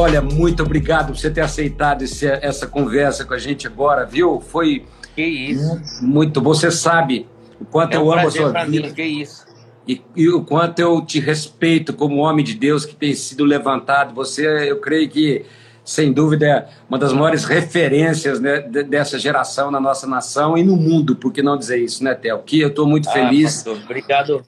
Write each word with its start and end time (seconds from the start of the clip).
olha, 0.00 0.20
muito 0.22 0.62
obrigado 0.62 1.08
por 1.08 1.16
você 1.18 1.30
ter 1.30 1.40
aceitado 1.42 2.02
esse, 2.02 2.26
essa 2.26 2.66
conversa 2.66 3.24
com 3.24 3.34
a 3.34 3.38
gente 3.38 3.66
agora, 3.66 4.04
viu? 4.06 4.40
Foi 4.40 4.84
que 5.14 5.22
isso. 5.22 5.80
muito. 6.02 6.40
Você 6.40 6.70
sabe 6.70 7.26
o 7.60 7.64
quanto 7.64 7.94
É 7.94 7.98
um 7.98 8.06
eu 8.06 8.12
amo 8.12 8.28
a 8.28 8.30
sua 8.30 8.48
vida 8.64 8.86
mim, 8.88 8.94
que 8.94 9.02
isso. 9.02 9.44
e, 9.86 10.00
e 10.16 10.28
o 10.28 10.42
quanto 10.44 10.78
eu 10.78 11.00
te 11.04 11.20
respeito 11.20 11.92
como 11.92 12.16
homem 12.16 12.44
de 12.44 12.54
Deus 12.54 12.84
que 12.86 12.94
tem 12.94 13.12
sido 13.14 13.44
levantado. 13.44 14.14
Você, 14.14 14.46
eu 14.70 14.80
creio 14.80 15.08
que, 15.08 15.44
sem 15.84 16.12
dúvida, 16.12 16.46
é 16.46 16.68
uma 16.88 16.98
das 16.98 17.12
maiores 17.12 17.44
referências 17.44 18.40
né, 18.40 18.60
de- 18.60 18.84
dessa 18.84 19.18
geração 19.18 19.70
na 19.70 19.80
nossa 19.80 20.06
nação 20.06 20.56
e 20.56 20.62
no 20.62 20.76
mundo, 20.76 21.16
por 21.16 21.32
que 21.32 21.42
não 21.42 21.56
dizer 21.58 21.78
isso, 21.78 22.02
né, 22.04 22.14
Theo? 22.14 22.38
Que 22.38 22.60
eu 22.60 22.68
estou 22.68 22.86
muito 22.86 23.08
Ah, 23.08 23.12
feliz. 23.12 23.56
pastor, 23.56 23.78
obrigado 23.84 24.42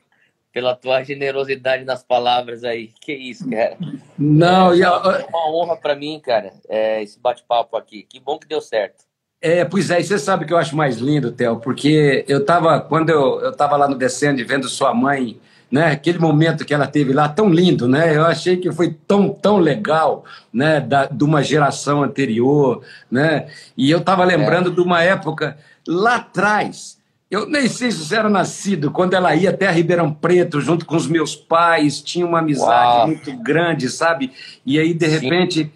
pela 0.52 0.76
tua 0.76 1.02
generosidade 1.02 1.84
nas 1.84 2.02
palavras 2.02 2.62
aí. 2.62 2.90
Que 3.00 3.12
isso, 3.12 3.48
cara. 3.48 3.76
Não, 4.18 4.72
é, 4.72 4.76
e 4.76 4.82
é 4.82 4.86
a- 4.86 5.26
uma 5.28 5.50
honra 5.50 5.76
pra 5.76 5.96
mim, 5.96 6.20
cara, 6.20 6.52
é, 6.68 7.02
esse 7.02 7.18
bate-papo 7.18 7.76
aqui. 7.76 8.02
Que 8.02 8.20
bom 8.20 8.38
que 8.38 8.46
deu 8.46 8.60
certo. 8.60 9.04
É, 9.40 9.64
pois 9.64 9.90
é, 9.90 9.98
e 10.00 10.04
você 10.04 10.18
sabe 10.18 10.44
o 10.44 10.46
que 10.46 10.52
eu 10.52 10.58
acho 10.58 10.76
mais 10.76 10.98
lindo, 10.98 11.32
Theo, 11.32 11.56
porque 11.58 12.24
eu 12.28 12.44
tava, 12.44 12.80
quando 12.80 13.10
eu, 13.10 13.40
eu 13.40 13.52
tava 13.52 13.76
lá 13.76 13.88
no 13.88 13.96
Descende 13.96 14.44
vendo 14.44 14.68
sua 14.68 14.94
mãe, 14.94 15.40
né, 15.68 15.86
aquele 15.86 16.18
momento 16.18 16.64
que 16.64 16.72
ela 16.72 16.86
teve 16.86 17.12
lá, 17.12 17.28
tão 17.28 17.48
lindo, 17.48 17.88
né, 17.88 18.14
eu 18.16 18.24
achei 18.24 18.56
que 18.58 18.70
foi 18.70 18.92
tão, 18.92 19.30
tão 19.30 19.56
legal, 19.56 20.24
né, 20.52 20.78
da, 20.80 21.06
de 21.06 21.24
uma 21.24 21.42
geração 21.42 22.04
anterior, 22.04 22.84
né, 23.10 23.48
e 23.76 23.90
eu 23.90 24.00
tava 24.00 24.22
lembrando 24.22 24.70
de 24.70 24.80
uma 24.80 25.02
época 25.02 25.56
lá 25.88 26.16
atrás, 26.16 27.00
eu 27.32 27.48
nem 27.48 27.68
sei 27.68 27.90
se 27.90 27.98
você 28.04 28.16
era 28.16 28.30
nascido, 28.30 28.90
quando 28.90 29.14
ela 29.14 29.34
ia 29.34 29.50
até 29.50 29.68
Ribeirão 29.70 30.12
Preto, 30.12 30.60
junto 30.60 30.86
com 30.86 30.94
os 30.94 31.06
meus 31.08 31.34
pais, 31.34 32.00
tinha 32.00 32.24
uma 32.24 32.38
amizade 32.38 32.98
Uau. 32.98 33.06
muito 33.08 33.32
grande, 33.38 33.88
sabe, 33.88 34.30
e 34.64 34.78
aí, 34.78 34.94
de 34.94 35.08
Sim. 35.08 35.18
repente... 35.18 35.72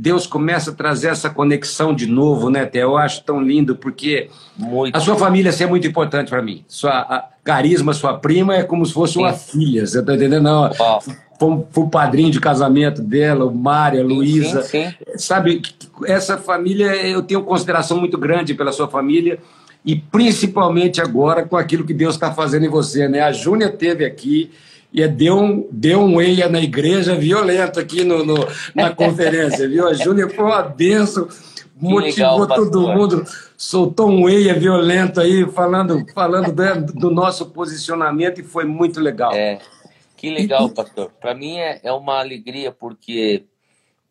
Deus 0.00 0.28
começa 0.28 0.70
a 0.70 0.74
trazer 0.74 1.08
essa 1.08 1.28
conexão 1.28 1.92
de 1.92 2.06
novo, 2.06 2.50
né, 2.50 2.64
Té? 2.64 2.84
Eu 2.84 2.96
acho 2.96 3.24
tão 3.24 3.42
lindo, 3.42 3.74
porque 3.74 4.28
Muito. 4.56 4.94
a 4.94 5.00
sua 5.00 5.16
família 5.16 5.48
assim, 5.50 5.64
é 5.64 5.66
muito 5.66 5.88
importante 5.88 6.28
para 6.28 6.40
mim. 6.40 6.64
Sua 6.68 7.00
a 7.00 7.28
Carisma, 7.42 7.92
sua 7.92 8.16
prima, 8.16 8.54
é 8.54 8.62
como 8.62 8.86
se 8.86 8.92
fosse 8.92 9.18
uma 9.18 9.32
filha, 9.32 9.84
você 9.84 10.00
tá 10.00 10.14
entendendo? 10.14 10.44
Não, 10.44 10.70
foi, 10.72 11.64
foi 11.70 11.84
o 11.84 11.88
padrinho 11.88 12.30
de 12.30 12.38
casamento 12.38 13.02
dela, 13.02 13.44
o 13.44 13.52
Mário, 13.52 14.00
a 14.00 14.04
Luísa. 14.04 14.62
Sim, 14.62 14.88
sim. 14.88 14.94
Sabe, 15.16 15.62
essa 16.04 16.38
família, 16.38 16.94
eu 17.04 17.20
tenho 17.22 17.42
consideração 17.42 17.98
muito 17.98 18.16
grande 18.16 18.54
pela 18.54 18.70
sua 18.70 18.86
família 18.86 19.40
e 19.88 19.96
principalmente 19.96 21.00
agora 21.00 21.46
com 21.46 21.56
aquilo 21.56 21.82
que 21.82 21.94
Deus 21.94 22.14
está 22.14 22.30
fazendo 22.30 22.66
em 22.66 22.68
você, 22.68 23.08
né? 23.08 23.22
A 23.22 23.32
Júnia 23.32 23.70
teve 23.70 24.04
aqui 24.04 24.50
e 24.92 25.08
deu 25.08 25.38
um, 25.38 25.66
deu 25.72 26.00
um 26.02 26.20
eia 26.20 26.46
na 26.46 26.60
igreja 26.60 27.14
violento 27.14 27.80
aqui 27.80 28.04
no, 28.04 28.22
no- 28.22 28.46
na 28.74 28.90
conferência, 28.94 29.66
viu? 29.66 29.88
A 29.88 29.94
Júnia 29.94 30.28
foi 30.28 30.44
uma 30.44 30.60
benção, 30.60 31.26
motivou 31.74 32.40
legal, 32.42 32.54
todo 32.54 32.82
mundo, 32.88 33.24
soltou 33.56 34.10
um 34.10 34.28
eia 34.28 34.52
violento 34.52 35.22
aí, 35.22 35.50
falando, 35.52 36.04
falando 36.12 36.52
do, 36.52 36.92
do 36.92 37.10
nosso 37.10 37.46
posicionamento 37.46 38.42
e 38.42 38.44
foi 38.44 38.66
muito 38.66 39.00
legal. 39.00 39.32
É, 39.32 39.58
que 40.18 40.28
legal, 40.28 40.68
pastor. 40.68 41.10
Para 41.18 41.32
mim 41.32 41.56
é, 41.56 41.80
é 41.82 41.92
uma 41.92 42.18
alegria 42.18 42.70
porque 42.70 43.44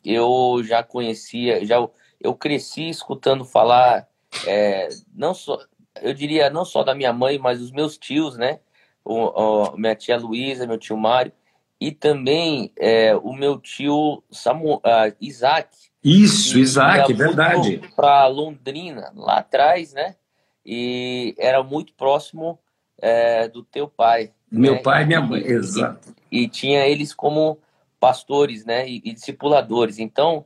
eu 0.04 0.60
já 0.64 0.82
conhecia, 0.82 1.64
já 1.64 1.76
eu 2.20 2.34
cresci 2.34 2.88
escutando 2.88 3.44
falar, 3.44 4.07
é, 4.46 4.88
não 5.14 5.34
só, 5.34 5.58
eu 6.00 6.12
diria 6.14 6.50
não 6.50 6.64
só 6.64 6.82
da 6.82 6.94
minha 6.94 7.12
mãe, 7.12 7.38
mas 7.38 7.58
dos 7.58 7.70
meus 7.70 7.96
tios, 7.96 8.36
né? 8.36 8.60
O, 9.04 9.14
o- 9.14 9.76
minha 9.76 9.94
tia 9.94 10.16
Luísa, 10.18 10.66
meu 10.66 10.78
tio 10.78 10.96
Mário 10.96 11.32
e 11.80 11.92
também 11.92 12.72
é, 12.76 13.14
o 13.16 13.32
meu 13.32 13.58
tio 13.58 14.22
Samu, 14.30 14.80
ah, 14.84 15.12
Isaac. 15.20 15.68
Isso, 16.02 16.58
Isaac, 16.58 17.12
verdade. 17.12 17.80
Para 17.94 18.26
Londrina, 18.26 19.12
lá 19.14 19.38
atrás, 19.38 19.92
né? 19.92 20.16
E 20.64 21.34
era 21.38 21.62
muito 21.62 21.94
próximo 21.94 22.58
é, 23.00 23.48
do 23.48 23.62
teu 23.62 23.88
pai. 23.88 24.32
Meu 24.50 24.74
né? 24.74 24.82
pai 24.82 25.02
e 25.02 25.06
minha 25.06 25.20
mãe, 25.20 25.40
E- 25.40 25.52
exato. 25.52 26.14
e 26.30 26.48
tinha 26.48 26.86
eles 26.86 27.14
como 27.14 27.58
pastores, 28.00 28.64
né, 28.64 28.88
e, 28.88 28.96
e 29.04 29.12
discipuladores. 29.12 29.98
Então, 29.98 30.44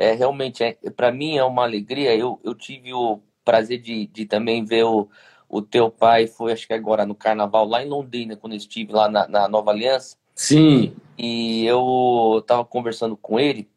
é, 0.00 0.14
realmente, 0.14 0.64
é, 0.64 0.72
para 0.96 1.12
mim 1.12 1.36
é 1.36 1.44
uma 1.44 1.62
alegria. 1.62 2.16
Eu, 2.16 2.40
eu 2.42 2.54
tive 2.54 2.94
o 2.94 3.20
prazer 3.44 3.78
de, 3.78 4.06
de 4.06 4.24
também 4.24 4.64
ver 4.64 4.84
o, 4.84 5.06
o 5.46 5.60
teu 5.60 5.90
pai, 5.90 6.26
foi 6.26 6.52
acho 6.52 6.66
que 6.66 6.72
agora 6.72 7.04
no 7.04 7.14
Carnaval, 7.14 7.66
lá 7.66 7.84
em 7.84 7.88
Londrina, 7.88 8.34
quando 8.34 8.54
eu 8.54 8.56
estive 8.56 8.94
lá 8.94 9.10
na, 9.10 9.28
na 9.28 9.46
Nova 9.46 9.72
Aliança, 9.72 10.16
Sim, 10.34 10.96
e 11.18 11.66
eu 11.66 12.38
estava 12.40 12.64
conversando 12.64 13.14
com 13.14 13.38
ele, 13.38 13.68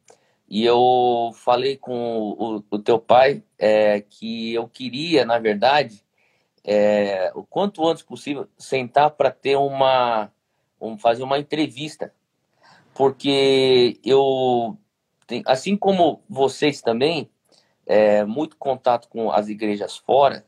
e 0.47 0.63
eu 0.63 1.31
falei 1.34 1.75
com 1.75 1.94
o, 2.40 2.63
o 2.72 2.79
teu 2.79 2.97
pai 2.97 3.44
é, 3.59 4.00
que 4.00 4.53
eu 4.53 4.66
queria, 4.66 5.25
na 5.25 5.40
verdade, 5.40 6.05
é, 6.63 7.34
o 7.35 7.44
quanto 7.44 7.85
antes 7.85 8.01
possível, 8.01 8.47
sentar 8.57 9.11
para 9.11 9.29
ter 9.29 9.57
uma, 9.57 10.31
um, 10.79 10.97
fazer 10.97 11.23
uma 11.23 11.38
entrevista, 11.38 12.13
porque 12.94 14.00
eu, 14.05 14.78
tenho- 15.28 15.44
assim 15.45 15.75
como 15.78 16.22
vocês 16.29 16.81
também, 16.81 17.29
é, 17.85 18.23
muito 18.23 18.56
contato 18.57 19.07
com 19.09 19.31
as 19.31 19.50
igrejas 19.50 19.97
fora 19.97 20.45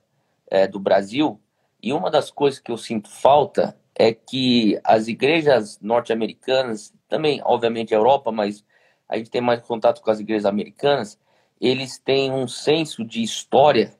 é, 0.49 0.67
do 0.67 0.79
Brasil, 0.79 1.39
e 1.81 1.91
uma 1.91 2.09
das 2.09 2.31
coisas 2.31 2.59
que 2.59 2.71
eu 2.71 2.77
sinto 2.77 3.09
falta 3.09 3.77
é 3.93 4.13
que 4.13 4.79
as 4.83 5.07
igrejas 5.07 5.79
norte-americanas, 5.81 6.93
também, 7.07 7.41
obviamente, 7.43 7.93
a 7.93 7.97
Europa, 7.97 8.31
mas 8.31 8.63
a 9.07 9.17
gente 9.17 9.29
tem 9.29 9.41
mais 9.41 9.61
contato 9.61 10.01
com 10.01 10.11
as 10.11 10.19
igrejas 10.19 10.45
americanas, 10.45 11.19
eles 11.59 11.97
têm 11.97 12.31
um 12.31 12.47
senso 12.47 13.03
de 13.05 13.23
história 13.23 13.93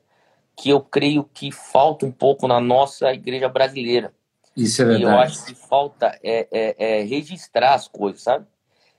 que 0.56 0.70
eu 0.70 0.80
creio 0.80 1.24
que 1.24 1.52
falta 1.52 2.06
um 2.06 2.12
pouco 2.12 2.48
na 2.48 2.60
nossa 2.60 3.12
igreja 3.12 3.48
brasileira. 3.48 4.14
isso 4.56 4.82
é 4.82 4.84
E 4.84 5.02
eu 5.02 5.08
verdade. 5.08 5.22
acho 5.22 5.46
que 5.46 5.54
falta 5.54 6.18
é, 6.22 6.48
é, 6.50 6.98
é 7.00 7.02
registrar 7.02 7.74
as 7.74 7.88
coisas, 7.88 8.22
sabe? 8.22 8.46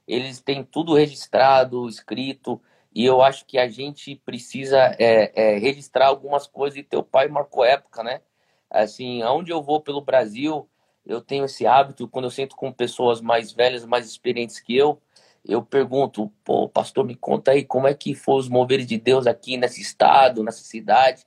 Eles 0.08 0.40
têm 0.40 0.64
tudo 0.64 0.94
registrado, 0.94 1.88
escrito, 1.90 2.62
e 2.94 3.06
eu 3.06 3.22
acho 3.22 3.46
que 3.46 3.58
a 3.58 3.68
gente 3.68 4.16
precisa 4.16 4.96
é, 4.98 5.32
é, 5.36 5.58
registrar 5.58 6.08
algumas 6.08 6.48
coisas. 6.48 6.80
E 6.80 6.84
teu 6.84 7.04
pai 7.04 7.28
marcou 7.28 7.66
época, 7.66 8.04
né? 8.04 8.22
Assim, 8.70 9.22
aonde 9.22 9.52
eu 9.52 9.62
vou 9.62 9.82
pelo 9.82 10.02
Brasil, 10.02 10.68
eu 11.06 11.22
tenho 11.22 11.46
esse 11.46 11.66
hábito, 11.66 12.08
quando 12.08 12.26
eu 12.26 12.32
sento 12.32 12.56
com 12.56 12.72
pessoas 12.72 13.22
mais 13.22 13.52
velhas, 13.52 13.86
mais 13.86 14.08
experientes 14.08 14.60
que 14.60 14.76
eu, 14.76 15.02
eu 15.46 15.64
pergunto, 15.64 16.32
pô, 16.44 16.68
pastor, 16.68 17.06
me 17.06 17.16
conta 17.16 17.52
aí 17.52 17.64
como 17.64 17.88
é 17.88 17.94
que 17.94 18.14
foi 18.14 18.36
os 18.36 18.50
moveres 18.50 18.86
de 18.86 18.98
Deus 18.98 19.26
aqui 19.26 19.56
nesse 19.56 19.82
estado, 19.82 20.44
nessa 20.44 20.64
cidade. 20.64 21.26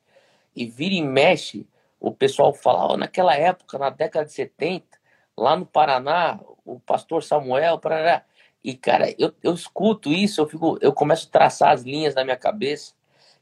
E 0.54 0.66
vira 0.66 0.94
e 0.94 1.02
mexe, 1.02 1.66
o 1.98 2.12
pessoal 2.12 2.52
fala, 2.52 2.92
ó, 2.92 2.96
naquela 2.96 3.34
época, 3.34 3.78
na 3.78 3.88
década 3.88 4.26
de 4.26 4.32
70, 4.32 4.86
lá 5.36 5.56
no 5.56 5.64
Paraná, 5.64 6.38
o 6.64 6.78
pastor 6.80 7.22
Samuel, 7.22 7.78
parará. 7.78 8.24
E, 8.62 8.74
cara, 8.74 9.14
eu, 9.18 9.32
eu 9.42 9.54
escuto 9.54 10.12
isso, 10.12 10.40
eu 10.40 10.46
fico, 10.46 10.78
eu 10.80 10.92
começo 10.92 11.26
a 11.28 11.30
traçar 11.30 11.72
as 11.72 11.82
linhas 11.82 12.14
na 12.14 12.24
minha 12.24 12.36
cabeça. 12.36 12.92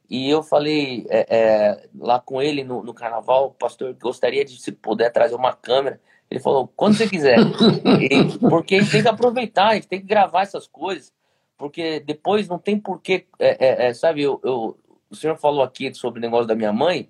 E 0.08 0.30
eu 0.30 0.42
falei 0.42 1.06
é, 1.10 1.26
é, 1.28 1.88
lá 1.98 2.18
com 2.18 2.40
ele 2.40 2.64
no, 2.64 2.82
no 2.82 2.94
carnaval, 2.94 3.50
pastor, 3.50 3.92
gostaria 3.94 4.44
de, 4.44 4.60
se 4.60 4.72
puder, 4.72 5.10
trazer 5.10 5.34
uma 5.34 5.52
câmera. 5.52 6.00
Ele 6.30 6.40
falou, 6.40 6.68
quando 6.74 6.96
você 6.96 7.08
quiser. 7.08 7.38
E- 8.00 8.38
porque 8.38 8.76
a 8.76 8.80
gente 8.80 8.92
tem 8.92 9.02
que 9.02 9.08
aproveitar, 9.08 9.68
a 9.68 9.74
gente 9.74 9.88
tem 9.88 10.00
que 10.00 10.06
gravar 10.06 10.42
essas 10.42 10.66
coisas, 10.66 11.12
porque 11.56 12.00
depois 12.00 12.46
não 12.46 12.58
tem 12.58 12.78
porquê, 12.78 13.26
é, 13.38 13.66
é, 13.66 13.86
é, 13.88 13.94
sabe, 13.94 14.22
eu, 14.22 14.40
eu- 14.44 14.78
o 15.10 15.16
senhor 15.16 15.36
falou 15.36 15.62
aqui 15.62 15.92
sobre 15.94 16.20
o 16.20 16.22
negócio 16.22 16.46
da 16.46 16.54
minha 16.54 16.72
mãe, 16.72 17.08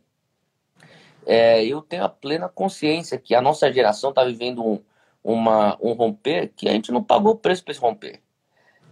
é, 1.27 1.63
eu 1.65 1.83
tenho 1.83 2.05
a 2.05 2.09
plena 2.09 2.49
consciência 2.49 3.19
que 3.19 3.35
a 3.35 3.43
nossa 3.43 3.71
geração 3.71 4.11
está 4.11 4.25
vivendo 4.25 4.65
um, 4.65 4.81
uma, 5.33 5.77
um 5.83 5.93
romper 5.93 6.51
que 6.57 6.69
a 6.69 6.73
gente 6.73 6.91
não 6.91 7.03
pagou 7.03 7.33
o 7.33 7.37
preço 7.37 7.63
para 7.63 7.73
esse 7.73 7.81
romper. 7.81 8.21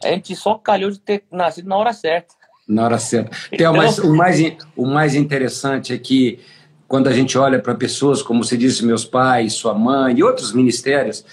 A 0.04 0.08
gente 0.08 0.36
só 0.36 0.56
calhou 0.56 0.90
de 0.90 1.00
ter 1.00 1.24
nascido 1.32 1.66
na 1.66 1.76
hora 1.76 1.94
certa. 1.94 2.34
Na 2.68 2.84
hora 2.84 2.98
certa. 2.98 3.34
Tem 3.50 3.66
o, 3.66 3.72
mais, 3.72 3.98
o, 3.98 4.14
mais, 4.14 4.56
o 4.76 4.86
mais 4.86 5.14
interessante 5.14 5.94
é 5.94 5.98
que 5.98 6.38
quando 6.86 7.08
a 7.08 7.12
gente 7.12 7.38
olha 7.38 7.58
para 7.58 7.74
pessoas, 7.74 8.22
como 8.22 8.44
você 8.44 8.56
disse, 8.56 8.84
meus 8.84 9.04
pais, 9.04 9.54
sua 9.54 9.72
mãe 9.72 10.18
e 10.18 10.22
outros 10.22 10.52
ministérios, 10.52 11.24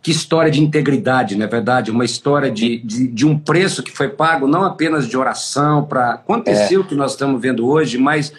que 0.00 0.12
história 0.12 0.50
de 0.50 0.60
integridade, 0.60 1.34
não 1.34 1.44
é 1.44 1.48
verdade? 1.48 1.90
Uma 1.90 2.04
história 2.04 2.50
de, 2.50 2.78
de, 2.78 3.08
de 3.08 3.26
um 3.26 3.36
preço 3.36 3.82
que 3.82 3.90
foi 3.90 4.08
pago 4.08 4.46
não 4.46 4.62
apenas 4.62 5.08
de 5.08 5.16
oração 5.16 5.84
para 5.84 6.12
acontecer 6.12 6.76
o 6.78 6.84
que 6.84 6.94
nós 6.94 7.12
estamos 7.12 7.40
vendo 7.40 7.66
hoje, 7.66 7.98
mas 7.98 8.32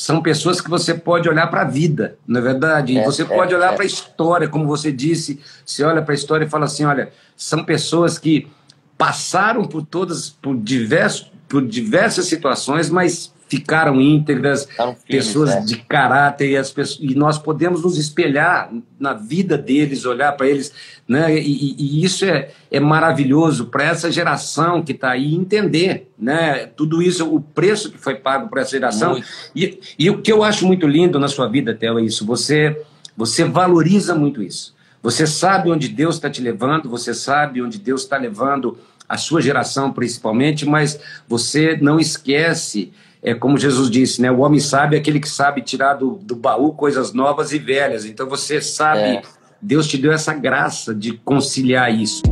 são 0.00 0.22
pessoas 0.22 0.62
que 0.62 0.70
você 0.70 0.94
pode 0.94 1.28
olhar 1.28 1.46
para 1.48 1.60
a 1.60 1.64
vida, 1.64 2.16
não 2.26 2.40
é 2.40 2.42
verdade? 2.42 2.96
É, 2.96 3.04
você 3.04 3.20
é, 3.20 3.26
pode 3.26 3.54
olhar 3.54 3.74
é. 3.74 3.74
para 3.74 3.82
a 3.82 3.86
história, 3.86 4.48
como 4.48 4.66
você 4.66 4.90
disse, 4.90 5.38
você 5.62 5.84
olha 5.84 6.00
para 6.00 6.14
a 6.14 6.16
história 6.16 6.46
e 6.46 6.48
fala 6.48 6.64
assim, 6.64 6.86
olha, 6.86 7.12
são 7.36 7.62
pessoas 7.62 8.16
que 8.16 8.48
passaram 8.96 9.62
por 9.62 9.84
todas, 9.84 10.30
por 10.30 10.56
diversos, 10.56 11.30
por 11.46 11.66
diversas 11.66 12.24
situações, 12.24 12.88
mas 12.88 13.30
ficaram 13.50 14.00
íntegras, 14.00 14.68
pessoas 15.08 15.50
é. 15.50 15.60
de 15.60 15.78
caráter, 15.78 16.50
e, 16.50 16.56
as 16.56 16.70
pessoas, 16.70 17.00
e 17.02 17.16
nós 17.16 17.36
podemos 17.36 17.82
nos 17.82 17.98
espelhar 17.98 18.72
na 18.98 19.12
vida 19.12 19.58
deles, 19.58 20.04
olhar 20.04 20.30
para 20.36 20.46
eles, 20.46 20.72
né? 21.06 21.36
E, 21.36 21.74
e, 21.76 22.04
isso 22.04 22.24
é, 22.24 22.50
é 22.70 22.78
maravilhoso 22.78 23.66
para 23.66 23.82
essa 23.82 24.08
geração 24.10 24.84
que 24.84 24.92
está 24.92 25.10
aí 25.10 25.34
entender, 25.34 26.08
né? 26.16 26.66
Tudo 26.76 27.02
isso, 27.02 27.28
o 27.28 27.40
preço 27.40 27.90
que 27.90 27.98
foi 27.98 28.14
pago 28.14 28.48
por 28.48 28.58
essa 28.58 28.70
geração. 28.70 29.20
E, 29.54 29.80
e 29.98 30.08
o 30.08 30.22
que 30.22 30.30
eu 30.30 30.44
acho 30.44 30.64
muito 30.64 30.86
lindo 30.86 31.18
na 31.18 31.26
sua 31.26 31.48
vida, 31.48 31.74
Theo, 31.74 31.98
é 31.98 32.02
isso. 32.02 32.24
Você, 32.26 32.80
você 33.16 33.42
valoriza 33.42 34.14
muito 34.14 34.40
isso. 34.40 34.76
Você 35.02 35.26
sabe 35.26 35.72
onde 35.72 35.88
Deus 35.88 36.14
está 36.14 36.30
te 36.30 36.40
levando, 36.40 36.88
você 36.88 37.12
sabe 37.12 37.60
onde 37.60 37.80
Deus 37.80 38.02
está 38.02 38.16
levando 38.16 38.78
a 39.08 39.16
sua 39.16 39.42
geração 39.42 39.92
principalmente, 39.92 40.64
mas 40.64 41.00
você 41.26 41.76
não 41.82 41.98
esquece 41.98 42.92
é 43.22 43.34
como 43.34 43.58
Jesus 43.58 43.90
disse, 43.90 44.22
né? 44.22 44.30
O 44.30 44.38
homem 44.40 44.60
sabe 44.60 44.96
é 44.96 44.98
aquele 44.98 45.20
que 45.20 45.28
sabe 45.28 45.62
tirar 45.62 45.94
do, 45.94 46.12
do 46.22 46.34
baú 46.34 46.72
coisas 46.72 47.12
novas 47.12 47.52
e 47.52 47.58
velhas. 47.58 48.04
Então 48.04 48.28
você 48.28 48.60
sabe, 48.62 49.00
é. 49.00 49.22
Deus 49.60 49.86
te 49.86 49.98
deu 49.98 50.12
essa 50.12 50.32
graça 50.32 50.94
de 50.94 51.18
conciliar 51.18 51.94
isso. 51.94 52.22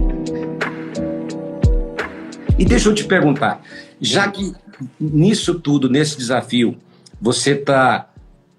E 2.58 2.64
deixa 2.64 2.88
eu 2.88 2.94
te 2.94 3.04
perguntar, 3.04 3.60
já 4.00 4.28
que 4.28 4.54
nisso 4.98 5.60
tudo, 5.60 5.88
nesse 5.88 6.16
desafio, 6.16 6.76
você 7.20 7.52
está 7.52 8.08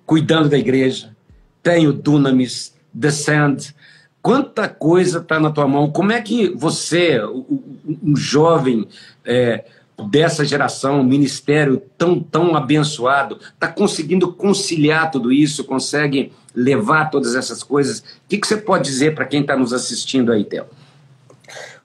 cuidando 0.06 0.50
da 0.50 0.58
igreja, 0.58 1.16
tem 1.64 1.88
o 1.88 1.94
Dunamis, 1.94 2.74
Descend, 2.94 3.76
quanta 4.22 4.68
coisa 4.68 5.20
está 5.20 5.40
na 5.40 5.50
tua 5.50 5.68
mão? 5.68 5.92
Como 5.92 6.12
é 6.12 6.22
que 6.22 6.50
você, 6.50 7.22
um 7.24 8.16
jovem, 8.16 8.88
é, 9.26 9.66
dessa 10.08 10.46
geração, 10.46 11.02
um 11.02 11.04
ministério 11.04 11.82
tão, 11.98 12.20
tão 12.20 12.56
abençoado, 12.56 13.40
está 13.54 13.68
conseguindo 13.68 14.32
conciliar 14.34 15.12
tudo 15.12 15.32
isso, 15.32 15.64
consegue 15.64 16.32
levar 16.56 17.10
todas 17.10 17.36
essas 17.36 17.64
coisas. 17.64 18.00
O 18.00 18.04
que, 18.28 18.38
que 18.38 18.48
você 18.48 18.58
pode 18.58 18.84
dizer 18.86 19.16
para 19.16 19.26
quem 19.26 19.42
está 19.42 19.56
nos 19.56 19.74
assistindo 19.74 20.32
aí, 20.32 20.44
Theo? 20.44 20.66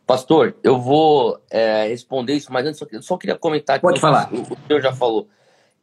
Pastor, 0.06 0.54
eu 0.62 0.78
vou 0.78 1.40
é, 1.50 1.88
responder 1.88 2.34
isso, 2.34 2.52
mas 2.52 2.66
antes 2.66 2.80
eu 2.92 3.02
só 3.02 3.16
queria 3.16 3.36
comentar. 3.36 3.80
Pode 3.80 4.00
falar. 4.00 4.32
O, 4.32 4.42
o 4.42 4.58
senhor 4.66 4.82
já 4.82 4.92
falou. 4.92 5.28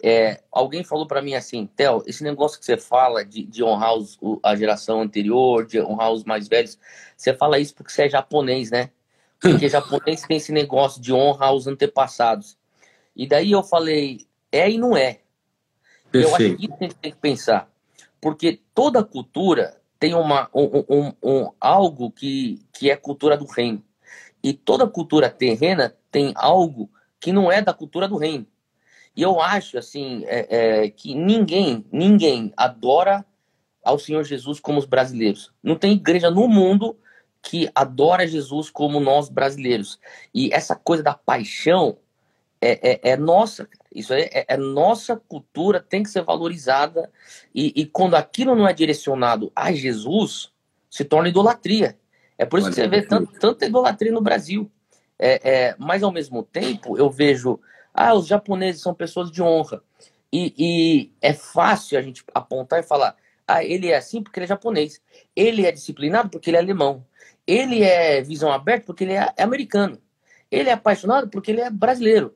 É, 0.04 0.42
alguém 0.52 0.84
falou 0.84 1.06
para 1.06 1.22
mim 1.22 1.36
assim, 1.36 1.68
Theo, 1.76 2.04
esse 2.08 2.24
negócio 2.24 2.60
que 2.60 2.66
você 2.66 2.76
fala 2.76 3.24
de, 3.24 3.44
de 3.44 3.64
honrar 3.64 3.96
os, 3.96 4.18
a 4.42 4.56
geração 4.56 5.02
anterior, 5.02 5.66
de 5.66 5.80
honrar 5.80 6.12
os 6.12 6.24
mais 6.24 6.48
velhos, 6.48 6.78
você 7.16 7.34
fala 7.34 7.60
isso 7.60 7.76
porque 7.76 7.92
você 7.92 8.04
é 8.04 8.10
japonês, 8.10 8.72
né? 8.72 8.90
Porque 9.42 9.68
japonês 9.68 10.22
tem 10.22 10.38
esse 10.38 10.52
negócio 10.52 11.02
de 11.02 11.12
honra 11.12 11.48
aos 11.48 11.66
antepassados. 11.66 12.56
E 13.16 13.28
daí 13.28 13.52
eu 13.52 13.64
falei, 13.64 14.28
é 14.52 14.70
e 14.70 14.78
não 14.78 14.96
é. 14.96 15.22
Perfeito. 16.12 16.30
Eu 16.30 16.36
acho 16.36 16.58
que 16.58 16.66
isso 16.66 16.76
a 16.80 16.84
gente 16.84 16.96
tem 16.96 17.12
que 17.12 17.18
pensar. 17.18 17.70
Porque 18.22 18.62
toda 18.76 19.04
cultura 19.04 19.82
tem 20.00 20.14
uma, 20.14 20.48
um, 20.54 20.84
um, 20.90 21.14
um, 21.24 21.52
algo 21.60 22.12
que, 22.12 22.62
que 22.72 22.90
é 22.92 22.96
cultura 22.96 23.36
do 23.36 23.46
reino. 23.46 23.84
E 24.44 24.54
toda 24.54 24.88
cultura 24.88 25.30
terrena 25.30 25.96
tem 26.12 26.34
algo 26.36 26.90
que 27.20 27.32
não 27.32 27.52
é 27.52 27.62
da 27.62 27.74
cultura 27.74 28.08
do 28.08 28.18
reino. 28.18 28.46
E 29.16 29.22
eu 29.22 29.42
acho 29.42 29.78
assim 29.78 30.24
é, 30.26 30.84
é, 30.84 30.90
que 30.90 31.16
ninguém, 31.16 31.86
ninguém 31.92 32.54
adora 32.56 33.26
ao 33.84 33.98
Senhor 33.98 34.24
Jesus 34.24 34.60
como 34.60 34.80
os 34.80 34.86
brasileiros. 34.86 35.52
Não 35.62 35.76
tem 35.76 35.94
igreja 35.94 36.30
no 36.30 36.48
mundo 36.48 36.98
que 37.42 37.70
adora 37.74 38.28
Jesus 38.28 38.70
como 38.70 39.00
nós 39.00 39.30
brasileiros. 39.30 40.00
E 40.34 40.54
essa 40.54 40.76
coisa 40.76 41.02
da 41.02 41.14
paixão 41.14 41.98
é, 42.62 42.92
é, 42.92 43.12
é 43.12 43.18
nossa. 43.18 43.68
Isso 43.94 44.14
é, 44.14 44.30
é, 44.32 44.46
é, 44.50 44.58
nossa 44.58 45.16
cultura, 45.16 45.80
tem 45.82 46.04
que 46.04 46.10
ser 46.10 46.22
valorizada. 46.22 47.12
E, 47.54 47.74
e, 47.76 47.86
quando 47.86 48.16
aquilo 48.16 48.56
não 48.56 48.68
é 48.68 48.74
direcionado 48.74 49.52
a 49.56 49.72
Jesus, 49.72 50.52
se 50.90 51.04
torna 51.04 51.30
idolatria. 51.30 51.98
É 52.38 52.46
por 52.46 52.60
isso 52.60 52.70
que 52.70 52.76
você 52.76 52.88
vê 52.88 53.02
tanto, 53.02 53.34
tanta 53.40 53.66
idolatria 53.66 54.12
no 54.12 54.22
Brasil. 54.22 54.72
É, 55.20 55.50
é, 55.50 55.76
mas, 55.78 56.04
ao 56.04 56.12
mesmo 56.12 56.44
tempo, 56.44 56.98
eu 56.98 57.10
vejo... 57.10 57.60
Ah, 57.94 58.14
os 58.14 58.26
japoneses 58.26 58.82
são 58.82 58.94
pessoas 58.94 59.30
de 59.30 59.44
honra. 59.44 59.84
E, 60.32 60.54
e 60.58 61.12
é 61.22 61.34
fácil 61.34 62.00
a 62.00 62.02
gente 62.02 62.24
apontar 62.34 62.80
e 62.80 62.84
falar 62.84 63.18
ah, 63.52 63.64
ele 63.66 63.90
é 63.90 63.98
assim 63.98 64.24
porque 64.24 64.40
ele 64.40 64.46
é 64.46 64.48
japonês. 64.48 65.02
Ele 65.36 65.66
é 65.66 65.72
disciplinado 65.72 66.30
porque 66.30 66.50
ele 66.50 66.58
é 66.58 66.60
alemão. 66.62 67.06
Ele 67.52 67.84
é 67.84 68.22
visão 68.22 68.50
aberta 68.50 68.86
porque 68.86 69.04
ele 69.04 69.12
é 69.12 69.34
americano. 69.38 69.98
Ele 70.50 70.70
é 70.70 70.74
apaixonado 70.74 71.28
porque 71.28 71.52
ele 71.52 71.60
é 71.60 71.70
brasileiro. 71.70 72.34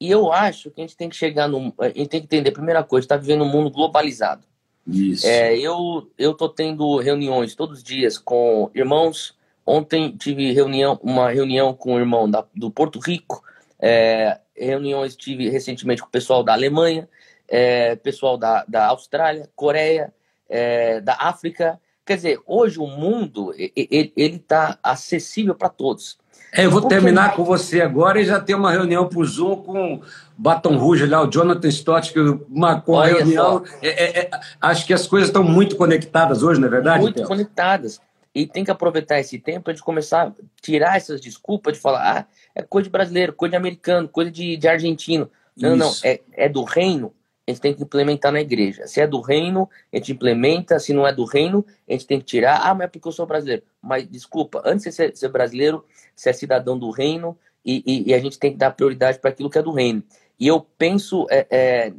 E 0.00 0.10
eu 0.10 0.32
acho 0.32 0.70
que 0.70 0.80
a 0.80 0.84
gente 0.84 0.96
tem 0.96 1.10
que 1.10 1.16
chegar 1.16 1.46
no. 1.46 1.74
A 1.78 1.88
gente 1.88 2.08
tem 2.08 2.20
que 2.20 2.26
entender, 2.26 2.50
primeira 2.50 2.82
coisa, 2.82 3.04
está 3.04 3.16
vivendo 3.18 3.44
um 3.44 3.50
mundo 3.50 3.70
globalizado. 3.70 4.46
Isso. 4.86 5.26
É, 5.26 5.54
eu, 5.58 6.10
tô 6.34 6.48
tendo 6.48 6.96
reuniões 6.96 7.54
todos 7.54 7.78
os 7.78 7.84
dias 7.84 8.16
com 8.16 8.70
irmãos. 8.74 9.36
Ontem 9.66 10.16
tive 10.16 10.52
reunião, 10.52 10.98
uma 11.02 11.30
reunião 11.30 11.74
com 11.74 11.94
o 11.94 11.98
irmão 11.98 12.30
da, 12.30 12.42
do 12.54 12.70
Porto 12.70 12.98
Rico. 12.98 13.44
É, 13.78 14.40
reuniões 14.56 15.14
tive 15.14 15.50
recentemente 15.50 16.00
com 16.00 16.08
o 16.08 16.10
pessoal 16.10 16.42
da 16.42 16.54
Alemanha, 16.54 17.06
é, 17.46 17.96
pessoal 17.96 18.38
da, 18.38 18.64
da 18.66 18.86
Austrália, 18.86 19.50
Coreia, 19.54 20.12
é, 20.48 21.02
da 21.02 21.16
África. 21.20 21.78
Quer 22.06 22.16
dizer, 22.16 22.40
hoje 22.46 22.78
o 22.78 22.86
mundo 22.86 23.54
ele 23.56 24.12
está 24.16 24.78
acessível 24.82 25.54
para 25.54 25.70
todos. 25.70 26.18
É, 26.52 26.66
eu 26.66 26.70
vou 26.70 26.82
terminar 26.82 27.22
mais... 27.22 27.36
com 27.36 27.44
você 27.44 27.80
agora 27.80 28.20
e 28.20 28.24
já 28.24 28.38
ter 28.38 28.54
uma 28.54 28.70
reunião 28.70 29.08
por 29.08 29.24
Zoom 29.24 29.56
com 29.56 30.02
Baton 30.36 30.76
Rouge 30.76 31.06
lá, 31.06 31.22
o 31.22 31.30
Jonathan 31.30 31.68
Stott, 31.68 32.12
que 32.12 32.20
marcou 32.48 33.00
a 33.00 33.06
reunião. 33.06 33.64
É, 33.82 33.88
é, 33.88 34.20
é, 34.20 34.30
acho 34.60 34.86
que 34.86 34.92
as 34.92 35.06
coisas 35.06 35.30
estão 35.30 35.42
muito 35.42 35.76
conectadas 35.76 36.42
hoje, 36.42 36.60
não 36.60 36.68
é 36.68 36.70
verdade? 36.70 37.02
Muito 37.02 37.16
Theo? 37.16 37.26
conectadas. 37.26 38.00
E 38.34 38.46
tem 38.46 38.64
que 38.64 38.70
aproveitar 38.70 39.18
esse 39.18 39.38
tempo 39.38 39.62
para 39.62 39.72
gente 39.72 39.82
começar 39.82 40.28
a 40.28 40.32
tirar 40.60 40.96
essas 40.96 41.20
desculpas 41.20 41.74
de 41.74 41.80
falar, 41.80 42.18
ah, 42.18 42.26
é 42.54 42.62
coisa 42.62 42.84
de 42.84 42.90
brasileiro, 42.90 43.32
coisa 43.32 43.50
de 43.50 43.56
americano, 43.56 44.08
coisa 44.08 44.30
de, 44.30 44.56
de 44.56 44.68
argentino. 44.68 45.30
Não, 45.56 45.76
Isso. 45.76 45.78
não, 45.78 46.10
é, 46.10 46.20
é 46.32 46.48
do 46.48 46.64
reino 46.64 47.12
a 47.46 47.50
gente 47.50 47.60
tem 47.60 47.74
que 47.74 47.82
implementar 47.82 48.32
na 48.32 48.40
igreja. 48.40 48.86
Se 48.86 49.00
é 49.00 49.06
do 49.06 49.20
reino, 49.20 49.68
a 49.92 49.96
gente 49.96 50.12
implementa. 50.12 50.78
Se 50.78 50.94
não 50.94 51.06
é 51.06 51.12
do 51.12 51.24
reino, 51.24 51.64
a 51.88 51.92
gente 51.92 52.06
tem 52.06 52.18
que 52.18 52.24
tirar. 52.24 52.60
Ah, 52.62 52.74
mas 52.74 52.86
é 52.86 52.88
porque 52.88 53.06
eu 53.06 53.12
sou 53.12 53.26
brasileiro. 53.26 53.62
Mas 53.82 54.08
desculpa, 54.08 54.62
antes 54.64 54.84
de 54.84 54.92
ser, 54.92 55.16
ser 55.16 55.28
brasileiro, 55.28 55.84
você 56.16 56.30
é 56.30 56.32
cidadão 56.32 56.78
do 56.78 56.90
reino 56.90 57.36
e, 57.64 57.82
e, 57.86 58.10
e, 58.10 58.14
a 58.14 58.18
gente 58.18 58.38
tem 58.38 58.52
que 58.52 58.58
dar 58.58 58.70
prioridade 58.70 59.18
para 59.18 59.30
aquilo 59.30 59.50
que 59.50 59.58
é 59.58 59.62
do 59.62 59.72
reino. 59.72 60.02
E 60.38 60.46
eu 60.46 60.60
penso, 60.60 61.26
é, 61.30 61.46
é, 61.50 61.92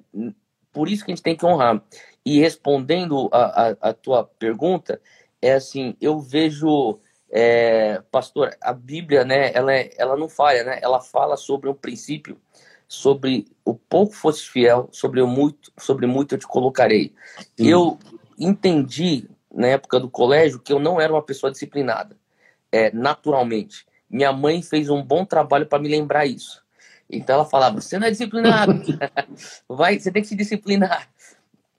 por 0.71 0.89
isso 0.89 1.05
que 1.05 1.11
a 1.11 1.15
gente 1.15 1.23
tem 1.23 1.35
que 1.35 1.45
honrar. 1.45 1.81
E 2.25 2.39
respondendo 2.39 3.29
a, 3.31 3.69
a, 3.69 3.75
a 3.89 3.93
tua 3.93 4.23
pergunta, 4.23 4.99
é 5.41 5.53
assim, 5.53 5.95
eu 6.01 6.19
vejo, 6.19 6.99
é, 7.29 8.01
pastor, 8.11 8.55
a 8.59 8.73
Bíblia, 8.73 9.23
né, 9.23 9.51
ela, 9.53 9.73
é, 9.73 9.91
ela 9.95 10.17
não 10.17 10.27
falha, 10.27 10.63
né? 10.63 10.79
Ela 10.81 10.99
fala 10.99 11.37
sobre 11.37 11.69
um 11.69 11.73
princípio 11.73 12.39
sobre 12.87 13.47
o 13.63 13.73
pouco 13.73 14.13
fosse 14.13 14.43
fiel, 14.43 14.89
sobre 14.91 15.21
o 15.21 15.27
muito, 15.27 15.71
sobre 15.77 16.05
muito 16.05 16.35
eu 16.35 16.39
te 16.39 16.47
colocarei. 16.47 17.13
Sim. 17.57 17.67
Eu 17.67 17.99
entendi 18.37 19.27
na 19.53 19.67
época 19.67 19.99
do 19.99 20.09
colégio 20.09 20.59
que 20.59 20.73
eu 20.73 20.79
não 20.79 20.99
era 20.99 21.13
uma 21.13 21.21
pessoa 21.21 21.51
disciplinada, 21.51 22.17
é, 22.71 22.91
naturalmente. 22.91 23.85
Minha 24.09 24.31
mãe 24.31 24.61
fez 24.61 24.89
um 24.89 25.01
bom 25.01 25.25
trabalho 25.25 25.65
para 25.65 25.79
me 25.79 25.89
lembrar 25.89 26.25
isso. 26.25 26.63
Então 27.09 27.35
ela 27.35 27.45
falava: 27.45 27.81
você 27.81 27.97
não 27.97 28.07
é 28.07 28.11
disciplinado, 28.11 28.73
vai, 29.69 29.99
você 29.99 30.11
tem 30.11 30.21
que 30.21 30.27
se 30.27 30.35
disciplinar. 30.35 31.09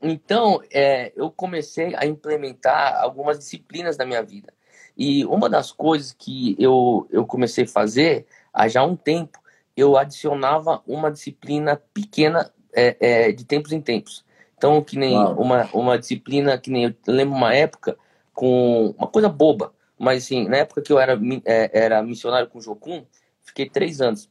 Então 0.00 0.62
é, 0.70 1.12
eu 1.16 1.30
comecei 1.30 1.94
a 1.96 2.06
implementar 2.06 3.00
algumas 3.00 3.38
disciplinas 3.38 3.96
na 3.96 4.04
minha 4.04 4.22
vida. 4.22 4.52
E 4.96 5.24
uma 5.26 5.48
das 5.48 5.70
coisas 5.70 6.12
que 6.12 6.56
eu, 6.58 7.06
eu 7.10 7.26
comecei 7.26 7.64
a 7.64 7.68
fazer 7.68 8.26
há 8.52 8.66
já 8.66 8.82
um 8.82 8.96
tempo 8.96 9.38
eu 9.76 9.96
adicionava 9.96 10.82
uma 10.86 11.10
disciplina 11.10 11.80
pequena 11.92 12.50
é, 12.72 12.96
é, 13.00 13.32
de 13.32 13.44
tempos 13.44 13.72
em 13.72 13.80
tempos. 13.80 14.24
Então, 14.56 14.82
que 14.82 14.96
nem 14.98 15.16
uma, 15.16 15.68
uma 15.72 15.98
disciplina, 15.98 16.56
que 16.56 16.70
nem 16.70 16.84
eu 16.84 16.94
lembro 17.06 17.36
uma 17.36 17.54
época 17.54 17.96
com 18.32 18.94
uma 18.96 19.06
coisa 19.06 19.28
boba, 19.28 19.72
mas 19.98 20.24
assim, 20.24 20.48
na 20.48 20.58
época 20.58 20.82
que 20.82 20.92
eu 20.92 20.98
era, 20.98 21.18
é, 21.44 21.70
era 21.72 22.02
missionário 22.02 22.48
com 22.48 22.58
o 22.58 22.62
Jocum, 22.62 23.04
fiquei 23.42 23.68
três 23.68 24.00
anos. 24.00 24.30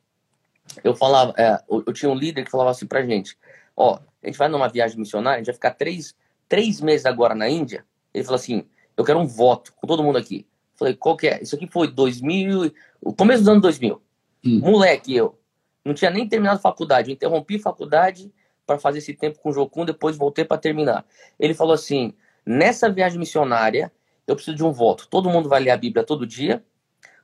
Eu 0.83 0.95
falava, 0.95 1.33
é, 1.37 1.59
eu, 1.69 1.83
eu, 1.85 1.93
tinha 1.93 2.09
um 2.09 2.15
líder 2.15 2.43
que 2.43 2.51
falava 2.51 2.71
assim 2.71 2.87
pra 2.87 3.05
gente: 3.05 3.37
Ó, 3.75 3.99
a 4.23 4.27
gente 4.27 4.37
vai 4.37 4.47
numa 4.47 4.67
viagem 4.67 4.97
missionária, 4.97 5.37
a 5.37 5.39
gente 5.39 5.47
vai 5.47 5.55
ficar 5.55 5.71
três, 5.71 6.15
três 6.49 6.81
meses 6.81 7.05
agora 7.05 7.35
na 7.35 7.47
Índia. 7.47 7.85
Ele 8.13 8.23
falou 8.23 8.37
assim: 8.37 8.65
Eu 8.97 9.03
quero 9.03 9.19
um 9.19 9.27
voto 9.27 9.73
com 9.75 9.87
todo 9.87 10.03
mundo 10.03 10.17
aqui. 10.17 10.47
Falei: 10.75 10.95
Qual 10.95 11.15
que 11.15 11.27
é? 11.27 11.41
Isso 11.41 11.55
aqui 11.55 11.67
foi 11.67 11.87
2000, 11.87 12.73
o 13.01 13.13
começo 13.13 13.41
dos 13.41 13.49
anos 13.49 13.61
2000. 13.61 14.01
Hum. 14.45 14.59
Moleque, 14.59 15.15
eu. 15.15 15.39
Não 15.83 15.93
tinha 15.93 16.11
nem 16.11 16.27
terminado 16.27 16.59
faculdade. 16.59 17.09
Eu 17.09 17.13
interrompi 17.13 17.59
faculdade 17.59 18.31
para 18.65 18.79
fazer 18.79 18.99
esse 18.99 19.13
tempo 19.13 19.39
com 19.39 19.49
o 19.49 19.53
Jocum, 19.53 19.85
depois 19.85 20.17
voltei 20.17 20.43
para 20.43 20.57
terminar. 20.57 21.05
Ele 21.39 21.53
falou 21.53 21.73
assim: 21.73 22.13
nessa 22.45 22.89
viagem 22.89 23.19
missionária, 23.19 23.91
eu 24.27 24.35
preciso 24.35 24.57
de 24.57 24.63
um 24.63 24.71
voto. 24.71 25.07
Todo 25.07 25.29
mundo 25.29 25.47
vai 25.47 25.59
ler 25.59 25.71
a 25.71 25.77
Bíblia 25.77 26.03
todo 26.03 26.25
dia, 26.25 26.63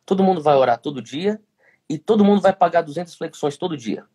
todo 0.05 0.23
mundo 0.23 0.41
vai 0.41 0.55
orar 0.55 0.77
todo 0.79 1.01
dia, 1.01 1.39
e 1.89 1.97
todo 1.97 2.23
mundo 2.23 2.41
vai 2.41 2.53
pagar 2.53 2.81
200 2.83 3.15
flexões 3.15 3.57
todo 3.57 3.75
dia. 3.75 4.05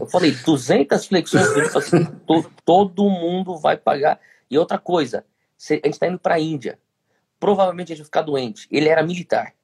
Eu 0.00 0.06
falei, 0.06 0.32
200 0.32 1.06
flexões, 1.06 1.76
assim, 1.76 2.04
to, 2.26 2.50
todo 2.64 3.08
mundo 3.08 3.56
vai 3.56 3.76
pagar. 3.76 4.18
E 4.50 4.58
outra 4.58 4.76
coisa, 4.76 5.24
a 5.70 5.74
gente 5.74 5.90
está 5.90 6.08
indo 6.08 6.18
para 6.18 6.34
a 6.34 6.40
Índia. 6.40 6.80
Provavelmente 7.38 7.92
a 7.92 7.94
gente 7.94 8.02
vai 8.02 8.06
ficar 8.06 8.22
doente. 8.22 8.66
Ele 8.70 8.88
era 8.88 9.04
militar. 9.04 9.54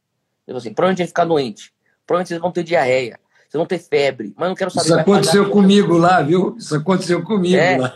Eu 0.46 0.54
falei 0.54 0.58
assim, 0.58 0.72
provavelmente 0.72 1.02
a 1.02 1.04
gente 1.04 1.14
vai 1.14 1.24
ficar 1.24 1.24
doente. 1.24 1.72
Provavelmente 2.08 2.28
vocês 2.28 2.40
vão 2.40 2.50
ter 2.50 2.64
diarreia. 2.64 3.20
Vocês 3.42 3.58
vão 3.58 3.66
ter 3.66 3.78
febre. 3.78 4.32
Mas 4.34 4.48
não 4.48 4.56
quero 4.56 4.70
saber. 4.70 4.86
Isso 4.86 4.98
aconteceu 4.98 5.50
comigo 5.50 5.98
lá, 5.98 6.22
viu? 6.22 6.56
Isso 6.56 6.74
aconteceu 6.74 7.22
comigo 7.22 7.54
é. 7.54 7.76
lá. 7.76 7.94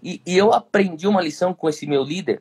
E, 0.00 0.22
e, 0.24 0.38
eu 0.38 0.52
aprendi 0.52 1.08
uma 1.08 1.20
lição 1.20 1.52
com 1.52 1.68
esse 1.68 1.88
meu 1.88 2.04
líder. 2.04 2.40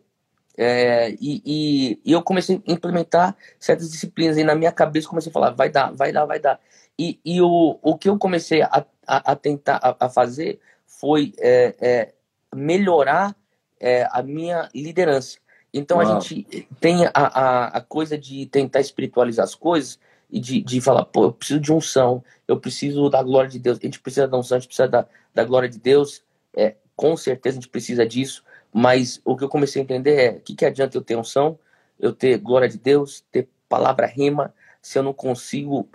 É, 0.56 1.10
e, 1.20 1.42
e, 1.44 2.00
e, 2.06 2.12
eu 2.12 2.22
comecei 2.22 2.56
a 2.68 2.72
implementar 2.72 3.36
certas 3.60 3.90
disciplinas. 3.90 4.38
E 4.38 4.44
na 4.44 4.54
minha 4.54 4.72
cabeça 4.72 5.10
comecei 5.10 5.32
a 5.32 5.34
falar: 5.34 5.50
vai 5.50 5.70
dar, 5.70 5.92
vai 5.92 6.12
dar, 6.12 6.26
vai 6.26 6.40
dar. 6.40 6.60
E, 7.00 7.20
e 7.26 7.42
o, 7.42 7.80
o 7.82 7.98
que 7.98 8.08
eu 8.08 8.18
comecei 8.20 8.62
a, 8.62 8.86
a, 9.08 9.32
a 9.32 9.36
tentar 9.36 9.78
a, 9.78 10.06
a, 10.06 10.10
fazer 10.10 10.60
foi 10.86 11.34
é, 11.40 11.76
é 11.80 12.14
melhorar 12.56 13.36
é, 13.80 14.08
a 14.12 14.22
minha 14.22 14.70
liderança. 14.74 15.40
Então 15.74 15.98
Uau. 15.98 16.08
a 16.08 16.20
gente 16.20 16.68
tem 16.80 17.06
a, 17.08 17.12
a, 17.14 17.68
a, 17.78 17.82
coisa 17.82 18.18
de 18.18 18.46
tentar 18.46 18.80
espiritualizar 18.80 19.44
as 19.44 19.56
coisas 19.56 20.00
e 20.30 20.40
de, 20.40 20.62
de 20.62 20.82
falar, 20.82 21.06
pô, 21.06 21.26
eu 21.26 21.32
preciso 21.32 21.60
de 21.60 21.72
unção, 21.72 22.24
eu 22.48 22.60
preciso 22.60 23.10
da 23.10 23.24
glória 23.24 23.50
de 23.50 23.60
Deus. 23.60 23.78
A 23.82 23.86
gente 23.86 24.00
precisa 24.00 24.28
da 24.28 24.38
unção, 24.38 24.58
a 24.58 24.60
gente 24.60 24.68
precisa 24.68 24.88
da, 24.88 25.08
da 25.34 25.44
glória 25.44 25.70
de 25.70 25.80
Deus. 25.80 26.22
É, 26.56 26.76
com 26.96 27.16
certeza 27.16 27.58
a 27.58 27.62
gente 27.62 27.70
precisa 27.70 28.06
disso. 28.06 28.44
Mas 28.74 29.22
o 29.24 29.36
que 29.36 29.44
eu 29.44 29.50
comecei 29.50 29.82
a 29.82 29.84
entender 29.84 30.16
é: 30.16 30.30
o 30.32 30.42
que, 30.42 30.56
que 30.56 30.66
adianta 30.66 30.98
eu 30.98 31.02
ter 31.02 31.16
unção, 31.16 31.58
eu 32.00 32.12
ter 32.14 32.38
glória 32.38 32.68
de 32.68 32.78
Deus, 32.78 33.24
ter 33.32 33.48
palavra 33.70 34.06
rima, 34.06 34.54
se 34.82 34.98
eu 34.98 35.04
não 35.04 35.14
consigo 35.14 35.88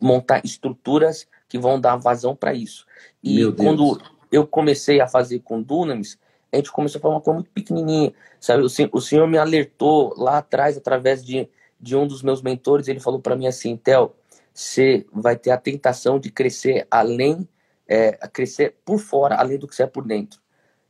montar 0.00 0.44
estruturas 0.44 1.26
que 1.48 1.58
vão 1.58 1.80
dar 1.80 1.96
vazão 1.96 2.36
para 2.36 2.52
isso. 2.52 2.86
E 3.22 3.50
quando 3.52 4.00
eu 4.30 4.46
comecei 4.46 5.00
a 5.00 5.08
fazer 5.08 5.40
com 5.40 5.62
Dunamis, 5.62 6.18
a 6.52 6.56
gente 6.56 6.70
começou 6.70 6.98
a 6.98 7.02
falar 7.02 7.14
uma 7.14 7.20
coisa 7.20 7.40
muito 7.40 7.50
pequenininha, 7.50 8.12
sabe? 8.40 8.62
O 8.62 8.68
o 8.92 9.00
senhor 9.00 9.26
me 9.26 9.38
alertou 9.38 10.14
lá 10.16 10.38
atrás, 10.38 10.76
através 10.76 11.24
de, 11.24 11.48
de 11.80 11.96
um 11.96 12.06
dos 12.06 12.22
meus 12.22 12.42
mentores, 12.42 12.88
ele 12.88 13.00
falou 13.00 13.20
para 13.20 13.36
mim 13.36 13.46
assim, 13.46 13.76
Tel, 13.76 14.16
você 14.52 15.06
vai 15.12 15.36
ter 15.36 15.50
a 15.50 15.56
tentação 15.56 16.18
de 16.18 16.30
crescer 16.30 16.86
além, 16.90 17.48
é, 17.86 18.12
crescer 18.28 18.76
por 18.84 18.98
fora, 18.98 19.36
além 19.36 19.58
do 19.58 19.68
que 19.68 19.74
você 19.74 19.84
é 19.84 19.86
por 19.86 20.04
dentro. 20.04 20.40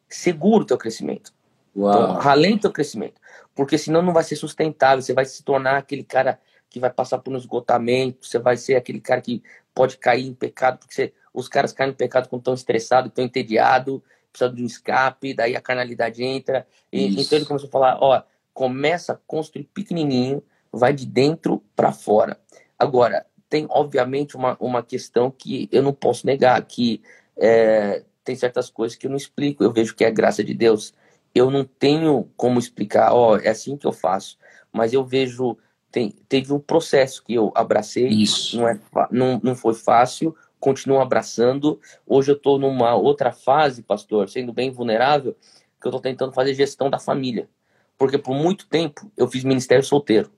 Segura 0.09 0.63
o 0.63 0.67
teu 0.67 0.79
crescimento. 0.79 1.33
Uau. 1.77 1.93
Então, 1.93 2.15
ralente 2.15 2.57
o 2.57 2.61
teu 2.63 2.73
crescimento. 2.73 3.21
Porque 3.55 3.77
senão 3.77 4.01
não 4.01 4.13
vai 4.13 4.25
ser 4.25 4.37
sustentável, 4.37 5.03
você 5.03 5.13
vai 5.13 5.27
se 5.27 5.43
tornar 5.43 5.77
aquele 5.77 6.03
cara 6.03 6.41
que 6.71 6.81
vai 6.81 6.91
passar 6.91 7.19
por 7.19 7.33
um 7.33 7.37
esgotamento, 7.37 8.27
você 8.27 8.39
vai 8.39 8.57
ser 8.57 8.77
aquele 8.77 9.01
cara 9.01 9.21
que 9.21 9.43
pode 9.75 9.97
cair 9.99 10.27
em 10.27 10.35
pecado, 10.35 10.79
porque 10.79 10.95
você, 10.95 11.13
os 11.33 11.49
caras 11.49 11.73
caem 11.73 11.91
em 11.91 11.95
pecado 11.95 12.29
quando 12.29 12.41
estão 12.41 12.55
estressados, 12.55 13.09
estão 13.09 13.25
entediados, 13.25 14.01
precisa 14.33 14.51
de 14.51 14.63
um 14.63 14.67
escape, 14.67 15.35
daí 15.35 15.57
a 15.57 15.61
carnalidade 15.61 16.23
entra. 16.23 16.67
E, 16.93 17.21
então 17.21 17.39
ele 17.39 17.47
começou 17.47 17.69
a 17.69 17.73
falar, 17.73 17.99
ó, 18.01 18.23
começa 18.53 19.13
a 19.13 19.19
construir 19.27 19.65
pequenininho, 19.65 20.43
vai 20.73 20.93
de 20.93 21.07
dentro 21.07 21.63
para 21.75 21.93
fora. 21.93 22.39
Agora, 22.79 23.27
tem 23.49 23.67
obviamente 23.71 24.37
uma, 24.37 24.57
uma 24.61 24.83
questão 24.83 25.31
que 25.31 25.69
eu 25.73 25.83
não 25.83 25.93
posso 25.93 26.27
negar, 26.27 26.61
que 26.63 27.03
é, 27.37 28.05
tem 28.23 28.37
certas 28.37 28.69
coisas 28.69 28.97
que 28.97 29.07
eu 29.07 29.11
não 29.11 29.17
explico, 29.17 29.65
eu 29.65 29.73
vejo 29.73 29.95
que 29.95 30.05
é 30.05 30.11
graça 30.11 30.45
de 30.45 30.55
Deus. 30.55 30.93
Eu 31.35 31.51
não 31.51 31.65
tenho 31.65 32.29
como 32.37 32.59
explicar, 32.59 33.13
ó, 33.13 33.39
é 33.39 33.49
assim 33.49 33.77
que 33.77 33.87
eu 33.87 33.93
faço, 33.93 34.39
mas 34.73 34.93
eu 34.93 35.05
vejo, 35.05 35.57
tem, 35.91 36.11
teve 36.29 36.53
um 36.53 36.59
processo 36.59 37.23
que 37.25 37.35
eu 37.35 37.53
abracei, 37.55 38.09
Isso. 38.09 38.59
Não, 38.59 38.69
é, 38.69 38.81
não, 39.11 39.41
não 39.43 39.55
foi 39.55 39.75
fácil, 39.75 40.37
continuo 40.61 41.01
abraçando. 41.01 41.81
Hoje 42.07 42.31
eu 42.31 42.37
estou 42.37 42.59
numa 42.59 42.95
outra 42.95 43.33
fase, 43.33 43.83
pastor, 43.83 44.29
sendo 44.29 44.53
bem 44.53 44.71
vulnerável, 44.71 45.35
que 45.81 45.87
eu 45.87 45.91
estou 45.91 46.01
tentando 46.01 46.33
fazer 46.33 46.55
gestão 46.55 46.91
da 46.91 46.99
família. 46.99 47.49
Porque 47.97 48.19
por 48.19 48.35
muito 48.35 48.67
tempo 48.69 49.11
eu 49.17 49.27
fiz 49.29 49.43
ministério 49.45 49.85
solteiro. 49.85 50.31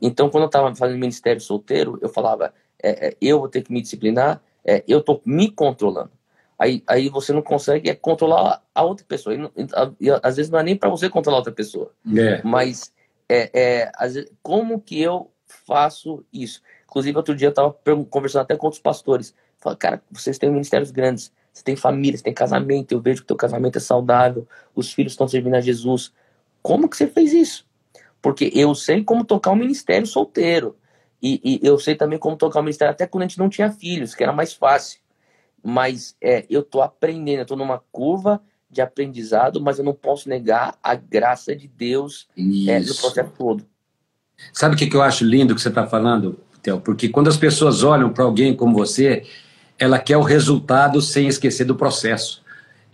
Então, 0.00 0.28
quando 0.28 0.44
eu 0.44 0.48
estava 0.48 0.74
fazendo 0.74 0.98
ministério 0.98 1.40
solteiro, 1.40 1.98
eu 2.02 2.08
falava, 2.08 2.52
é, 2.82 3.08
é, 3.08 3.16
eu 3.20 3.38
vou 3.38 3.48
ter 3.48 3.62
que 3.62 3.72
me 3.72 3.80
disciplinar, 3.80 4.40
é, 4.64 4.84
eu 4.86 4.98
estou 4.98 5.20
me 5.24 5.50
controlando. 5.50 6.10
Aí, 6.58 6.82
aí 6.86 7.08
você 7.08 7.32
não 7.32 7.42
consegue 7.42 7.90
é, 7.90 7.94
controlar 7.94 8.62
a 8.74 8.82
outra 8.82 9.04
pessoa. 9.06 9.34
E, 9.34 10.06
e, 10.06 10.10
às 10.22 10.36
vezes 10.36 10.50
não 10.50 10.58
é 10.58 10.62
nem 10.62 10.76
para 10.76 10.88
você 10.88 11.08
controlar 11.08 11.38
a 11.38 11.40
outra 11.40 11.52
pessoa. 11.52 11.92
É. 12.16 12.40
Mas 12.44 12.92
é, 13.28 13.50
é, 13.52 13.92
vezes, 13.98 14.30
como 14.42 14.80
que 14.80 15.00
eu 15.00 15.30
faço 15.46 16.24
isso? 16.32 16.62
Inclusive, 16.84 17.16
outro 17.16 17.34
dia 17.34 17.48
eu 17.48 17.50
estava 17.50 17.76
conversando 18.08 18.42
até 18.42 18.56
com 18.56 18.66
outros 18.66 18.82
pastores. 18.82 19.34
Fala, 19.58 19.76
cara, 19.76 20.02
vocês 20.10 20.38
têm 20.38 20.50
ministérios 20.50 20.90
grandes, 20.90 21.32
você 21.52 21.64
tem 21.64 21.74
família, 21.74 22.16
você 22.16 22.24
tem 22.24 22.34
casamento, 22.34 22.92
eu 22.92 23.00
vejo 23.00 23.22
que 23.22 23.28
teu 23.28 23.36
casamento 23.36 23.76
é 23.76 23.80
saudável, 23.80 24.46
os 24.74 24.92
filhos 24.92 25.12
estão 25.12 25.26
servindo 25.26 25.54
a 25.54 25.60
Jesus. 25.60 26.12
Como 26.62 26.88
que 26.88 26.96
você 26.96 27.06
fez 27.06 27.32
isso? 27.32 27.63
Porque 28.24 28.50
eu 28.54 28.74
sei 28.74 29.04
como 29.04 29.22
tocar 29.22 29.50
um 29.50 29.56
ministério 29.56 30.06
solteiro. 30.06 30.74
E, 31.22 31.42
e 31.44 31.60
eu 31.62 31.78
sei 31.78 31.94
também 31.94 32.18
como 32.18 32.36
tocar 32.36 32.60
um 32.60 32.62
ministério 32.62 32.90
até 32.90 33.06
quando 33.06 33.24
a 33.24 33.26
gente 33.26 33.38
não 33.38 33.50
tinha 33.50 33.70
filhos, 33.70 34.14
que 34.14 34.22
era 34.22 34.32
mais 34.32 34.54
fácil. 34.54 34.98
Mas 35.62 36.16
é, 36.22 36.46
eu 36.48 36.62
tô 36.62 36.80
aprendendo, 36.80 37.40
eu 37.40 37.44
tô 37.44 37.54
numa 37.54 37.82
curva 37.92 38.40
de 38.70 38.80
aprendizado, 38.80 39.60
mas 39.60 39.78
eu 39.78 39.84
não 39.84 39.92
posso 39.92 40.26
negar 40.30 40.74
a 40.82 40.94
graça 40.94 41.54
de 41.54 41.68
Deus 41.68 42.26
é, 42.66 42.80
no 42.80 42.94
processo 42.94 43.32
todo. 43.36 43.66
Sabe 44.54 44.74
o 44.74 44.78
que, 44.78 44.86
que 44.86 44.96
eu 44.96 45.02
acho 45.02 45.22
lindo 45.22 45.54
que 45.54 45.60
você 45.60 45.68
está 45.68 45.86
falando, 45.86 46.40
Theo? 46.62 46.80
Porque 46.80 47.10
quando 47.10 47.28
as 47.28 47.36
pessoas 47.36 47.82
olham 47.82 48.10
para 48.10 48.24
alguém 48.24 48.56
como 48.56 48.74
você, 48.74 49.24
ela 49.78 49.98
quer 49.98 50.16
o 50.16 50.22
resultado 50.22 51.02
sem 51.02 51.28
esquecer 51.28 51.64
do 51.66 51.76
processo. 51.76 52.42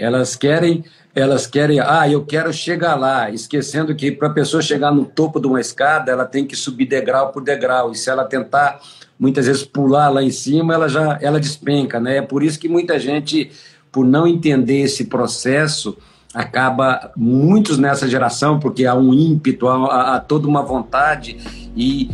Elas 0.01 0.35
querem, 0.35 0.85
elas 1.15 1.47
querem, 1.47 1.79
ah, 1.79 2.09
eu 2.09 2.25
quero 2.25 2.53
chegar 2.53 2.95
lá, 2.95 3.31
esquecendo 3.31 3.95
que 3.95 4.11
para 4.11 4.29
a 4.29 4.33
pessoa 4.33 4.63
chegar 4.63 4.91
no 4.91 5.05
topo 5.05 5.39
de 5.39 5.47
uma 5.47 5.61
escada, 5.61 6.11
ela 6.11 6.25
tem 6.25 6.47
que 6.47 6.57
subir 6.57 6.87
degrau 6.87 7.31
por 7.31 7.45
degrau. 7.45 7.93
E 7.93 7.97
se 7.97 8.09
ela 8.09 8.25
tentar 8.25 8.81
muitas 9.19 9.47
vezes 9.47 9.63
pular 9.63 10.09
lá 10.09 10.23
em 10.23 10.31
cima, 10.31 10.73
ela 10.73 10.89
já 10.89 11.19
ela 11.21 11.39
despenca, 11.39 12.01
né? 12.01 12.17
É 12.17 12.23
por 12.23 12.43
isso 12.43 12.59
que 12.59 12.69
muita 12.69 12.99
gente, 12.99 13.51
por 13.93 14.07
não 14.07 14.27
entender 14.27 14.81
esse 14.81 15.05
processo, 15.05 15.97
acaba 16.33 17.13
muitos 17.17 17.77
nessa 17.77 18.09
geração, 18.09 18.59
porque 18.59 18.87
há 18.87 18.95
um 18.95 19.13
ímpeto, 19.13 19.69
há, 19.69 20.15
há 20.15 20.21
toda 20.21 20.49
uma 20.49 20.63
vontade 20.63 21.37
e, 21.77 22.11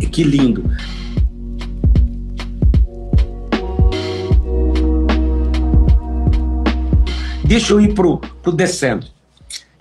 e 0.00 0.06
que 0.06 0.22
lindo. 0.22 0.64
Deixa 7.46 7.72
eu 7.72 7.80
ir 7.80 7.94
pro, 7.94 8.18
pro 8.42 8.50
descendo. 8.50 9.06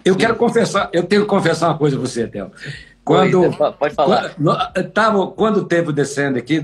Eu 0.04 0.14
Sim. 0.14 0.20
quero 0.20 0.36
confessar, 0.36 0.90
eu 0.94 1.04
tenho 1.04 1.24
que 1.24 1.28
confessar 1.28 1.70
uma 1.70 1.78
coisa 1.78 1.98
a 1.98 2.00
você, 2.00 2.28
Théo. 2.28 2.52
Quando, 3.04 3.52
pode 3.80 3.96
falar. 3.96 4.36
Quando, 4.36 4.90
tava, 4.92 5.28
quando 5.28 5.66
teve 5.66 5.90
o 5.90 5.94
descendo 5.94 6.38
aqui, 6.38 6.64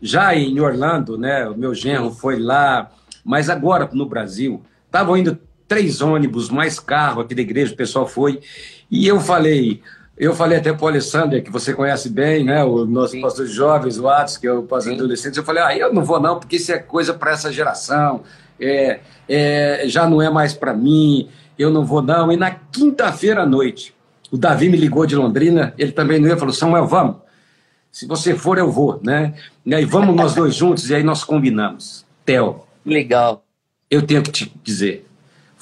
já 0.00 0.34
em 0.34 0.58
Orlando, 0.60 1.18
né? 1.18 1.46
O 1.46 1.56
meu 1.56 1.74
genro 1.74 2.10
foi 2.10 2.38
lá, 2.38 2.90
mas 3.22 3.50
agora 3.50 3.88
no 3.92 4.06
Brasil, 4.06 4.62
estavam 4.86 5.16
indo 5.16 5.38
três 5.68 6.00
ônibus, 6.00 6.48
mais 6.48 6.80
carro 6.80 7.20
aqui 7.20 7.34
da 7.34 7.42
igreja, 7.42 7.74
o 7.74 7.76
pessoal 7.76 8.06
foi. 8.06 8.40
E 8.90 9.06
eu 9.06 9.20
falei, 9.20 9.82
eu 10.16 10.34
falei 10.34 10.58
até 10.58 10.72
para 10.72 10.84
o 10.84 10.88
Alessandro, 10.88 11.42
que 11.42 11.50
você 11.50 11.74
conhece 11.74 12.08
bem, 12.08 12.44
né? 12.44 12.64
O 12.64 12.86
nosso 12.86 13.12
Sim. 13.12 13.20
pastor 13.20 13.46
de 13.46 13.52
jovens, 13.52 13.98
o 13.98 14.08
Atos, 14.08 14.38
que 14.38 14.46
é 14.46 14.52
o 14.52 14.62
pastor 14.62 14.92
de 14.92 15.00
adolescentes. 15.00 15.36
Eu 15.36 15.44
falei, 15.44 15.62
ah, 15.62 15.76
eu 15.76 15.92
não 15.92 16.02
vou 16.02 16.18
não, 16.18 16.38
porque 16.38 16.56
isso 16.56 16.72
é 16.72 16.78
coisa 16.78 17.12
para 17.12 17.32
essa 17.32 17.52
geração 17.52 18.22
é, 18.60 19.00
é, 19.28 19.82
já 19.86 20.08
não 20.08 20.20
é 20.20 20.30
mais 20.30 20.52
para 20.52 20.74
mim, 20.74 21.28
eu 21.58 21.70
não 21.70 21.84
vou 21.84 22.02
não. 22.02 22.30
E 22.30 22.36
na 22.36 22.50
quinta-feira 22.50 23.42
à 23.42 23.46
noite, 23.46 23.94
o 24.30 24.36
Davi 24.36 24.68
me 24.68 24.76
ligou 24.76 25.06
de 25.06 25.16
Londrina, 25.16 25.74
ele 25.78 25.92
também 25.92 26.18
não 26.18 26.28
ia, 26.28 26.36
falou, 26.36 26.52
Samuel, 26.52 26.86
vamos. 26.86 27.16
Se 27.90 28.06
você 28.06 28.34
for, 28.34 28.58
eu 28.58 28.70
vou, 28.70 29.00
né? 29.02 29.34
E 29.64 29.74
aí 29.74 29.84
vamos 29.84 30.14
nós 30.14 30.34
dois 30.34 30.54
juntos, 30.54 30.90
e 30.90 30.94
aí 30.94 31.02
nós 31.02 31.24
combinamos. 31.24 32.04
Theo. 32.24 32.62
Legal. 32.84 33.42
Eu 33.90 34.02
tenho 34.02 34.22
que 34.22 34.30
te 34.30 34.52
dizer, 34.62 35.05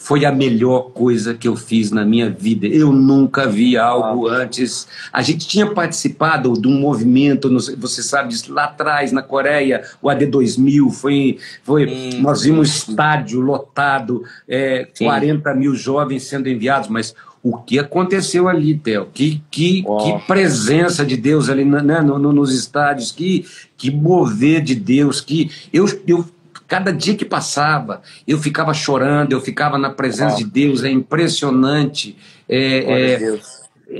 foi 0.04 0.26
a 0.26 0.30
melhor 0.30 0.90
coisa 0.90 1.32
que 1.32 1.48
eu 1.48 1.56
fiz 1.56 1.90
na 1.90 2.04
minha 2.04 2.28
vida. 2.28 2.66
Eu 2.66 2.92
nunca 2.92 3.48
vi 3.48 3.74
algo 3.78 4.28
antes. 4.28 4.86
A 5.10 5.22
gente 5.22 5.48
tinha 5.48 5.66
participado 5.66 6.52
de 6.52 6.68
um 6.68 6.78
movimento, 6.78 7.48
você 7.78 8.02
sabe 8.02 8.28
disso, 8.28 8.52
lá 8.52 8.64
atrás, 8.64 9.12
na 9.12 9.22
Coreia, 9.22 9.82
o 10.02 10.08
AD2000, 10.08 10.90
foi, 10.90 11.38
foi, 11.62 11.86
nós 12.20 12.42
vimos 12.42 12.58
um 12.58 12.90
estádio 12.90 13.40
lotado, 13.40 14.22
é, 14.46 14.86
40 14.98 15.54
mil 15.54 15.74
jovens 15.74 16.24
sendo 16.24 16.50
enviados, 16.50 16.90
mas 16.90 17.14
o 17.42 17.56
que 17.56 17.78
aconteceu 17.78 18.46
ali, 18.46 18.76
Theo? 18.76 19.08
Que, 19.10 19.42
que, 19.50 19.84
oh. 19.86 19.96
que 19.96 20.26
presença 20.26 21.02
de 21.02 21.16
Deus 21.16 21.48
ali 21.48 21.64
né, 21.64 22.02
no, 22.02 22.18
no, 22.18 22.30
nos 22.30 22.54
estádios, 22.54 23.10
que, 23.10 23.46
que 23.74 23.90
mover 23.90 24.60
de 24.60 24.74
Deus, 24.74 25.22
que 25.22 25.50
eu, 25.72 25.86
eu 26.06 26.26
Cada 26.74 26.92
dia 26.92 27.14
que 27.14 27.24
passava, 27.24 28.02
eu 28.26 28.36
ficava 28.36 28.74
chorando, 28.74 29.30
eu 29.30 29.40
ficava 29.40 29.78
na 29.78 29.90
presença 29.90 30.34
de 30.34 30.44
Deus, 30.44 30.82
é 30.82 30.90
impressionante. 30.90 32.16
É, 32.48 33.12
é, 33.14 33.40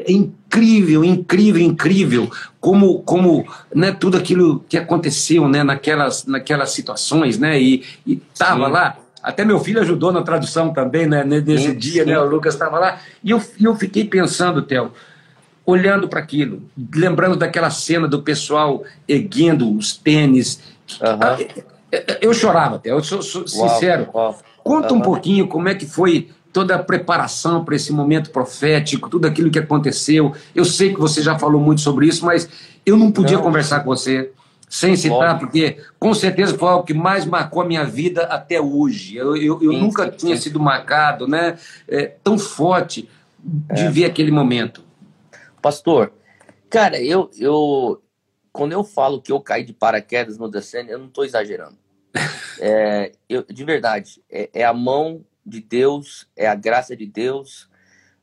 é 0.09 0.11
incrível, 0.11 1.04
incrível, 1.04 1.62
incrível 1.62 2.28
como, 2.59 2.99
como 3.04 3.47
né, 3.73 3.93
tudo 3.93 4.16
aquilo 4.16 4.64
que 4.69 4.76
aconteceu 4.76 5.49
né, 5.49 5.62
naquelas, 5.62 6.26
naquelas 6.26 6.71
situações, 6.71 7.38
né? 7.38 7.62
E 7.62 7.85
estava 8.09 8.66
lá. 8.66 8.97
Até 9.23 9.45
meu 9.45 9.61
filho 9.61 9.81
ajudou 9.81 10.11
na 10.11 10.23
tradução 10.23 10.73
também, 10.73 11.07
né? 11.07 11.23
Nesse 11.23 11.69
sim, 11.69 11.78
dia, 11.78 12.02
sim. 12.02 12.11
né? 12.11 12.19
O 12.19 12.25
Lucas 12.25 12.54
estava 12.54 12.81
lá. 12.81 12.99
E 13.23 13.31
eu, 13.31 13.40
eu 13.61 13.76
fiquei 13.76 14.04
pensando, 14.04 14.62
Theo, 14.62 14.90
olhando 15.64 16.09
para 16.09 16.19
aquilo, 16.19 16.61
lembrando 16.93 17.37
daquela 17.37 17.71
cena 17.71 18.09
do 18.09 18.21
pessoal 18.21 18.83
erguendo 19.07 19.73
os 19.73 19.97
tênis. 19.97 20.61
Uhum. 21.00 21.64
Eu 22.21 22.33
chorava, 22.33 22.79
Theo, 22.79 22.97
eu 22.97 23.03
sou, 23.03 23.23
sou 23.23 23.47
sincero. 23.47 24.09
Uau, 24.15 24.33
uau. 24.33 24.39
Conta 24.63 24.95
um 24.95 25.01
pouquinho 25.01 25.47
como 25.47 25.69
é 25.69 25.75
que 25.75 25.87
foi 25.87 26.31
toda 26.53 26.77
a 26.77 26.83
preparação 26.83 27.65
para 27.65 27.75
esse 27.75 27.93
momento 27.93 28.31
profético, 28.31 29.11
tudo 29.11 29.27
aquilo 29.27 29.51
que 29.51 29.59
aconteceu. 29.59 30.33
Eu 30.55 30.65
sei 30.65 30.95
que 30.95 31.01
você 31.01 31.21
já 31.21 31.39
falou 31.39 31.61
muito 31.61 31.81
sobre 31.81 32.07
isso, 32.07 32.25
mas 32.25 32.49
eu 32.87 32.97
não 32.97 33.11
podia 33.11 33.37
não. 33.37 33.43
conversar 33.43 33.81
com 33.81 33.87
você 33.87 34.31
sem 34.69 34.97
citar, 34.97 35.39
porque 35.39 35.79
com 35.99 36.15
certeza 36.15 36.57
foi 36.57 36.69
algo 36.69 36.85
que 36.85 36.95
mais 36.95 37.25
marcou 37.25 37.63
a 37.63 37.65
minha 37.65 37.85
vida 37.85 38.23
até 38.23 38.61
hoje. 38.61 39.17
Eu, 39.17 39.37
eu, 39.37 39.63
eu 39.63 39.73
sim, 39.73 39.81
nunca 39.81 40.05
sim, 40.05 40.17
tinha 40.17 40.37
sim. 40.37 40.43
sido 40.43 40.59
marcado 40.59 41.29
né, 41.29 41.59
é, 41.89 42.07
tão 42.23 42.39
forte 42.39 43.09
de 43.73 43.83
é. 43.83 43.91
ver 43.91 44.05
aquele 44.07 44.31
momento. 44.31 44.83
Pastor, 45.61 46.13
cara, 46.71 47.01
eu, 47.01 47.31
eu 47.39 48.01
quando 48.53 48.73
eu 48.73 48.85
falo 48.85 49.21
que 49.21 49.33
eu 49.33 49.41
caí 49.41 49.65
de 49.65 49.73
paraquedas 49.73 50.39
no 50.39 50.49
Descende, 50.49 50.91
eu 50.91 50.99
não 50.99 51.07
estou 51.07 51.25
exagerando. 51.25 51.77
É, 52.61 53.12
eu, 53.28 53.42
de 53.42 53.64
verdade, 53.64 54.23
é, 54.30 54.49
é, 54.54 54.64
a 54.64 54.73
mão 54.73 55.25
de 55.44 55.61
Deus, 55.61 56.26
é 56.37 56.47
a 56.47 56.54
graça 56.54 56.97
de 56.97 57.04
Deus. 57.04 57.68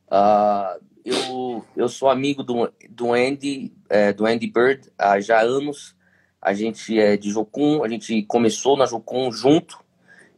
Uh, 0.08 0.82
eu, 1.04 1.64
eu 1.76 1.88
sou 1.88 2.08
amigo 2.08 2.42
do, 2.42 2.72
do 2.90 3.12
Andy, 3.12 3.72
é, 3.88 4.12
do 4.12 4.26
Andy 4.26 4.46
Bird 4.46 4.90
há 4.98 5.20
já 5.20 5.40
anos. 5.40 5.94
A 6.40 6.52
gente 6.52 6.98
é 6.98 7.16
de 7.16 7.30
Jocum, 7.30 7.84
a 7.84 7.88
gente 7.88 8.22
começou 8.22 8.76
na 8.76 8.86
Jocum 8.86 9.30
junto, 9.30 9.78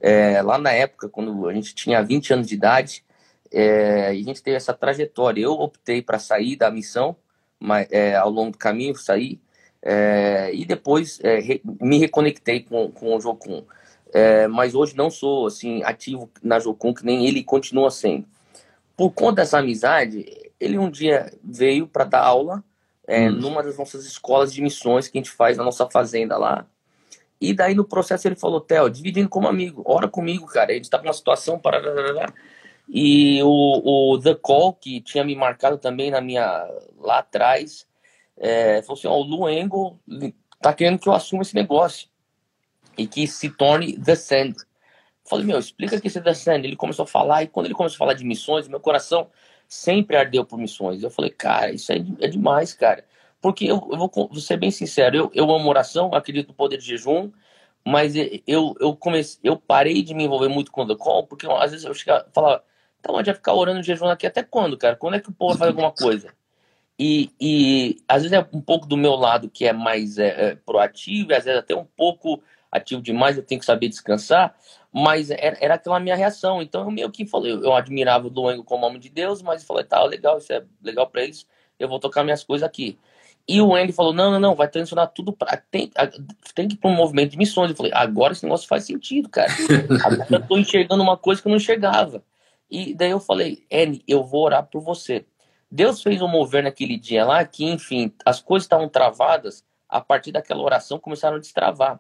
é, 0.01 0.43
lá 0.43 0.59
na 0.59 0.71
época, 0.71 1.09
quando 1.09 1.49
a 1.49 1.55
gente 1.55 1.75
tinha 1.75 2.03
20 2.03 2.35
anos 2.35 2.47
de 2.47 2.55
idade. 2.55 3.05
É, 3.51 4.09
a 4.09 4.15
gente 4.15 4.43
teve 4.43 4.57
essa 4.57 4.75
trajetória. 4.75 5.43
Eu 5.43 5.53
optei 5.53 6.03
para 6.03 6.19
sair 6.19 6.57
da 6.57 6.71
missão, 6.71 7.17
mas 7.59 7.87
é, 7.91 8.17
ao 8.17 8.29
longo 8.29 8.53
do 8.53 8.59
caminho 8.59 8.97
saí. 8.97 9.41
É, 9.87 10.51
e 10.55 10.65
depois 10.65 11.21
é, 11.23 11.41
re, 11.41 11.61
me 11.79 11.99
reconectei 11.99 12.61
com, 12.61 12.91
com 12.91 13.15
o 13.15 13.21
Jocum. 13.21 13.63
É, 14.15 14.49
mas 14.49 14.75
hoje 14.75 14.97
não 14.97 15.11
sou 15.11 15.47
assim 15.47 15.83
ativo 15.83 16.31
na 16.43 16.59
Jocum, 16.59 16.95
que 16.95 17.05
nem 17.05 17.27
ele 17.27 17.45
continua 17.45 17.91
sendo. 17.91 18.27
Por 18.97 19.11
conta 19.11 19.43
dessa 19.43 19.59
amizade, 19.59 20.25
ele 20.59 20.79
um 20.79 20.91
dia 20.91 21.31
veio 21.43 21.87
para 21.87 22.05
dar 22.05 22.23
aula 22.23 22.65
é, 23.07 23.29
hum. 23.29 23.33
numa 23.33 23.63
das 23.63 23.77
nossas 23.77 24.07
escolas 24.07 24.55
de 24.55 24.63
missões 24.63 25.07
que 25.07 25.19
a 25.19 25.21
gente 25.21 25.31
faz 25.31 25.59
na 25.59 25.65
nossa 25.65 25.87
fazenda 25.91 26.39
lá. 26.39 26.67
E 27.41 27.53
daí 27.53 27.75
no 27.75 27.85
processo 27.85 28.27
ele 28.27 28.37
falou, 28.37 28.61
Theo, 28.61 28.89
dividindo 28.89 29.29
como 29.29 29.49
amigo, 29.49 29.83
ora 29.85 30.09
comigo, 30.09 30.47
cara. 30.47 30.73
A 30.73 30.75
gente 30.75 30.89
tá 30.89 30.99
com 30.99 31.07
uma 31.07 31.13
situação 31.13 31.59
para. 31.59 32.33
E 32.89 33.43
o, 33.43 34.13
o 34.15 34.19
The 34.19 34.35
Call, 34.35 34.73
que 34.75 35.01
tinha 35.01 35.25
me 35.25 35.37
marcado 35.37 35.77
também 35.77 36.11
na 36.11 36.21
minha 36.21 36.67
lá 36.99 37.19
atrás, 37.19 37.87
é, 38.37 38.83
falou 38.83 38.99
assim: 38.99 39.09
ó, 39.09 39.17
o 39.17 39.23
Luengo 39.23 40.01
tá 40.61 40.73
querendo 40.73 40.99
que 40.99 41.09
eu 41.09 41.13
assuma 41.13 41.43
esse 41.43 41.55
negócio 41.55 42.09
e 42.97 43.07
que 43.07 43.27
se 43.27 43.51
torne 43.51 43.99
The 43.99 44.15
Sand. 44.15 44.55
Falei, 45.25 45.47
meu, 45.47 45.59
explica 45.59 46.01
que 46.01 46.07
esse 46.07 46.21
The 46.21 46.35
Sand. 46.35 46.65
Ele 46.65 46.77
começou 46.77 47.05
a 47.05 47.07
falar, 47.07 47.43
e 47.43 47.49
quando 47.49 47.67
ele 47.67 47.75
começou 47.75 47.97
a 47.97 47.99
falar 47.99 48.15
de 48.15 48.25
missões, 48.25 48.69
meu 48.69 48.81
coração 48.81 49.29
sempre 49.67 50.17
ardeu 50.17 50.45
por 50.45 50.59
missões. 50.59 51.03
Eu 51.03 51.11
falei, 51.11 51.31
cara, 51.31 51.73
isso 51.73 51.93
é, 51.93 51.97
é 52.21 52.29
demais, 52.29 52.73
cara. 52.73 53.05
Porque 53.41 53.65
eu, 53.65 53.89
eu 53.91 53.99
vou, 53.99 54.11
vou, 54.15 54.41
ser 54.41 54.57
bem 54.57 54.71
sincero, 54.71 55.17
eu, 55.17 55.31
eu 55.35 55.55
amo 55.55 55.69
oração, 55.69 56.15
acredito 56.15 56.49
no 56.49 56.55
poder 56.55 56.79
de 56.79 56.87
jejum, 56.87 57.31
mas 57.85 58.15
eu, 58.47 58.75
eu, 58.81 58.97
comecei, 58.97 59.39
eu 59.45 59.57
parei 59.57 60.03
de 60.03 60.15
me 60.15 60.25
envolver 60.25 60.49
muito 60.49 60.73
com 60.73 60.83
o 60.83 60.87
The 60.87 60.97
Call, 60.97 61.27
porque 61.27 61.47
às 61.47 61.71
vezes 61.71 61.85
eu 61.85 61.93
chegava, 61.93 62.27
falava, 62.33 62.65
tá, 63.03 63.13
mas 63.13 63.27
vai 63.27 63.35
ficar 63.35 63.53
orando 63.53 63.81
de 63.83 63.87
jejum 63.87 64.09
aqui 64.09 64.27
até 64.27 64.43
quando, 64.43 64.79
cara? 64.79 64.97
Quando 64.97 65.17
é 65.17 65.21
que 65.21 65.29
o 65.29 65.33
povo 65.33 65.51
vai 65.51 65.59
fazer 65.59 65.71
alguma 65.73 65.93
coisa? 65.93 66.33
E, 66.99 67.31
e 67.41 67.97
às 68.09 68.23
vezes 68.23 68.37
é 68.37 68.49
um 68.53 68.61
pouco 68.61 68.87
do 68.87 68.97
meu 68.97 69.15
lado 69.15 69.51
que 69.51 69.67
é 69.67 69.73
mais 69.73 70.17
é, 70.17 70.51
é, 70.51 70.55
proativo, 70.55 71.35
às 71.35 71.45
vezes 71.45 71.59
até 71.59 71.75
um 71.75 71.85
pouco 71.85 72.43
ativo 72.71 73.03
demais, 73.03 73.37
eu 73.37 73.43
tenho 73.43 73.61
que 73.61 73.67
saber 73.67 73.89
descansar, 73.89 74.55
mas 74.93 75.31
era, 75.31 75.57
era 75.61 75.75
aquela 75.75 75.99
minha 75.99 76.17
reação. 76.17 76.63
Então 76.63 76.83
eu 76.83 76.91
meio 76.91 77.11
que 77.11 77.27
falei, 77.27 77.53
eu 77.53 77.75
admirava 77.75 78.27
o 78.27 78.31
Luengo 78.31 78.65
como 78.65 78.87
homem 78.87 79.01
de 79.01 79.09
Deus, 79.09 79.43
mas 79.43 79.63
eu 79.63 79.67
falei, 79.67 79.85
tá, 79.85 80.03
legal, 80.05 80.39
isso 80.39 80.53
é 80.53 80.63
legal 80.83 81.09
para 81.09 81.23
eles, 81.23 81.47
eu 81.79 81.89
vou 81.89 81.99
tocar 81.99 82.23
minhas 82.23 82.45
coisas 82.45 82.67
aqui. 82.67 82.99
E 83.47 83.61
o 83.61 83.75
Andy 83.75 83.93
falou, 83.93 84.15
não, 84.15 84.31
não, 84.31 84.41
não, 84.41 84.55
vai 84.55 84.69
transicionar 84.69 85.09
tudo 85.09 85.31
para 85.33 85.59
tem, 85.71 85.91
tem 86.55 86.67
que 86.67 86.75
ir 86.75 86.79
para 86.79 86.91
um 86.91 86.95
movimento 86.95 87.33
de 87.33 87.37
missões. 87.37 87.71
Eu 87.71 87.77
falei, 87.77 87.93
agora 87.95 88.33
esse 88.33 88.43
negócio 88.43 88.67
faz 88.67 88.85
sentido, 88.85 89.29
cara. 89.29 89.53
Agora 90.03 90.27
eu 90.31 90.47
tô 90.47 90.57
enxergando 90.57 91.03
uma 91.03 91.17
coisa 91.19 91.43
que 91.43 91.49
eu 91.49 91.51
não 91.51 91.59
enxergava. 91.59 92.25
E 92.71 92.95
daí 92.95 93.11
eu 93.11 93.21
falei, 93.21 93.63
Andy, 93.71 94.03
eu 94.09 94.25
vou 94.25 94.45
orar 94.45 94.65
por 94.65 94.81
você. 94.81 95.27
Deus 95.75 96.01
fez 96.01 96.23
um 96.23 96.29
mover 96.29 96.63
naquele 96.63 96.97
dia 96.97 97.25
lá 97.25 97.45
que, 97.45 97.65
enfim, 97.65 98.15
as 98.25 98.41
coisas 98.41 98.65
estavam 98.65 98.89
travadas, 98.89 99.65
a 99.89 100.01
partir 100.01 100.31
daquela 100.31 100.63
oração 100.63 101.01
começaram 101.01 101.37
a 101.37 101.41
destravar. 101.41 101.99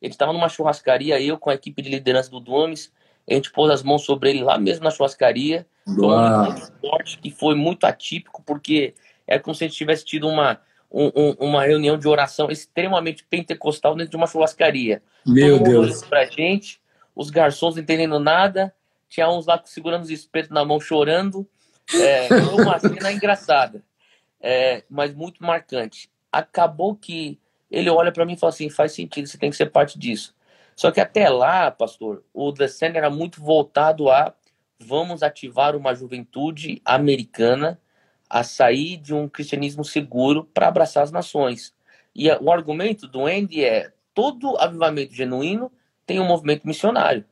Ele 0.00 0.14
estava 0.14 0.32
numa 0.32 0.48
churrascaria, 0.48 1.20
eu 1.20 1.36
com 1.36 1.50
a 1.50 1.54
equipe 1.54 1.82
de 1.82 1.90
liderança 1.90 2.30
do 2.30 2.40
Domes, 2.40 2.90
a 3.28 3.34
gente 3.34 3.52
pôs 3.52 3.70
as 3.70 3.82
mãos 3.82 4.06
sobre 4.06 4.30
ele 4.30 4.42
lá 4.42 4.56
mesmo 4.56 4.84
na 4.84 4.90
churrascaria. 4.90 5.66
Foi 5.84 6.06
um 6.06 7.20
que 7.20 7.30
foi 7.30 7.54
muito 7.54 7.84
atípico, 7.84 8.42
porque 8.42 8.94
é 9.26 9.38
como 9.38 9.54
se 9.54 9.64
a 9.64 9.66
gente 9.66 9.76
tivesse 9.76 10.02
tido 10.02 10.26
uma, 10.26 10.58
um, 10.90 11.32
uma 11.38 11.62
reunião 11.62 11.98
de 11.98 12.08
oração 12.08 12.50
extremamente 12.50 13.22
pentecostal 13.28 13.94
dentro 13.94 14.12
de 14.12 14.16
uma 14.16 14.26
churrascaria. 14.26 15.02
Meu 15.26 15.58
Todo 15.58 15.68
Deus. 15.68 16.02
Pra 16.04 16.24
gente, 16.24 16.80
os 17.14 17.28
garçons 17.28 17.76
não 17.76 17.82
entendendo 17.82 18.18
nada, 18.18 18.74
tinha 19.10 19.28
uns 19.28 19.44
lá 19.44 19.60
segurando 19.62 20.04
os 20.04 20.10
espetos 20.10 20.50
na 20.50 20.64
mão 20.64 20.80
chorando. 20.80 21.46
É, 21.92 22.28
uma 22.52 22.78
cena 22.78 23.12
engraçada, 23.12 23.82
é, 24.40 24.84
mas 24.88 25.14
muito 25.14 25.42
marcante. 25.42 26.10
Acabou 26.30 26.94
que 26.94 27.38
ele 27.70 27.90
olha 27.90 28.12
para 28.12 28.24
mim 28.24 28.34
e 28.34 28.38
fala 28.38 28.52
assim: 28.52 28.70
faz 28.70 28.92
sentido, 28.92 29.26
você 29.26 29.38
tem 29.38 29.50
que 29.50 29.56
ser 29.56 29.66
parte 29.66 29.98
disso. 29.98 30.34
Só 30.76 30.90
que 30.90 31.00
até 31.00 31.28
lá, 31.28 31.70
pastor, 31.70 32.24
o 32.32 32.52
The 32.52 32.68
Sand 32.68 32.96
era 32.96 33.10
muito 33.10 33.40
voltado 33.42 34.08
a 34.08 34.34
vamos 34.78 35.22
ativar 35.22 35.76
uma 35.76 35.94
juventude 35.94 36.80
americana 36.84 37.78
a 38.28 38.42
sair 38.42 38.96
de 38.96 39.12
um 39.12 39.28
cristianismo 39.28 39.84
seguro 39.84 40.44
para 40.54 40.68
abraçar 40.68 41.02
as 41.02 41.10
nações. 41.10 41.74
E 42.14 42.30
o 42.30 42.50
argumento 42.50 43.06
do 43.06 43.26
Andy 43.26 43.64
é: 43.64 43.92
todo 44.14 44.56
avivamento 44.56 45.12
genuíno 45.12 45.70
tem 46.06 46.18
um 46.18 46.26
movimento 46.26 46.66
missionário. 46.66 47.24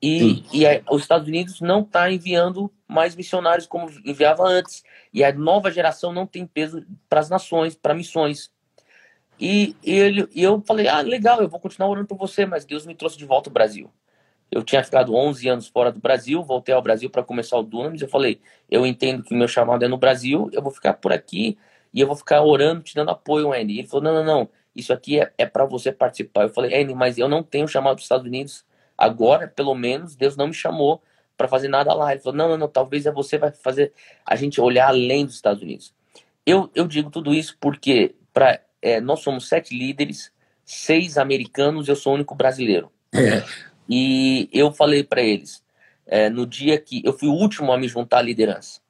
E, 0.00 0.44
e 0.52 0.64
os 0.90 1.02
Estados 1.02 1.26
Unidos 1.26 1.60
não 1.60 1.80
está 1.80 2.10
enviando 2.10 2.70
mais 2.86 3.16
missionários 3.16 3.66
como 3.66 3.90
enviava 4.04 4.44
antes. 4.44 4.84
E 5.12 5.24
a 5.24 5.32
nova 5.32 5.70
geração 5.70 6.12
não 6.12 6.26
tem 6.26 6.46
peso 6.46 6.84
para 7.08 7.20
as 7.20 7.30
nações, 7.30 7.74
para 7.74 7.94
missões. 7.94 8.50
E, 9.40 9.76
ele, 9.82 10.28
e 10.34 10.42
eu 10.42 10.62
falei, 10.66 10.88
ah, 10.88 11.00
legal, 11.00 11.40
eu 11.40 11.48
vou 11.48 11.60
continuar 11.60 11.88
orando 11.88 12.06
por 12.06 12.18
você, 12.18 12.46
mas 12.46 12.64
Deus 12.64 12.86
me 12.86 12.94
trouxe 12.94 13.18
de 13.18 13.24
volta 13.24 13.48
ao 13.50 13.54
Brasil. 13.54 13.90
Eu 14.50 14.62
tinha 14.62 14.82
ficado 14.82 15.14
11 15.14 15.48
anos 15.48 15.68
fora 15.68 15.90
do 15.90 16.00
Brasil, 16.00 16.42
voltei 16.42 16.74
ao 16.74 16.82
Brasil 16.82 17.10
para 17.10 17.22
começar 17.22 17.58
o 17.58 17.62
Dunamis. 17.62 18.00
Eu 18.00 18.08
falei, 18.08 18.40
eu 18.70 18.86
entendo 18.86 19.22
que 19.22 19.34
o 19.34 19.36
meu 19.36 19.48
chamado 19.48 19.84
é 19.84 19.88
no 19.88 19.98
Brasil, 19.98 20.48
eu 20.52 20.62
vou 20.62 20.70
ficar 20.72 20.94
por 20.94 21.12
aqui 21.12 21.58
e 21.92 22.00
eu 22.00 22.06
vou 22.06 22.16
ficar 22.16 22.42
orando, 22.42 22.82
te 22.82 22.94
dando 22.94 23.10
apoio, 23.10 23.52
Andy. 23.52 23.78
Ele 23.78 23.88
falou, 23.88 24.04
não, 24.04 24.14
não, 24.14 24.24
não, 24.24 24.48
isso 24.74 24.92
aqui 24.92 25.20
é, 25.20 25.32
é 25.36 25.46
para 25.46 25.64
você 25.64 25.90
participar. 25.90 26.44
Eu 26.44 26.50
falei, 26.50 26.80
Andy, 26.80 26.94
mas 26.94 27.18
eu 27.18 27.28
não 27.28 27.42
tenho 27.42 27.66
chamado 27.66 27.96
dos 27.96 28.04
Estados 28.04 28.26
Unidos 28.26 28.64
agora, 28.96 29.48
pelo 29.48 29.74
menos, 29.74 30.16
Deus 30.16 30.36
não 30.36 30.48
me 30.48 30.54
chamou 30.54 31.02
para 31.36 31.48
fazer 31.48 31.68
nada 31.68 31.92
lá. 31.92 32.12
Ele 32.12 32.20
falou, 32.20 32.36
não, 32.36 32.48
não, 32.50 32.58
não, 32.58 32.68
talvez 32.68 33.06
é 33.06 33.12
você 33.12 33.38
vai 33.38 33.50
fazer 33.50 33.92
a 34.24 34.34
gente 34.36 34.60
olhar 34.60 34.88
além 34.88 35.24
dos 35.24 35.34
Estados 35.34 35.62
Unidos. 35.62 35.94
Eu, 36.44 36.70
eu 36.74 36.86
digo 36.86 37.10
tudo 37.10 37.34
isso 37.34 37.56
porque 37.60 38.14
para 38.32 38.60
é, 38.80 39.00
nós 39.00 39.20
somos 39.20 39.48
sete 39.48 39.76
líderes, 39.76 40.32
seis 40.64 41.18
americanos, 41.18 41.88
eu 41.88 41.96
sou 41.96 42.12
o 42.12 42.14
único 42.14 42.34
brasileiro. 42.34 42.90
É. 43.12 43.42
E 43.88 44.48
eu 44.52 44.72
falei 44.72 45.04
para 45.04 45.22
eles, 45.22 45.62
é, 46.06 46.28
no 46.28 46.44
dia 46.44 46.76
que 46.76 47.00
eu 47.04 47.12
fui 47.12 47.28
o 47.28 47.34
último 47.34 47.72
a 47.72 47.78
me 47.78 47.86
juntar 47.86 48.18
à 48.18 48.22
liderança, 48.22 48.80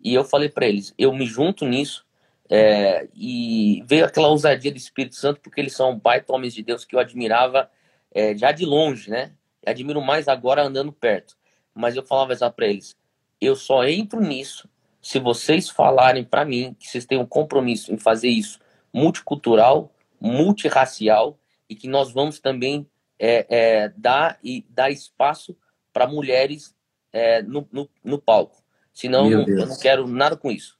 e 0.00 0.14
eu 0.14 0.24
falei 0.24 0.48
para 0.48 0.66
eles, 0.66 0.94
eu 0.96 1.12
me 1.12 1.26
junto 1.26 1.64
nisso, 1.66 2.06
é, 2.48 3.08
e 3.14 3.82
veio 3.86 4.04
aquela 4.04 4.28
ousadia 4.28 4.70
do 4.70 4.76
Espírito 4.76 5.16
Santo, 5.16 5.40
porque 5.40 5.60
eles 5.60 5.74
são 5.74 5.98
baita 5.98 6.32
homens 6.32 6.54
de 6.54 6.62
Deus 6.62 6.84
que 6.84 6.94
eu 6.94 7.00
admirava 7.00 7.68
é, 8.12 8.36
já 8.36 8.52
de 8.52 8.64
longe, 8.64 9.10
né? 9.10 9.32
Admiro 9.66 10.00
mais 10.00 10.28
agora 10.28 10.62
andando 10.62 10.92
perto. 10.92 11.36
Mas 11.74 11.96
eu 11.96 12.04
falava 12.04 12.34
já 12.34 12.50
para 12.50 12.66
eles, 12.66 12.96
eu 13.40 13.56
só 13.56 13.84
entro 13.84 14.20
nisso 14.20 14.68
se 15.02 15.18
vocês 15.18 15.68
falarem 15.68 16.24
para 16.24 16.44
mim 16.44 16.74
que 16.78 16.88
vocês 16.88 17.04
têm 17.04 17.18
um 17.18 17.26
compromisso 17.26 17.92
em 17.92 17.98
fazer 17.98 18.28
isso 18.28 18.58
multicultural, 18.92 19.92
multirracial 20.20 21.38
e 21.68 21.74
que 21.74 21.88
nós 21.88 22.12
vamos 22.12 22.38
também 22.38 22.88
é, 23.18 23.46
é, 23.48 23.88
dar 23.96 24.38
e 24.42 24.64
dar 24.70 24.90
espaço 24.90 25.56
para 25.92 26.06
mulheres 26.06 26.74
é, 27.12 27.42
no, 27.42 27.68
no, 27.70 27.90
no, 28.02 28.18
palco. 28.18 28.62
Senão 28.92 29.30
eu 29.30 29.46
não, 29.46 29.48
eu 29.48 29.66
não, 29.66 29.78
quero 29.78 30.06
nada 30.06 30.36
com 30.36 30.50
isso. 30.50 30.78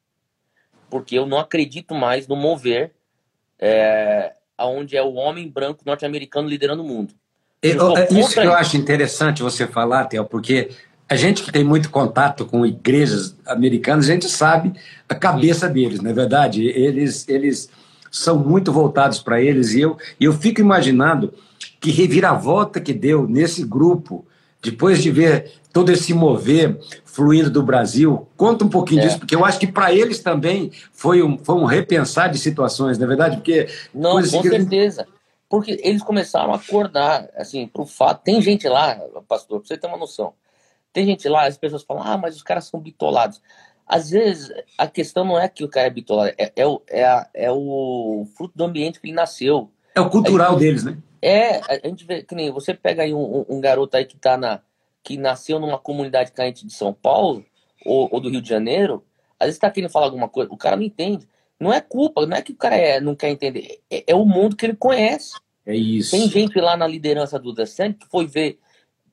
porque 0.89 1.19
eu 1.19 1.27
não 1.27 1.39
acredito 1.39 1.95
mais 1.95 2.27
no 2.27 2.37
mover 2.37 2.95
é, 3.59 4.35
onde 4.59 4.97
é 4.97 5.03
o 5.03 5.15
homem 5.15 5.49
branco 5.49 5.83
norte-americano 5.85 6.49
liderando 6.49 6.83
o 6.83 6.87
mundo. 6.87 7.15
Eu, 7.65 7.97
é 7.97 8.09
isso 8.11 8.35
que 8.35 8.47
eu 8.47 8.53
acho 8.53 8.77
interessante 8.77 9.43
você 9.43 9.67
falar, 9.67 10.05
Theo, 10.05 10.25
porque 10.27 10.69
a 11.09 11.17
gente 11.17 11.43
que 11.43 11.51
tem 11.51 11.65
muito 11.65 11.89
contato 11.89 12.45
com 12.45 12.67
igrejas 12.67 13.35
americanas, 13.47 14.09
a 14.09 14.13
gente 14.13 14.29
sabe 14.29 14.75
a 15.09 15.15
cabeça 15.15 15.67
deles, 15.69 16.01
não 16.01 16.11
é 16.11 16.15
verdade? 16.15 16.67
Eles, 16.67 17.27
eles 17.27 17.71
são 18.11 18.39
muito 18.39 18.71
voltados 18.71 19.19
para 19.19 19.41
eles 19.41 19.73
e 19.73 19.81
eu, 19.81 19.97
eu 20.21 20.33
fico 20.33 20.61
imaginando 20.61 21.33
que 21.81 21.91
reviravolta 21.91 22.81
que 22.81 22.93
deu 22.93 23.27
nesse 23.27 23.65
grupo, 23.65 24.27
depois 24.63 25.03
de 25.03 25.11
ver 25.11 25.53
todo 25.73 25.91
esse 25.91 26.13
mover 26.13 26.79
fluindo 27.05 27.51
do 27.51 27.63
Brasil. 27.63 28.27
Conta 28.37 28.65
um 28.65 28.69
pouquinho 28.69 29.01
é. 29.01 29.07
disso, 29.07 29.19
porque 29.19 29.35
eu 29.35 29.45
acho 29.45 29.59
que 29.59 29.67
para 29.67 29.93
eles 29.93 30.19
também 30.19 30.71
foi 30.93 31.23
um, 31.23 31.39
foi 31.39 31.55
um 31.55 31.65
repensar 31.65 32.29
de 32.31 32.39
situações, 32.39 32.99
não 32.99 33.07
é 33.07 33.09
verdade? 33.09 33.37
Porque 33.37 33.69
não, 33.95 34.21
com 34.21 34.43
certeza. 34.43 35.07
Porque 35.49 35.81
eles 35.83 36.03
começaram 36.03 36.53
a 36.53 36.57
acordar, 36.57 37.29
assim, 37.37 37.67
para 37.67 37.83
o 37.83 37.87
fato. 37.87 38.23
Tem 38.25 38.41
gente 38.41 38.69
lá, 38.69 38.97
pastor, 39.29 39.61
para 39.61 39.69
você 39.69 39.77
ter 39.77 39.87
uma 39.87 39.97
noção. 39.97 40.35
Tem 40.93 41.05
gente 41.05 41.29
lá, 41.29 41.47
as 41.47 41.57
pessoas 41.57 41.83
falam, 41.83 42.03
ah, 42.05 42.17
mas 42.17 42.37
os 42.37 42.43
caras 42.43 42.67
são 42.67 42.81
bitolados. 42.81 43.41
Às 43.87 44.11
vezes, 44.11 44.51
a 44.79 44.87
questão 44.87 45.25
não 45.25 45.39
é 45.39 45.49
que 45.49 45.63
o 45.63 45.69
cara 45.69 45.89
é 45.89 45.91
bitolado, 45.91 46.33
é, 46.39 46.53
é, 46.57 46.67
o, 46.67 46.83
é, 46.89 47.05
a, 47.05 47.29
é 47.35 47.51
o 47.51 48.27
fruto 48.37 48.57
do 48.57 48.65
ambiente 48.65 49.01
que 49.01 49.09
ele 49.09 49.15
nasceu. 49.15 49.71
É 49.95 50.01
o 50.01 50.09
cultural 50.09 50.53
gente, 50.53 50.61
deles, 50.61 50.85
né? 50.85 50.97
É, 51.21 51.61
a 51.61 51.89
gente 51.89 52.05
vê, 52.05 52.23
que 52.23 52.35
nem 52.35 52.51
você 52.51 52.73
pega 52.75 53.03
aí 53.03 53.13
um, 53.15 53.45
um 53.49 53.61
garoto 53.61 53.97
aí 53.97 54.05
que 54.05 54.17
tá 54.17 54.37
na, 54.37 54.61
que 55.03 55.17
nasceu 55.19 55.61
numa 55.61 55.79
comunidade 55.79 56.33
carente 56.33 56.67
de 56.67 56.73
São 56.73 56.93
Paulo 56.93 57.45
ou, 57.85 58.09
ou 58.11 58.21
do 58.21 58.31
Rio 58.31 58.41
de 58.41 58.49
Janeiro, 58.49 59.05
às 59.39 59.47
vezes 59.47 59.57
está 59.57 59.71
querendo 59.71 59.91
falar 59.91 60.07
alguma 60.07 60.29
coisa, 60.29 60.51
o 60.53 60.57
cara 60.57 60.77
não 60.77 60.83
entende. 60.83 61.29
Não 61.65 61.73
é 61.73 61.81
culpa, 61.81 62.27
não 62.27 62.37
é 62.37 62.43
que 62.43 62.53
o 62.53 62.57
cara 62.57 62.77
é, 62.77 63.01
não 63.01 63.15
quer 63.15 63.31
entender, 63.31 63.81
é, 63.91 64.05
é, 64.09 64.15
o 64.15 64.27
mundo 64.27 64.55
que 64.55 64.67
ele 64.67 64.77
conhece. 64.77 65.33
É 65.65 65.75
isso. 65.75 66.11
Tem 66.11 66.29
gente 66.29 66.61
lá 66.61 66.77
na 66.77 66.87
liderança 66.87 67.39
do 67.39 67.55
Descent 67.55 67.97
que 67.97 68.07
foi 68.07 68.27
ver 68.27 68.59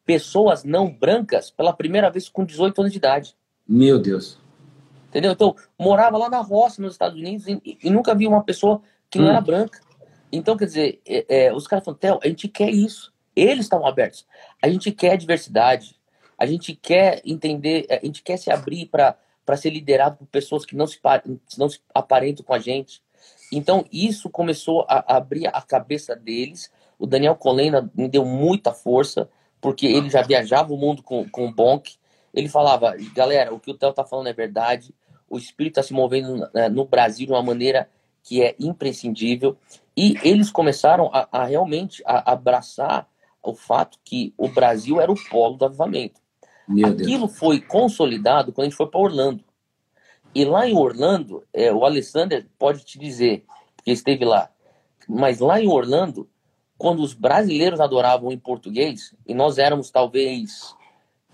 pessoas 0.05 0.65
não 0.65 0.91
brancas 0.91 1.49
pela 1.49 1.71
primeira 1.71 2.09
vez 2.09 2.27
com 2.27 2.43
18 2.43 2.81
anos 2.81 2.91
de 2.91 2.97
idade. 2.97 3.37
Meu 3.65 3.97
Deus. 3.97 4.37
Entendeu? 5.07 5.31
Então, 5.31 5.55
morava 5.79 6.17
lá 6.17 6.29
na 6.29 6.41
roça, 6.41 6.81
nos 6.81 6.91
Estados 6.91 7.17
Unidos, 7.17 7.47
e, 7.47 7.77
e 7.81 7.89
nunca 7.89 8.13
vi 8.13 8.27
uma 8.27 8.43
pessoa 8.43 8.81
que 9.09 9.17
não 9.17 9.27
hum. 9.27 9.29
era 9.29 9.39
branca. 9.39 9.79
Então, 10.29 10.57
quer 10.57 10.65
dizer, 10.65 11.01
é, 11.07 11.45
é, 11.45 11.53
os 11.53 11.65
caras 11.67 11.85
falam, 11.85 11.97
Theo, 11.97 12.19
a 12.21 12.27
gente 12.27 12.49
quer 12.49 12.69
isso. 12.69 13.13
Eles 13.33 13.63
estavam 13.63 13.87
abertos. 13.87 14.27
A 14.61 14.67
gente 14.67 14.91
quer 14.91 15.15
diversidade. 15.15 15.95
A 16.37 16.45
gente 16.45 16.75
quer 16.75 17.21
entender, 17.23 17.87
a 17.89 18.05
gente 18.05 18.21
quer 18.21 18.35
se 18.35 18.51
abrir 18.51 18.87
para 18.87 19.15
ser 19.57 19.69
liderado 19.69 20.17
por 20.17 20.27
pessoas 20.27 20.65
que 20.65 20.75
não 20.75 20.87
se, 20.87 20.99
não 21.57 21.69
se 21.69 21.79
aparentam 21.93 22.45
com 22.45 22.53
a 22.53 22.59
gente. 22.59 23.01
Então, 23.51 23.85
isso 23.91 24.29
começou 24.29 24.85
a 24.87 25.17
abrir 25.17 25.47
a 25.47 25.61
cabeça 25.61 26.15
deles. 26.15 26.71
O 26.97 27.05
Daniel 27.05 27.35
Colena 27.35 27.91
me 27.93 28.07
deu 28.07 28.23
muita 28.23 28.71
força, 28.73 29.29
porque 29.59 29.85
ele 29.85 30.09
já 30.09 30.21
viajava 30.21 30.73
o 30.73 30.77
mundo 30.77 31.03
com, 31.03 31.27
com 31.29 31.47
o 31.47 31.53
Bonk. 31.53 31.97
Ele 32.33 32.47
falava, 32.47 32.95
galera, 33.13 33.53
o 33.53 33.59
que 33.59 33.71
o 33.71 33.73
Theo 33.73 33.89
está 33.89 34.05
falando 34.05 34.27
é 34.27 34.33
verdade. 34.33 34.95
O 35.29 35.37
espírito 35.37 35.79
está 35.79 35.83
se 35.83 35.93
movendo 35.93 36.49
né, 36.53 36.69
no 36.69 36.85
Brasil 36.85 37.25
de 37.25 37.33
uma 37.33 37.43
maneira 37.43 37.89
que 38.23 38.41
é 38.41 38.55
imprescindível. 38.59 39.57
E 39.95 40.15
eles 40.23 40.49
começaram 40.49 41.09
a, 41.13 41.27
a 41.31 41.43
realmente 41.43 42.01
a 42.05 42.31
abraçar 42.31 43.07
o 43.43 43.53
fato 43.53 43.97
que 44.03 44.33
o 44.37 44.47
Brasil 44.47 45.01
era 45.01 45.11
o 45.11 45.29
polo 45.29 45.57
do 45.57 45.65
avivamento. 45.65 46.20
Meu 46.71 46.87
Aquilo 46.87 47.27
Deus. 47.27 47.37
foi 47.37 47.59
consolidado 47.59 48.51
quando 48.51 48.65
a 48.65 48.69
gente 48.69 48.77
foi 48.77 48.87
para 48.87 48.99
Orlando. 48.99 49.43
E 50.33 50.45
lá 50.45 50.67
em 50.67 50.75
Orlando, 50.75 51.43
é, 51.53 51.71
o 51.71 51.83
Alessander 51.83 52.47
pode 52.57 52.85
te 52.85 52.97
dizer, 52.97 53.43
porque 53.75 53.91
esteve 53.91 54.23
lá, 54.23 54.49
mas 55.07 55.39
lá 55.39 55.61
em 55.61 55.67
Orlando, 55.67 56.29
quando 56.77 57.01
os 57.01 57.13
brasileiros 57.13 57.79
adoravam 57.79 58.31
em 58.31 58.37
português, 58.37 59.13
e 59.27 59.33
nós 59.33 59.57
éramos 59.57 59.91
talvez 59.91 60.73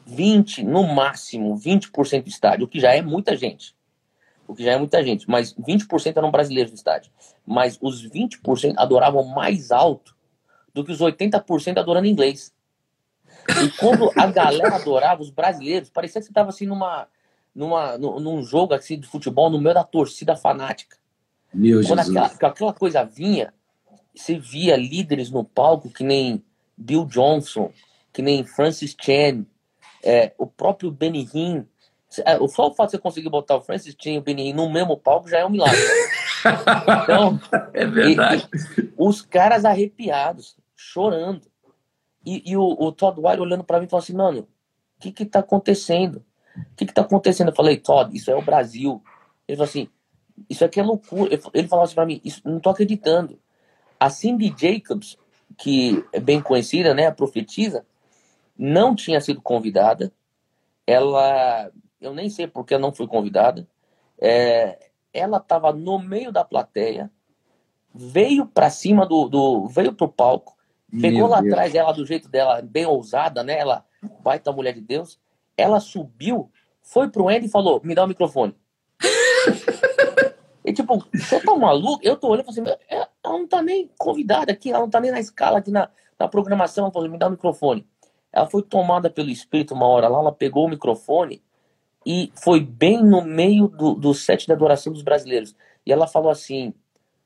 20, 0.05 0.63
no 0.63 0.83
máximo, 0.83 1.55
20% 1.55 2.23
do 2.23 2.29
estádio, 2.29 2.65
o 2.65 2.67
que 2.67 2.79
já 2.79 2.93
é 2.93 3.01
muita 3.01 3.35
gente. 3.35 3.75
O 4.47 4.55
que 4.55 4.63
já 4.63 4.71
é 4.71 4.77
muita 4.77 5.03
gente, 5.03 5.29
mas 5.29 5.53
20% 5.53 6.15
eram 6.15 6.31
brasileiros 6.31 6.71
no 6.71 6.77
estádio. 6.77 7.11
Mas 7.45 7.77
os 7.81 8.07
20% 8.09 8.75
adoravam 8.77 9.23
mais 9.25 9.71
alto 9.71 10.15
do 10.73 10.85
que 10.85 10.91
os 10.91 11.01
80% 11.01 11.77
adorando 11.77 12.07
inglês. 12.07 12.53
E 13.63 13.69
quando 13.77 14.11
a 14.15 14.27
galera 14.27 14.75
adorava, 14.75 15.21
os 15.21 15.29
brasileiros, 15.29 15.89
parecia 15.89 16.19
que 16.21 16.25
você 16.25 16.31
estava 16.31 16.49
assim 16.49 16.65
numa, 16.65 17.07
numa, 17.55 17.97
num 17.97 18.43
jogo 18.43 18.73
assim 18.73 18.99
de 18.99 19.07
futebol 19.07 19.49
no 19.49 19.59
meio 19.59 19.75
da 19.75 19.83
torcida 19.83 20.35
fanática. 20.35 20.97
Meu 21.53 21.81
quando 21.85 21.99
aquela, 21.99 22.25
aquela 22.25 22.73
coisa 22.73 23.03
vinha, 23.03 23.53
você 24.13 24.37
via 24.37 24.75
líderes 24.75 25.29
no 25.29 25.43
palco 25.43 25.89
que 25.89 26.03
nem 26.03 26.43
Bill 26.77 27.05
Johnson, 27.05 27.71
que 28.13 28.21
nem 28.21 28.43
Francis 28.43 28.95
Chan, 28.99 29.45
é, 30.03 30.33
o 30.37 30.45
próprio 30.45 30.91
Benny 30.91 31.27
Hinn. 31.33 31.63
É, 32.25 32.37
só 32.47 32.67
o 32.67 32.73
fato 32.73 32.87
de 32.87 32.91
você 32.91 32.97
conseguir 32.97 33.29
botar 33.29 33.57
o 33.57 33.61
Francis 33.61 33.95
Chan 33.99 34.11
e 34.11 34.17
o 34.17 34.21
Benny 34.21 34.49
Hinn 34.49 34.53
no 34.53 34.69
mesmo 34.69 34.97
palco 34.97 35.29
já 35.29 35.39
é 35.39 35.45
um 35.45 35.49
milagre. 35.49 35.77
Então, 37.03 37.41
é 37.73 37.85
verdade. 37.85 38.47
E, 38.53 38.81
e, 38.81 38.93
os 38.97 39.21
caras 39.21 39.65
arrepiados 39.65 40.55
chorando. 40.75 41.41
E, 42.27 42.51
e 42.51 42.57
o, 42.57 42.61
o, 42.61 42.91
Todd 42.91 43.17
Wiley 43.21 43.39
olhando 43.39 43.63
para 43.63 43.79
mim 43.79 43.85
e 43.85 43.89
falou 43.89 44.03
assim, 44.03 44.13
mano, 44.13 44.41
o 44.41 44.99
que 44.99 45.13
que 45.13 45.25
tá 45.25 45.39
acontecendo? 45.39 46.17
O 46.57 46.75
que 46.75 46.85
que 46.85 46.93
tá 46.93 47.01
acontecendo? 47.01 47.51
Eu 47.51 47.55
falei, 47.55 47.77
Todd, 47.77 48.13
isso 48.13 48.29
é 48.29 48.35
o 48.35 48.41
Brasil. 48.41 49.01
Ele 49.47 49.55
falou 49.55 49.69
assim, 49.69 49.87
isso 50.49 50.65
aqui 50.65 50.81
é 50.81 50.83
loucura. 50.83 51.39
Ele 51.53 51.67
falou 51.69 51.85
assim 51.85 51.95
para 51.95 52.05
mim, 52.05 52.19
isso, 52.25 52.41
não 52.43 52.59
tô 52.59 52.69
acreditando. 52.69 53.39
A 53.97 54.09
Cindy 54.09 54.53
Jacobs, 54.57 55.17
que 55.57 56.03
é 56.11 56.19
bem 56.19 56.41
conhecida, 56.41 56.93
né, 56.93 57.07
a 57.07 57.13
profetisa, 57.13 57.85
não 58.57 58.93
tinha 58.93 59.21
sido 59.21 59.41
convidada. 59.41 60.11
Ela, 60.85 61.71
eu 62.01 62.13
nem 62.13 62.29
sei 62.29 62.45
porque 62.45 62.73
ela 62.73 62.81
não 62.81 62.93
foi 62.93 63.07
convidada. 63.07 63.65
É, 64.19 64.89
ela 65.13 65.37
estava 65.37 65.71
no 65.71 65.97
meio 65.97 66.33
da 66.33 66.43
plateia, 66.43 67.09
veio 67.95 68.45
para 68.45 68.69
cima 68.69 69.05
do, 69.05 69.29
do 69.29 69.67
veio 69.67 69.93
pro 69.93 70.09
palco, 70.09 70.56
Pegou 70.89 71.19
Meu 71.19 71.27
lá 71.27 71.41
Deus. 71.41 71.53
atrás 71.53 71.75
ela 71.75 71.91
do 71.91 72.05
jeito 72.05 72.29
dela, 72.29 72.61
bem 72.61 72.85
ousada, 72.85 73.43
né? 73.43 73.59
Ela, 73.59 73.85
baita 74.21 74.51
mulher 74.51 74.73
de 74.73 74.81
Deus. 74.81 75.19
Ela 75.57 75.79
subiu, 75.79 76.49
foi 76.81 77.09
pro 77.09 77.27
Andy 77.27 77.47
e 77.47 77.49
falou: 77.49 77.81
Me 77.83 77.93
dá 77.93 78.05
o 78.05 78.07
microfone. 78.07 78.55
e 80.63 80.71
tipo, 80.71 81.05
você 81.13 81.39
tá 81.41 81.55
maluco? 81.55 81.99
Eu 82.01 82.15
tô 82.15 82.29
olhando 82.29 82.49
e 82.49 82.53
falei 82.53 82.73
assim: 82.73 82.85
Ela 82.89 83.09
não 83.25 83.47
tá 83.47 83.61
nem 83.61 83.91
convidada 83.97 84.51
aqui, 84.51 84.69
ela 84.69 84.79
não 84.79 84.89
tá 84.89 85.01
nem 85.01 85.11
na 85.11 85.19
escala 85.19 85.59
aqui 85.59 85.71
na, 85.71 85.89
na 86.17 86.27
programação. 86.27 86.85
Ela 86.85 86.93
falou: 86.93 87.09
Me 87.09 87.17
dá 87.17 87.27
o 87.27 87.31
microfone. 87.31 87.85
Ela 88.31 88.47
foi 88.47 88.61
tomada 88.61 89.09
pelo 89.09 89.29
Espírito 89.29 89.73
uma 89.73 89.87
hora 89.87 90.07
lá, 90.07 90.19
ela 90.19 90.31
pegou 90.31 90.65
o 90.65 90.69
microfone 90.69 91.41
e 92.05 92.31
foi 92.35 92.61
bem 92.61 93.03
no 93.03 93.21
meio 93.21 93.67
do, 93.67 93.93
do 93.93 94.13
set 94.13 94.45
de 94.45 94.53
adoração 94.53 94.93
dos 94.93 95.01
brasileiros. 95.01 95.53
E 95.85 95.91
ela 95.91 96.07
falou 96.07 96.29
assim: 96.29 96.73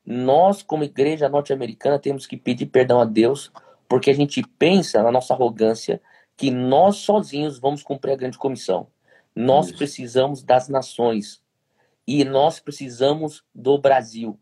nós, 0.06 0.62
como 0.64 0.84
igreja 0.84 1.30
norte-americana, 1.30 2.00
temos 2.00 2.26
que 2.26 2.36
pedir 2.36 2.66
perdão 2.66 3.00
a 3.00 3.06
Deus, 3.06 3.52
porque 3.88 4.10
a 4.10 4.16
gente 4.16 4.42
pensa 4.58 5.04
na 5.04 5.12
nossa 5.12 5.34
arrogância 5.34 6.02
que 6.36 6.50
nós 6.50 6.98
sozinhos 6.98 7.60
vamos 7.60 7.84
cumprir 7.84 8.14
a 8.14 8.16
grande 8.16 8.38
comissão. 8.38 8.88
Nós 9.36 9.68
Isso. 9.68 9.78
precisamos 9.78 10.44
das 10.44 10.68
nações 10.68 11.42
e 12.08 12.26
nós 12.26 12.60
precisamos 12.60 13.44
do 13.54 13.78
Brasil. 13.78 14.40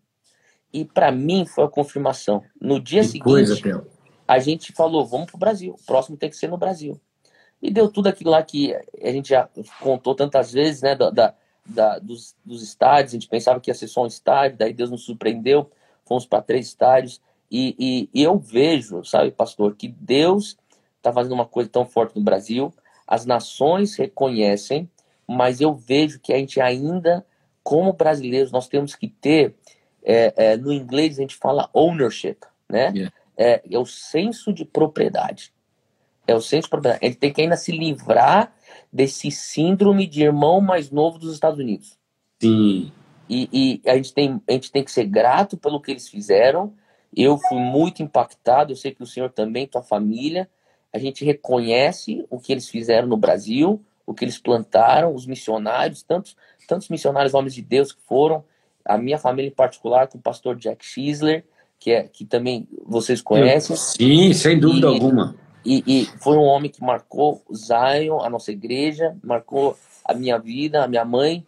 E 0.72 0.86
para 0.86 1.12
mim 1.12 1.46
foi 1.46 1.66
a 1.66 1.70
confirmação. 1.70 2.44
No 2.60 2.80
dia 2.80 3.02
que 3.02 3.08
seguinte, 3.08 3.24
coisa, 3.24 3.56
a 4.28 4.40
gente 4.40 4.72
falou: 4.72 5.06
vamos 5.06 5.28
para 5.28 5.36
o 5.36 5.40
Brasil, 5.40 5.76
o 5.80 5.86
próximo 5.86 6.18
tem 6.18 6.30
que 6.30 6.38
ser 6.38 6.48
no 6.48 6.58
Brasil. 6.58 7.00
E 7.62 7.70
deu 7.70 7.92
tudo 7.92 8.08
aquilo 8.08 8.32
lá 8.32 8.42
que 8.42 8.74
a 8.74 9.12
gente 9.12 9.30
já 9.30 9.50
contou 9.82 10.16
tantas 10.16 10.54
vezes, 10.54 10.82
né? 10.82 10.96
Da, 10.96 11.10
da 11.10 11.36
da, 11.70 12.00
dos, 12.00 12.36
dos 12.44 12.62
estádios, 12.62 13.14
a 13.14 13.18
gente 13.18 13.28
pensava 13.28 13.60
que 13.60 13.70
ia 13.70 13.76
ser 13.76 13.88
só 13.88 14.04
um 14.04 14.08
estádio, 14.08 14.58
daí 14.58 14.74
Deus 14.74 14.90
nos 14.90 15.04
surpreendeu, 15.04 15.70
fomos 16.06 16.26
para 16.26 16.42
três 16.42 16.68
estádios, 16.68 17.22
e, 17.52 17.76
e, 17.80 18.10
e, 18.14 18.24
eu 18.24 18.38
vejo, 18.38 19.04
sabe, 19.04 19.32
pastor, 19.32 19.76
que 19.76 19.88
Deus 19.88 20.58
está 20.98 21.12
fazendo 21.12 21.34
uma 21.34 21.46
coisa 21.46 21.70
tão 21.70 21.86
forte 21.86 22.16
no 22.16 22.22
Brasil, 22.22 22.72
as 23.08 23.26
nações 23.26 23.96
reconhecem, 23.96 24.90
mas 25.28 25.62
eu 25.62 25.74
vejo 25.74 26.20
que 26.20 26.34
a 26.34 26.38
gente 26.38 26.62
ainda, 26.62 27.26
como 27.64 27.94
brasileiros, 27.94 28.52
nós 28.52 28.68
temos 28.68 28.96
que 28.96 29.08
ter, 29.08 29.56
é, 30.04 30.34
é, 30.36 30.58
no 30.58 30.72
inglês 30.72 31.18
a 31.18 31.22
gente 31.22 31.36
fala 31.36 31.70
ownership, 31.74 32.38
né? 32.68 32.92
Yeah. 32.96 33.14
É, 33.36 33.62
é 33.72 33.80
o 33.80 33.86
senso 33.86 34.52
de 34.52 34.66
propriedade. 34.66 35.54
É 36.28 36.36
o 36.36 36.42
senso 36.42 36.64
de 36.64 36.70
propriedade. 36.70 37.04
A 37.04 37.08
gente 37.08 37.20
tem 37.20 37.32
que 37.32 37.42
ainda 37.42 37.56
se 37.56 37.72
livrar 37.72 38.54
desse 38.92 39.32
síndrome 39.32 40.08
de 40.08 40.24
irmão 40.24 40.62
mais 40.62 40.92
novo 40.92 41.18
dos 41.18 41.34
Estados 41.34 41.60
Unidos. 41.60 41.98
Sim. 42.40 42.92
E, 43.30 43.50
e, 43.54 43.90
a, 43.90 43.96
gente 43.96 44.14
tem, 44.14 44.42
a 44.48 44.52
gente 44.54 44.72
tem 44.72 44.84
que 44.84 44.92
ser 44.92 45.06
grato 45.06 45.56
pelo 45.56 45.80
que 45.80 45.92
eles 45.92 46.08
fizeram. 46.08 46.74
Eu 47.16 47.38
fui 47.38 47.60
muito 47.60 48.02
impactado, 48.02 48.72
eu 48.72 48.76
sei 48.76 48.92
que 48.92 49.04
o 49.04 49.08
senhor 49.08 49.30
também, 49.30 49.68
tua 49.68 49.84
família. 49.84 50.50
A 50.92 50.98
gente 50.98 51.24
reconhece 51.24 52.26
o 52.30 52.40
que 52.40 52.52
eles 52.52 52.68
fizeram 52.68 53.08
no 53.08 53.18
Brasil, 53.18 53.84
o 54.06 54.14
que 54.14 54.26
eles 54.26 54.40
plantaram, 54.40 55.14
os 55.14 55.28
missionários, 55.28 56.02
tantos, 56.02 56.36
tantos 56.68 56.90
missionários, 56.90 57.36
homens 57.36 57.54
de 57.54 57.62
Deus 57.62 57.92
que 57.92 58.02
foram. 58.02 58.44
a 58.84 58.98
minha 58.98 59.20
família 59.20 59.50
em 59.50 59.54
particular, 59.54 60.08
com 60.08 60.18
o 60.18 60.22
pastor 60.22 60.56
Jack 60.56 60.84
Schisler, 60.84 61.46
que, 61.80 61.92
é, 61.92 62.04
que 62.04 62.26
também 62.26 62.68
vocês 62.86 63.22
conhecem. 63.22 63.76
Sim, 63.76 64.34
sem 64.34 64.60
dúvida 64.60 64.88
e, 64.88 64.90
alguma. 64.90 65.36
E, 65.66 65.84
e, 65.86 66.06
foi 66.20 66.38
um 66.38 66.44
homem 66.44 66.72
que 66.72 66.82
marcou 66.82 67.44
Zion, 67.54 68.22
a 68.22 68.30
nossa 68.30 68.52
igreja, 68.52 69.18
marcou 69.24 69.78
a 70.06 70.14
minha 70.14 70.38
vida, 70.38 70.84
a 70.84 70.88
minha 70.88 71.06
mãe. 71.06 71.46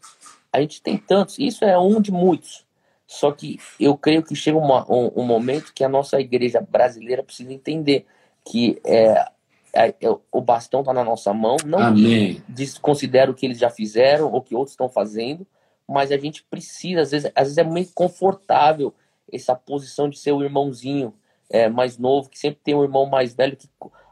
A 0.52 0.60
gente 0.60 0.82
tem 0.82 0.97
tantos, 0.97 1.39
isso 1.39 1.63
é 1.63 1.78
um 1.78 2.02
de 2.02 2.12
muitos. 2.12 2.65
Só 3.08 3.32
que 3.32 3.60
eu 3.80 3.97
creio 3.97 4.24
que 4.24 4.36
chega 4.36 4.58
uma, 4.58 4.89
um, 4.89 5.12
um, 5.17 5.26
momento 5.26 5.74
que 5.74 5.84
a 5.84 5.89
nossa 5.89 6.19
igreja 6.19 6.62
brasileira 6.62 7.24
precisa 7.24 7.52
entender 7.52 8.06
que 8.45 8.82
é, 8.86 9.26
é, 9.74 9.89
é 9.89 10.10
o 10.32 10.41
bastão 10.41 10.80
está 10.82 10.93
na 10.93 11.04
nossa 11.04 11.34
mão. 11.34 11.58
Não 11.65 11.80
Amém. 11.80 12.41
desconsidero 12.47 13.32
o 13.32 13.36
que 13.36 13.45
eles 13.45 13.60
já 13.60 13.69
fizeram 13.69 14.32
ou 14.32 14.41
que 14.41 14.56
outros 14.56 14.74
estão 14.74 14.88
fazendo, 14.88 15.45
mas 15.88 16.12
a 16.12 16.17
gente 16.17 16.43
precisa, 16.43 17.02
às 17.02 17.12
vezes, 17.12 17.32
às 17.36 17.43
vezes 17.43 17.58
é 17.58 17.63
muito 17.63 17.91
confortável 17.93 18.93
essa 19.32 19.56
posição 19.56 20.10
de 20.10 20.17
ser 20.17 20.32
o 20.32 20.43
irmãozinho 20.43 21.13
é, 21.50 21.67
mais 21.67 21.97
novo, 21.97 22.30
que 22.30 22.39
sempre 22.39 22.62
tem 22.63 22.74
um 22.74 22.84
irmão 22.84 23.06
mais 23.06 23.34
velho 23.34 23.58
que 23.58 23.67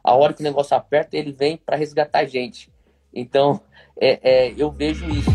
a 0.10 0.16
hora 0.16 0.34
que 0.34 0.42
o 0.42 0.44
negócio 0.44 0.76
aperta, 0.76 1.16
ele 1.16 1.32
vem 1.32 1.56
para 1.56 1.78
resgatar 1.78 2.20
a 2.20 2.26
gente. 2.26 2.68
Então, 3.14 3.62
é, 4.00 4.20
é, 4.24 4.54
eu 4.58 4.72
vejo 4.72 5.08
isso. 5.08 5.30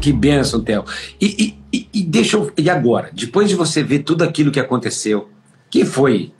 Que 0.00 0.12
benção, 0.12 0.62
Theo. 0.62 0.84
E, 1.20 1.56
e, 1.72 1.88
e, 1.92 2.02
deixa 2.04 2.36
eu. 2.36 2.52
E 2.56 2.70
agora? 2.70 3.10
Depois 3.12 3.48
de 3.48 3.56
você 3.56 3.82
ver 3.82 4.00
tudo 4.00 4.22
aquilo 4.22 4.52
que 4.52 4.60
aconteceu, 4.60 5.28
que 5.68 5.84
foi. 5.84 6.32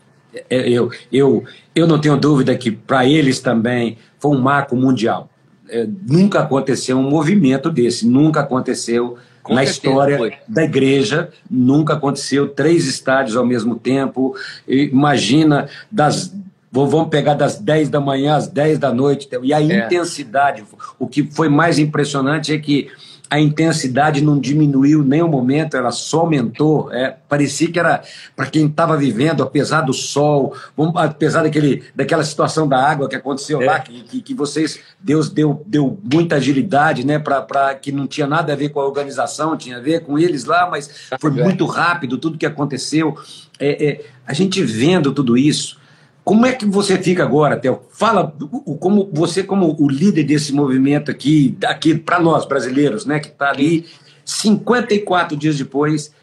É, 0.49 0.68
eu, 0.68 0.90
eu, 1.12 1.44
eu 1.75 1.88
não 1.88 2.01
tenho 2.01 2.16
dúvida 2.16 2.57
que 2.57 2.70
para 2.70 3.05
eles 3.05 3.40
também 3.40 3.99
foi 4.20 4.31
um 4.31 4.40
marco 4.40 4.77
mundial. 4.77 5.29
É, 5.68 5.87
nunca 6.09 6.40
aconteceu 6.40 6.96
um 6.96 7.11
movimento 7.11 7.68
desse, 7.68 8.07
nunca 8.07 8.40
aconteceu 8.40 9.18
Com 9.50 9.54
na 9.56 9.64
história 9.64 10.16
foi. 10.16 10.32
da 10.46 10.62
igreja, 10.62 11.28
nunca 11.50 11.94
aconteceu 11.94 12.48
três 12.48 12.86
estádios 12.86 13.36
ao 13.36 13.44
mesmo 13.44 13.76
tempo. 13.76 14.36
Imagina 14.66 15.68
das 15.90 16.32
Vamos 16.72 17.08
pegar 17.08 17.34
das 17.34 17.58
10 17.58 17.88
da 17.88 18.00
manhã 18.00 18.36
às 18.36 18.46
10 18.46 18.78
da 18.78 18.94
noite. 18.94 19.28
E 19.42 19.52
a 19.52 19.60
é. 19.60 19.86
intensidade, 19.86 20.62
o 21.00 21.06
que 21.08 21.24
foi 21.24 21.48
mais 21.48 21.80
impressionante 21.80 22.52
é 22.52 22.58
que 22.58 22.88
a 23.31 23.38
intensidade 23.38 24.21
não 24.21 24.40
diminuiu 24.40 25.05
nem 25.05 25.23
um 25.23 25.29
momento, 25.29 25.77
ela 25.77 25.93
só 25.93 26.23
aumentou. 26.23 26.93
É, 26.93 27.16
parecia 27.29 27.71
que 27.71 27.79
era 27.79 28.03
para 28.35 28.47
quem 28.47 28.66
estava 28.66 28.97
vivendo, 28.97 29.45
apesar 29.45 29.83
do 29.83 29.93
sol, 29.95 30.57
apesar 30.97 31.45
daquele, 31.45 31.85
daquela 31.95 32.25
situação 32.25 32.69
da 32.69 32.85
água 32.85 33.09
que 33.09 33.14
aconteceu 33.14 33.62
é. 33.62 33.66
lá, 33.66 33.79
que, 33.79 34.03
que, 34.03 34.21
que, 34.21 34.35
vocês, 34.35 34.81
Deus 34.99 35.31
deu, 35.31 35.62
deu 35.64 35.97
muita 36.12 36.35
agilidade, 36.37 37.07
né, 37.07 37.21
para 37.21 37.73
que 37.77 37.93
não 37.93 38.09
tinha 38.09 38.27
nada 38.27 38.53
a 38.53 38.57
ver 38.57 38.71
com 38.71 38.81
a 38.81 38.85
organização, 38.87 39.57
tinha 39.57 39.77
a 39.77 39.81
ver 39.81 40.01
com 40.01 40.19
eles 40.19 40.45
lá, 40.45 40.69
mas 40.69 41.09
foi 41.21 41.31
muito 41.31 41.64
rápido 41.66 42.19
tudo 42.19 42.37
que 42.37 42.47
aconteceu. 42.47 43.16
É, 43.61 43.87
é, 43.87 44.05
a 44.27 44.35
gente 44.35 44.61
vendo 44.64 45.12
tudo 45.12 45.38
isso, 45.38 45.79
como 46.24 46.46
é 46.46 46.52
que 46.52 46.66
você 46.66 46.98
fica 46.98 47.22
agora, 47.22 47.56
Theo? 47.56 47.83
Fala 47.90 48.35
como 48.78 49.11
você, 49.12 49.42
como 49.42 49.76
o 49.78 49.88
líder 49.88 50.24
desse 50.24 50.52
movimento 50.52 51.11
aqui, 51.11 51.56
aqui 51.66 51.94
para 51.94 52.20
nós 52.20 52.44
brasileiros, 52.44 53.06
né, 53.06 53.18
que 53.18 53.28
está 53.28 53.50
ali 53.50 53.87
54 54.24 55.37
dias 55.37 55.56
depois, 55.56 56.14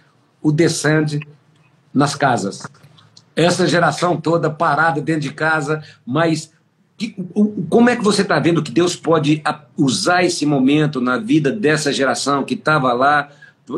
o 0.41 0.51
descende 0.51 1.19
nas 1.93 2.15
casas. 2.15 2.65
Essa 3.36 3.67
geração 3.67 4.17
toda 4.19 4.49
parada 4.49 5.01
dentro 5.01 5.21
de 5.21 5.33
casa, 5.33 5.83
mas 6.05 6.51
que, 6.97 7.15
como 7.69 7.89
é 7.89 7.95
que 7.95 8.03
você 8.03 8.23
está 8.23 8.39
vendo 8.39 8.63
que 8.63 8.71
Deus 8.71 8.95
pode 8.95 9.43
usar 9.77 10.23
esse 10.23 10.45
momento 10.45 10.99
na 10.99 11.17
vida 11.17 11.51
dessa 11.51 11.93
geração 11.93 12.43
que 12.43 12.55
estava 12.55 12.91
lá 12.93 13.29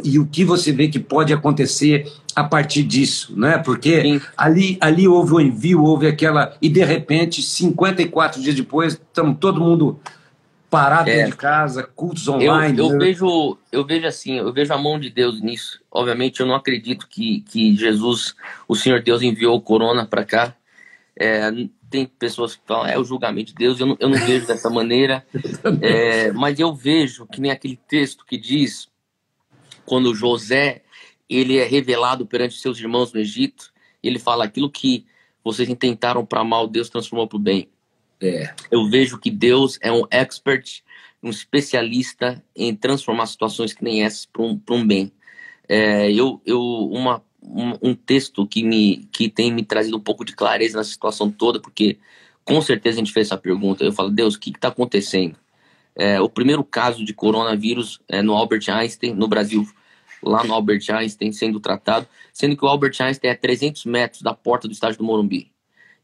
e 0.04 0.20
o 0.20 0.26
que 0.26 0.44
você 0.44 0.72
vê 0.72 0.88
que 0.88 1.00
pode 1.00 1.34
acontecer 1.34 2.12
a 2.36 2.44
partir 2.44 2.84
disso, 2.84 3.34
né? 3.38 3.58
Porque 3.58 4.22
ali, 4.38 4.78
ali 4.80 5.08
houve 5.08 5.34
o 5.34 5.40
envio, 5.40 5.84
houve 5.84 6.08
aquela. 6.08 6.56
E 6.62 6.70
de 6.70 6.84
repente, 6.84 7.42
54 7.42 8.42
dias 8.42 8.56
depois, 8.56 8.94
estamos 8.94 9.38
todo 9.40 9.60
mundo 9.60 10.00
parado 10.70 11.10
é. 11.10 11.16
dentro 11.16 11.32
de 11.32 11.38
casa, 11.38 11.84
cultos 11.84 12.28
online. 12.28 12.78
Eu, 12.78 12.86
eu 12.86 12.92
né? 12.92 12.98
vejo, 13.00 13.58
eu 13.72 13.86
vejo 13.86 14.06
assim, 14.06 14.38
eu 14.38 14.54
vejo 14.54 14.72
a 14.72 14.78
mão 14.78 15.00
de 15.00 15.10
Deus 15.10 15.42
nisso. 15.42 15.82
Obviamente, 15.92 16.40
eu 16.40 16.46
não 16.46 16.56
acredito 16.56 17.08
que, 17.08 17.42
que 17.42 17.76
Jesus, 17.76 18.36
o 18.68 18.76
Senhor 18.76 19.02
Deus, 19.02 19.24
enviou 19.24 19.58
o 19.58 19.62
corona 19.62 20.06
para 20.06 20.24
cá. 20.24 20.56
É, 21.20 21.52
tem 21.90 22.06
pessoas 22.06 22.56
que 22.56 22.62
falam, 22.66 22.86
é 22.86 22.98
o 22.98 23.04
julgamento 23.04 23.48
de 23.48 23.56
Deus, 23.56 23.80
eu 23.80 23.88
não, 23.88 23.98
eu 24.00 24.08
não 24.08 24.18
vejo 24.20 24.46
dessa 24.46 24.70
maneira. 24.70 25.26
É, 25.82 26.32
mas 26.32 26.60
eu 26.60 26.74
vejo 26.74 27.26
que 27.26 27.42
nem 27.42 27.52
aquele 27.52 27.80
texto 27.88 28.24
que 28.26 28.38
diz 28.38 28.88
quando 29.90 30.14
José 30.14 30.84
ele 31.28 31.58
é 31.58 31.66
revelado 31.66 32.24
perante 32.24 32.60
seus 32.60 32.80
irmãos 32.80 33.12
no 33.12 33.20
Egito, 33.20 33.74
ele 34.04 34.20
fala 34.20 34.46
aquilo 34.46 34.70
que 34.70 35.04
vocês 35.44 35.68
intentaram 35.68 36.24
para 36.24 36.44
mal, 36.44 36.68
Deus 36.68 36.90
transformou 36.90 37.28
para 37.28 37.38
o 37.38 37.40
bem. 37.40 37.68
É. 38.22 38.54
Eu 38.70 38.88
vejo 38.88 39.18
que 39.18 39.32
Deus 39.32 39.80
é 39.82 39.92
um 39.92 40.04
expert, 40.12 40.84
um 41.24 41.32
especialista 41.32 42.44
em 42.56 42.76
transformar 42.76 43.26
situações 43.26 43.74
que 43.74 43.84
nem 43.84 44.04
essas 44.04 44.28
para 44.28 44.44
um, 44.44 44.62
um 44.70 44.86
bem. 44.86 45.12
É, 45.68 46.12
eu, 46.12 46.40
eu 46.46 46.62
uma, 46.62 47.24
um, 47.42 47.90
um, 47.90 47.96
texto 47.96 48.46
que 48.46 48.64
me 48.64 49.08
que 49.12 49.28
tem 49.28 49.52
me 49.52 49.64
trazido 49.64 49.98
um 49.98 50.02
pouco 50.02 50.24
de 50.24 50.36
clareza 50.36 50.78
na 50.78 50.84
situação 50.84 51.32
toda, 51.32 51.60
porque 51.60 51.98
com 52.46 52.62
certeza 52.62 52.98
a 52.98 53.00
gente 53.00 53.14
fez 53.14 53.28
essa 53.28 53.38
pergunta. 53.38 53.84
Eu 53.84 53.92
falo, 53.92 54.12
Deus, 54.12 54.36
o 54.36 54.40
que 54.40 54.52
está 54.52 54.68
acontecendo? 54.68 55.36
É, 55.96 56.22
o 56.22 56.30
primeiro 56.30 56.64
caso 56.64 57.04
de 57.04 57.14
coronavírus 57.14 58.00
é, 58.08 58.22
no 58.22 58.36
Albert 58.36 58.70
Einstein, 58.70 59.14
no 59.14 59.28
Brasil, 59.28 59.68
lá 60.24 60.44
no 60.44 60.54
Albert 60.54 60.84
Einstein 60.90 61.32
sendo 61.32 61.60
tratado, 61.60 62.08
sendo 62.34 62.56
que 62.56 62.64
o 62.64 62.68
Albert 62.68 62.96
Einstein 63.00 63.30
é 63.30 63.34
a 63.34 63.38
300 63.38 63.86
metros 63.86 64.22
da 64.22 64.34
porta 64.34 64.68
do 64.68 64.72
estádio 64.72 64.98
do 64.98 65.04
Morumbi. 65.04 65.52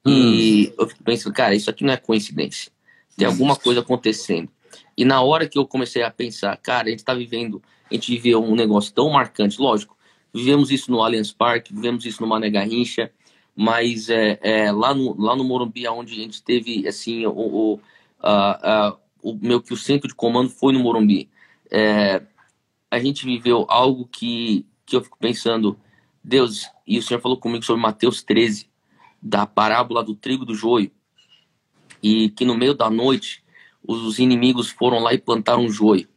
Hum. 0.05 0.11
E 0.11 0.73
eu 0.77 0.87
fico 0.87 1.03
pensando, 1.03 1.33
cara, 1.33 1.55
isso 1.55 1.69
aqui 1.69 1.83
não 1.83 1.93
é 1.93 1.97
coincidência. 1.97 2.71
Tem 3.17 3.27
alguma 3.27 3.55
coisa 3.55 3.79
acontecendo. 3.79 4.49
E 4.97 5.03
na 5.03 5.21
hora 5.21 5.47
que 5.47 5.57
eu 5.57 5.65
comecei 5.65 6.03
a 6.03 6.11
pensar, 6.11 6.55
cara, 6.57 6.87
a 6.87 6.89
gente 6.89 6.99
está 6.99 7.13
vivendo, 7.13 7.61
a 7.89 7.93
gente 7.93 8.11
viveu 8.11 8.43
um 8.43 8.55
negócio 8.55 8.93
tão 8.93 9.09
marcante, 9.09 9.59
lógico, 9.59 9.97
vivemos 10.33 10.71
isso 10.71 10.91
no 10.91 11.01
Allianz 11.01 11.31
Parque, 11.31 11.73
vivemos 11.73 12.05
isso 12.05 12.21
no 12.21 12.27
Mané 12.27 12.49
Garrincha, 12.49 13.11
mas 13.55 14.09
é, 14.09 14.37
é, 14.41 14.71
lá, 14.71 14.93
no, 14.93 15.19
lá 15.19 15.35
no 15.35 15.43
Morumbi, 15.43 15.87
onde 15.87 16.13
a 16.13 16.17
gente 16.17 16.43
teve, 16.43 16.87
assim, 16.87 17.25
o, 17.25 17.31
o, 17.31 17.79
a, 18.21 18.87
a, 18.87 18.97
o 19.21 19.33
meu 19.33 19.61
que 19.61 19.73
o 19.73 19.77
centro 19.77 20.07
de 20.07 20.15
comando 20.15 20.49
foi 20.49 20.73
no 20.73 20.79
Morumbi. 20.79 21.29
É, 21.71 22.21
a 22.95 22.99
gente 22.99 23.25
viveu 23.25 23.65
algo 23.69 24.07
que, 24.07 24.65
que 24.85 24.95
eu 24.95 25.01
fico 25.01 25.17
pensando, 25.19 25.77
Deus, 26.23 26.65
e 26.87 26.97
o 26.97 27.03
Senhor 27.03 27.19
falou 27.19 27.37
comigo 27.37 27.63
sobre 27.63 27.81
Mateus 27.81 28.23
13, 28.23 28.69
da 29.21 29.45
parábola 29.45 30.03
do 30.03 30.15
trigo 30.15 30.45
do 30.45 30.55
joio, 30.55 30.91
e 32.01 32.29
que 32.29 32.45
no 32.45 32.55
meio 32.55 32.73
da 32.73 32.89
noite 32.89 33.43
os 33.87 34.19
inimigos 34.19 34.69
foram 34.69 34.99
lá 34.99 35.13
e 35.13 35.17
plantaram 35.17 35.63
um 35.63 35.69
joio. 35.69 36.07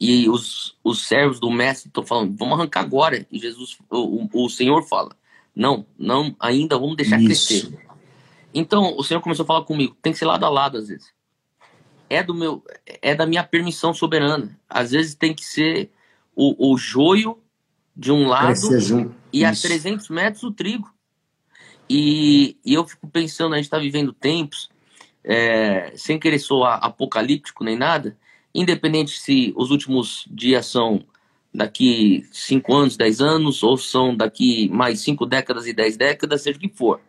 E 0.00 0.28
os, 0.28 0.76
os 0.82 1.06
servos 1.06 1.38
do 1.38 1.50
mestre 1.50 1.88
estão 1.88 2.04
falando, 2.04 2.36
vamos 2.36 2.58
arrancar 2.58 2.80
agora. 2.80 3.24
E 3.30 3.38
Jesus, 3.38 3.78
o, 3.88 4.28
o 4.32 4.48
Senhor 4.48 4.82
fala, 4.82 5.16
não, 5.54 5.86
não, 5.96 6.34
ainda 6.40 6.76
vamos 6.76 6.96
deixar 6.96 7.20
Isso. 7.20 7.26
crescer. 7.26 7.86
Então 8.52 8.96
o 8.96 9.04
Senhor 9.04 9.20
começou 9.20 9.44
a 9.44 9.46
falar 9.46 9.62
comigo, 9.62 9.96
tem 10.02 10.12
que 10.12 10.18
ser 10.18 10.24
lado 10.24 10.44
a 10.44 10.48
lado 10.48 10.78
às 10.78 10.88
vezes. 10.88 11.12
É 12.10 12.22
do 12.22 12.34
meu, 12.34 12.62
é 13.00 13.14
da 13.14 13.26
minha 13.26 13.44
permissão 13.44 13.94
soberana. 13.94 14.58
Às 14.68 14.90
vezes 14.90 15.14
tem 15.14 15.32
que 15.32 15.44
ser 15.44 15.90
o, 16.42 16.72
o 16.72 16.76
joio 16.76 17.38
de 17.94 18.10
um 18.10 18.26
lado 18.26 18.58
e 19.32 19.44
a 19.44 19.52
300 19.54 20.08
metros 20.08 20.42
o 20.42 20.50
trigo. 20.50 20.92
E, 21.88 22.56
e 22.64 22.74
eu 22.74 22.86
fico 22.86 23.06
pensando, 23.06 23.52
a 23.52 23.56
gente 23.56 23.66
está 23.66 23.78
vivendo 23.78 24.12
tempos, 24.12 24.70
é, 25.22 25.92
sem 25.96 26.18
querer 26.18 26.38
soar 26.38 26.78
apocalíptico 26.82 27.62
nem 27.62 27.76
nada, 27.76 28.16
independente 28.54 29.18
se 29.18 29.52
os 29.56 29.70
últimos 29.70 30.24
dias 30.30 30.66
são 30.66 31.04
daqui 31.54 32.26
5 32.32 32.74
anos, 32.74 32.96
10 32.96 33.20
anos, 33.20 33.62
ou 33.62 33.76
são 33.76 34.16
daqui 34.16 34.68
mais 34.70 35.00
5 35.00 35.26
décadas 35.26 35.66
e 35.66 35.72
10 35.72 35.96
décadas, 35.96 36.42
seja 36.42 36.56
o 36.56 36.60
que 36.60 36.68
for. 36.68 37.00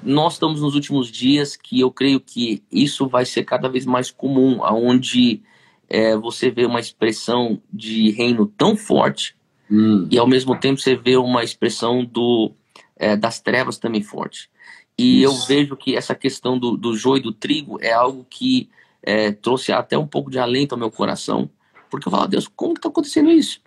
Nós 0.00 0.34
estamos 0.34 0.62
nos 0.62 0.76
últimos 0.76 1.10
dias 1.10 1.56
que 1.56 1.80
eu 1.80 1.90
creio 1.90 2.20
que 2.20 2.62
isso 2.70 3.08
vai 3.08 3.24
ser 3.24 3.44
cada 3.44 3.68
vez 3.68 3.84
mais 3.84 4.12
comum, 4.12 4.62
aonde 4.62 5.42
é, 5.88 6.16
você 6.16 6.50
vê 6.50 6.66
uma 6.66 6.80
expressão 6.80 7.60
de 7.72 8.10
reino 8.10 8.46
tão 8.46 8.76
forte 8.76 9.34
hum. 9.70 10.06
e 10.10 10.18
ao 10.18 10.26
mesmo 10.26 10.54
tempo 10.58 10.80
você 10.80 10.94
vê 10.94 11.16
uma 11.16 11.42
expressão 11.42 12.04
do, 12.04 12.52
é, 12.96 13.16
das 13.16 13.40
trevas 13.40 13.78
também 13.78 14.02
forte. 14.02 14.50
E 14.96 15.22
Isso. 15.22 15.24
eu 15.24 15.46
vejo 15.46 15.76
que 15.76 15.96
essa 15.96 16.14
questão 16.14 16.58
do, 16.58 16.76
do 16.76 16.96
joio 16.96 17.20
e 17.20 17.22
do 17.22 17.32
trigo 17.32 17.78
é 17.80 17.92
algo 17.92 18.26
que 18.28 18.68
é, 19.02 19.30
trouxe 19.30 19.72
até 19.72 19.96
um 19.96 20.06
pouco 20.06 20.30
de 20.30 20.38
alento 20.38 20.74
ao 20.74 20.78
meu 20.78 20.90
coração, 20.90 21.48
porque 21.88 22.08
eu 22.08 22.12
falo, 22.12 22.26
Deus, 22.26 22.48
como 22.48 22.74
está 22.74 22.88
acontecendo 22.88 23.30
isso? 23.30 23.60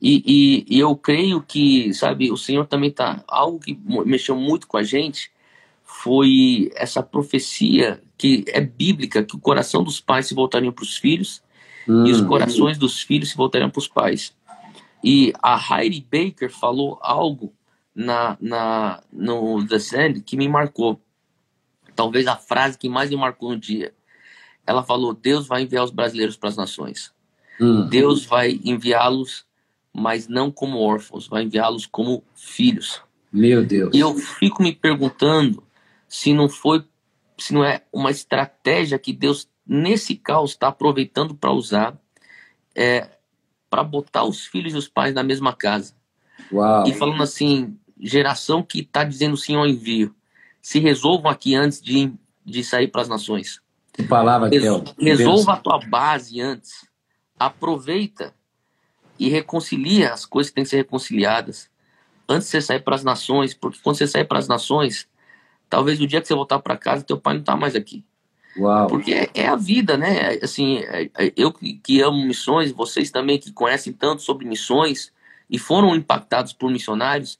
E, 0.00 0.22
e, 0.26 0.76
e, 0.76 0.80
eu 0.80 0.96
creio 0.96 1.42
que, 1.42 1.92
sabe, 1.92 2.32
o 2.32 2.36
Senhor 2.36 2.66
também 2.66 2.88
está. 2.88 3.22
Algo 3.28 3.60
que 3.60 3.78
mexeu 4.06 4.34
muito 4.34 4.66
com 4.66 4.78
a 4.78 4.82
gente 4.82 5.30
foi 5.84 6.72
essa 6.74 7.02
profecia 7.02 8.02
que 8.16 8.44
é 8.48 8.60
bíblica, 8.60 9.22
que 9.22 9.36
o 9.36 9.38
coração 9.38 9.84
dos 9.84 10.00
pais 10.00 10.26
se 10.26 10.34
voltariam 10.34 10.72
para 10.72 10.82
os 10.82 10.96
filhos 10.96 11.42
hum. 11.88 12.06
e 12.06 12.12
os 12.12 12.20
corações 12.20 12.78
dos 12.78 13.00
filhos 13.00 13.30
se 13.30 13.36
voltarão 13.36 13.70
para 13.70 13.78
os 13.78 13.88
pais. 13.88 14.34
E 15.02 15.32
a 15.42 15.58
Heidi 15.58 16.06
Baker 16.10 16.50
falou 16.50 16.98
algo 17.00 17.52
na, 17.94 18.36
na, 18.40 19.02
no 19.12 19.66
The 19.66 19.78
Sand 19.78 20.20
que 20.24 20.36
me 20.36 20.48
marcou. 20.48 21.00
Talvez 21.96 22.26
a 22.26 22.36
frase 22.36 22.78
que 22.78 22.88
mais 22.88 23.10
me 23.10 23.16
marcou 23.16 23.50
no 23.50 23.58
dia. 23.58 23.94
Ela 24.66 24.82
falou: 24.82 25.14
Deus 25.14 25.46
vai 25.46 25.62
enviar 25.62 25.84
os 25.84 25.90
brasileiros 25.90 26.36
para 26.36 26.48
as 26.48 26.56
nações. 26.56 27.12
Hum. 27.60 27.86
Deus 27.88 28.24
vai 28.24 28.60
enviá-los, 28.64 29.44
mas 29.92 30.28
não 30.28 30.50
como 30.50 30.78
órfãos, 30.78 31.26
vai 31.26 31.42
enviá-los 31.42 31.86
como 31.86 32.22
filhos. 32.34 33.02
Meu 33.32 33.64
Deus. 33.64 33.94
E 33.94 34.00
eu 34.00 34.14
fico 34.14 34.62
me 34.62 34.72
perguntando 34.72 35.62
se 36.08 36.32
não 36.32 36.48
foi, 36.48 36.84
se 37.38 37.54
não 37.54 37.64
é 37.64 37.82
uma 37.92 38.10
estratégia 38.10 38.98
que 38.98 39.12
Deus 39.12 39.48
nesse 39.72 40.16
caos 40.16 40.50
está 40.50 40.66
aproveitando 40.66 41.32
para 41.32 41.52
usar 41.52 41.96
é, 42.74 43.08
para 43.68 43.84
botar 43.84 44.24
os 44.24 44.44
filhos 44.44 44.74
e 44.74 44.76
os 44.76 44.88
pais 44.88 45.14
na 45.14 45.22
mesma 45.22 45.52
casa. 45.52 45.94
Uau. 46.52 46.88
E 46.88 46.92
falando 46.92 47.22
assim, 47.22 47.78
geração 47.96 48.64
que 48.64 48.80
está 48.80 49.04
dizendo 49.04 49.36
sim 49.36 49.54
ao 49.54 49.68
envio, 49.68 50.12
se 50.60 50.80
resolvam 50.80 51.30
aqui 51.30 51.54
antes 51.54 51.80
de, 51.80 52.12
de 52.44 52.64
sair 52.64 52.88
para 52.88 53.02
as 53.02 53.08
nações. 53.08 53.60
Que 53.92 54.02
palavra, 54.02 54.48
Resol, 54.48 54.84
Resolva 54.98 55.52
a 55.52 55.56
tua 55.56 55.78
base 55.78 56.40
antes. 56.40 56.88
Aproveita 57.38 58.34
e 59.20 59.28
reconcilia 59.28 60.12
as 60.12 60.26
coisas 60.26 60.50
que 60.50 60.56
têm 60.56 60.64
que 60.64 60.70
ser 60.70 60.78
reconciliadas 60.78 61.70
antes 62.28 62.46
de 62.46 62.52
você 62.52 62.60
sair 62.60 62.80
para 62.80 62.96
as 62.96 63.04
nações, 63.04 63.54
porque 63.54 63.78
quando 63.82 63.96
você 63.96 64.06
sair 64.06 64.24
para 64.24 64.38
as 64.38 64.48
nações, 64.48 65.08
talvez 65.68 66.00
o 66.00 66.06
dia 66.06 66.20
que 66.20 66.26
você 66.26 66.34
voltar 66.34 66.58
para 66.58 66.76
casa, 66.76 67.04
teu 67.04 67.20
pai 67.20 67.34
não 67.34 67.40
está 67.40 67.56
mais 67.56 67.76
aqui. 67.76 68.04
Uau. 68.56 68.88
Porque 68.88 69.12
é, 69.12 69.30
é, 69.34 69.46
a 69.46 69.56
vida, 69.56 69.96
né? 69.96 70.38
Assim, 70.42 70.78
é, 70.78 71.10
é, 71.16 71.32
eu 71.36 71.52
que, 71.52 71.74
que, 71.74 72.00
amo 72.00 72.24
missões, 72.24 72.72
vocês 72.72 73.10
também 73.10 73.38
que 73.38 73.52
conhecem 73.52 73.92
tanto 73.92 74.22
sobre 74.22 74.46
missões 74.46 75.12
e 75.48 75.58
foram 75.58 75.94
impactados 75.94 76.52
por 76.52 76.70
missionários, 76.70 77.38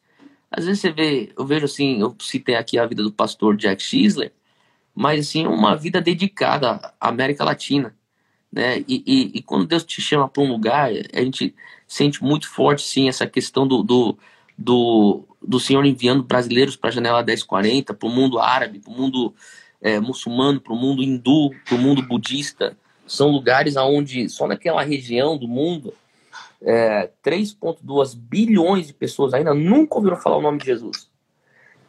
às 0.51 0.65
vezes 0.67 0.81
você 0.81 0.91
vê, 0.91 1.33
eu 1.37 1.47
vejo 1.47 1.65
assim, 1.65 2.01
eu 2.01 2.15
citei 2.21 2.57
aqui 2.57 2.79
a 2.79 2.87
vida 2.87 3.03
do 3.03 3.13
pastor 3.13 3.57
Jack 3.57 3.83
Schisler, 3.83 4.33
mas 4.95 5.29
assim, 5.29 5.47
uma 5.47 5.77
vida 5.77 6.01
dedicada 6.01 6.93
à 7.01 7.09
América 7.09 7.45
Latina, 7.45 7.95
né? 8.53 8.81
E, 8.81 9.03
e, 9.07 9.39
e 9.39 9.43
quando 9.43 9.67
Deus 9.67 9.85
te 9.85 10.01
chama 10.03 10.29
para 10.29 10.43
um 10.43 10.51
lugar, 10.51 10.91
a 11.13 11.21
gente 11.21 11.55
sente 11.87 12.23
muito 12.23 12.49
forte, 12.49 12.83
sim, 12.83 13.09
essa 13.09 13.27
questão 13.27 13.67
do, 13.67 13.83
do, 13.83 14.19
do, 14.59 15.25
do 15.41 15.61
Senhor 15.61 15.85
enviando 15.85 16.23
brasileiros 16.23 16.77
para 16.77 16.91
a 16.91 16.93
janela 16.93 17.23
1040, 17.23 17.95
para 17.95 18.09
o 18.09 18.13
mundo 18.13 18.39
árabe, 18.41 18.81
para 18.81 18.93
o 18.93 18.97
mundo 18.97 19.35
é, 19.81 19.99
muçulmano, 19.99 20.61
para 20.61 20.73
o 20.73 20.77
mundo 20.77 21.03
hindu, 21.03 21.51
para 21.65 21.75
o 21.75 21.79
mundo 21.79 22.03
budista. 22.03 22.77
São 23.07 23.29
lugares 23.29 23.77
onde, 23.77 24.29
só 24.29 24.47
naquela 24.47 24.83
região 24.83 25.37
do 25.37 25.49
mundo, 25.49 25.95
é, 26.63 27.11
3,2 27.25 28.17
bilhões 28.17 28.87
de 28.87 28.95
pessoas 28.95 29.35
ainda 29.35 29.55
nunca 29.55 29.97
ouviram 29.97 30.17
falar 30.17 30.37
o 30.37 30.43
nome 30.43 30.59
de 30.59 30.67
Jesus. 30.67 31.09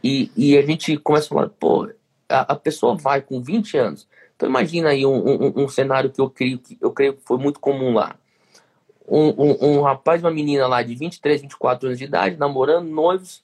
E, 0.03 0.31
e 0.35 0.57
a 0.57 0.61
gente 0.61 0.97
começa 0.97 1.27
a 1.27 1.29
falar, 1.29 1.49
pô, 1.49 1.89
a, 2.27 2.53
a 2.53 2.55
pessoa 2.55 2.95
vai 2.95 3.21
com 3.21 3.41
20 3.41 3.77
anos. 3.77 4.07
Então 4.35 4.49
imagina 4.49 4.89
aí 4.89 5.05
um, 5.05 5.15
um, 5.15 5.63
um, 5.63 5.67
cenário 5.67 6.09
que 6.09 6.19
eu 6.19 6.29
creio 6.29 6.57
que 6.57 6.77
eu 6.81 6.91
creio 6.91 7.13
que 7.13 7.21
foi 7.23 7.37
muito 7.37 7.59
comum 7.59 7.93
lá. 7.93 8.15
Um, 9.07 9.77
um, 9.77 9.81
rapaz 9.81 10.23
uma 10.23 10.31
menina 10.31 10.65
lá 10.67 10.81
de 10.81 10.95
23, 10.95 11.41
24 11.41 11.87
anos 11.87 11.99
de 11.99 12.05
idade, 12.05 12.37
namorando, 12.37 12.89
noivos, 12.89 13.43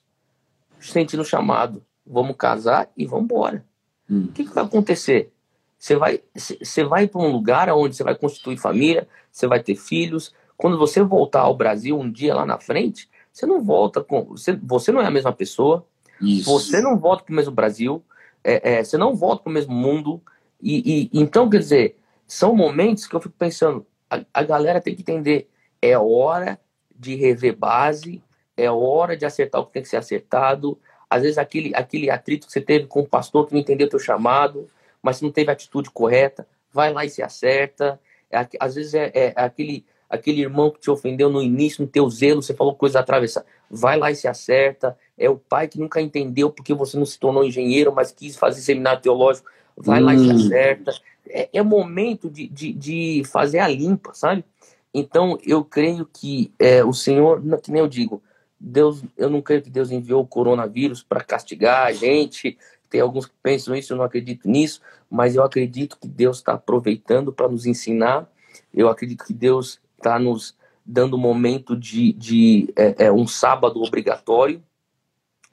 sentindo 0.80 1.24
chamado. 1.24 1.84
Vamos 2.06 2.34
casar 2.36 2.90
e 2.96 3.04
vamos 3.04 3.26
embora. 3.26 3.64
Hum. 4.10 4.26
O 4.28 4.32
que, 4.32 4.44
que 4.44 4.54
vai 4.54 4.64
acontecer? 4.64 5.32
Você 5.78 5.94
vai, 5.94 6.20
você 6.34 6.82
vai 6.84 7.06
para 7.06 7.20
um 7.20 7.30
lugar 7.30 7.68
onde 7.70 7.94
você 7.94 8.02
vai 8.02 8.14
constituir 8.14 8.56
família, 8.56 9.06
você 9.30 9.46
vai 9.46 9.62
ter 9.62 9.76
filhos. 9.76 10.34
Quando 10.56 10.76
você 10.76 11.02
voltar 11.02 11.42
ao 11.42 11.56
Brasil 11.56 11.98
um 11.98 12.10
dia 12.10 12.34
lá 12.34 12.44
na 12.44 12.58
frente, 12.58 13.08
você 13.32 13.46
não 13.46 13.62
volta 13.62 14.02
com. 14.02 14.24
Você, 14.24 14.56
você 14.56 14.90
não 14.90 15.00
é 15.00 15.06
a 15.06 15.10
mesma 15.10 15.32
pessoa. 15.32 15.86
Isso. 16.20 16.50
Você 16.50 16.80
não 16.80 16.98
volta 16.98 17.22
para 17.22 17.32
o 17.32 17.36
mesmo 17.36 17.52
Brasil. 17.52 18.02
É, 18.42 18.78
é, 18.78 18.84
você 18.84 18.96
não 18.96 19.14
volta 19.14 19.44
para 19.44 19.50
o 19.50 19.52
mesmo 19.52 19.72
mundo. 19.72 20.20
E, 20.60 21.10
e, 21.12 21.20
então, 21.20 21.48
quer 21.48 21.58
dizer, 21.58 21.98
são 22.26 22.56
momentos 22.56 23.06
que 23.06 23.14
eu 23.14 23.20
fico 23.20 23.34
pensando, 23.38 23.86
a, 24.10 24.20
a 24.34 24.42
galera 24.42 24.80
tem 24.80 24.94
que 24.94 25.02
entender, 25.02 25.48
é 25.80 25.96
hora 25.96 26.58
de 26.96 27.14
rever 27.14 27.56
base, 27.56 28.22
é 28.56 28.68
hora 28.68 29.16
de 29.16 29.24
acertar 29.24 29.60
o 29.60 29.66
que 29.66 29.72
tem 29.72 29.82
que 29.82 29.88
ser 29.88 29.98
acertado, 29.98 30.78
às 31.10 31.22
vezes 31.22 31.38
aquele, 31.38 31.74
aquele 31.74 32.10
atrito 32.10 32.46
que 32.46 32.52
você 32.52 32.60
teve 32.60 32.86
com 32.86 33.00
o 33.00 33.06
pastor 33.06 33.46
que 33.46 33.52
não 33.52 33.60
entendeu 33.60 33.86
o 33.86 33.90
teu 33.90 33.98
chamado, 33.98 34.68
mas 35.02 35.20
não 35.20 35.30
teve 35.30 35.50
a 35.50 35.52
atitude 35.52 35.90
correta, 35.90 36.46
vai 36.72 36.92
lá 36.92 37.04
e 37.04 37.10
se 37.10 37.22
acerta. 37.22 37.98
É, 38.30 38.46
às 38.60 38.74
vezes 38.74 38.94
é, 38.94 39.10
é, 39.14 39.32
aquele, 39.36 39.84
aquele 40.08 40.42
irmão 40.42 40.70
que 40.70 40.80
te 40.80 40.90
ofendeu 40.90 41.30
no 41.30 41.42
início, 41.42 41.82
no 41.82 41.88
teu 41.88 42.08
zelo, 42.10 42.42
você 42.42 42.52
falou 42.52 42.74
coisa 42.74 43.00
atravessar, 43.00 43.44
vai 43.70 43.96
lá 43.96 44.10
e 44.10 44.16
se 44.16 44.28
acerta. 44.28 44.96
É 45.16 45.30
o 45.30 45.36
pai 45.36 45.66
que 45.66 45.80
nunca 45.80 46.00
entendeu 46.00 46.50
porque 46.50 46.74
você 46.74 46.98
não 46.98 47.06
se 47.06 47.18
tornou 47.18 47.44
engenheiro, 47.44 47.92
mas 47.92 48.12
quis 48.12 48.36
fazer 48.36 48.60
seminário 48.60 49.00
teológico, 49.00 49.48
vai 49.76 50.02
hum. 50.02 50.04
lá 50.04 50.14
e 50.14 50.18
se 50.18 50.26
hum. 50.26 50.36
acerta. 50.36 50.92
É, 51.30 51.48
é 51.52 51.62
momento 51.62 52.28
de, 52.30 52.48
de, 52.48 52.72
de, 52.72 53.22
fazer 53.24 53.58
a 53.60 53.68
limpa, 53.68 54.12
sabe? 54.14 54.44
Então 54.92 55.38
eu 55.44 55.64
creio 55.64 56.06
que 56.06 56.52
é, 56.58 56.84
o 56.84 56.92
Senhor, 56.92 57.42
que 57.62 57.70
nem 57.70 57.80
eu 57.80 57.88
digo, 57.88 58.22
Deus, 58.60 59.04
eu 59.16 59.30
não 59.30 59.40
creio 59.40 59.62
que 59.62 59.70
Deus 59.70 59.90
enviou 59.90 60.22
o 60.22 60.26
coronavírus 60.26 61.02
para 61.02 61.22
castigar 61.22 61.86
a 61.86 61.92
gente. 61.92 62.58
Tem 62.90 63.00
alguns 63.00 63.26
que 63.26 63.34
pensam 63.42 63.74
isso, 63.74 63.92
eu 63.92 63.96
não 63.96 64.04
acredito 64.04 64.48
nisso, 64.48 64.80
mas 65.10 65.36
eu 65.36 65.44
acredito 65.44 65.98
que 65.98 66.08
Deus 66.08 66.38
está 66.38 66.54
aproveitando 66.54 67.32
para 67.32 67.48
nos 67.48 67.66
ensinar. 67.66 68.28
Eu 68.74 68.88
acredito 68.88 69.24
que 69.24 69.32
Deus 69.32 69.80
está 69.96 70.18
nos 70.18 70.56
dando 70.84 71.16
um 71.16 71.20
momento 71.20 71.76
de, 71.76 72.12
de 72.14 72.72
é, 72.74 73.06
é, 73.06 73.12
um 73.12 73.26
sábado 73.26 73.82
obrigatório, 73.82 74.62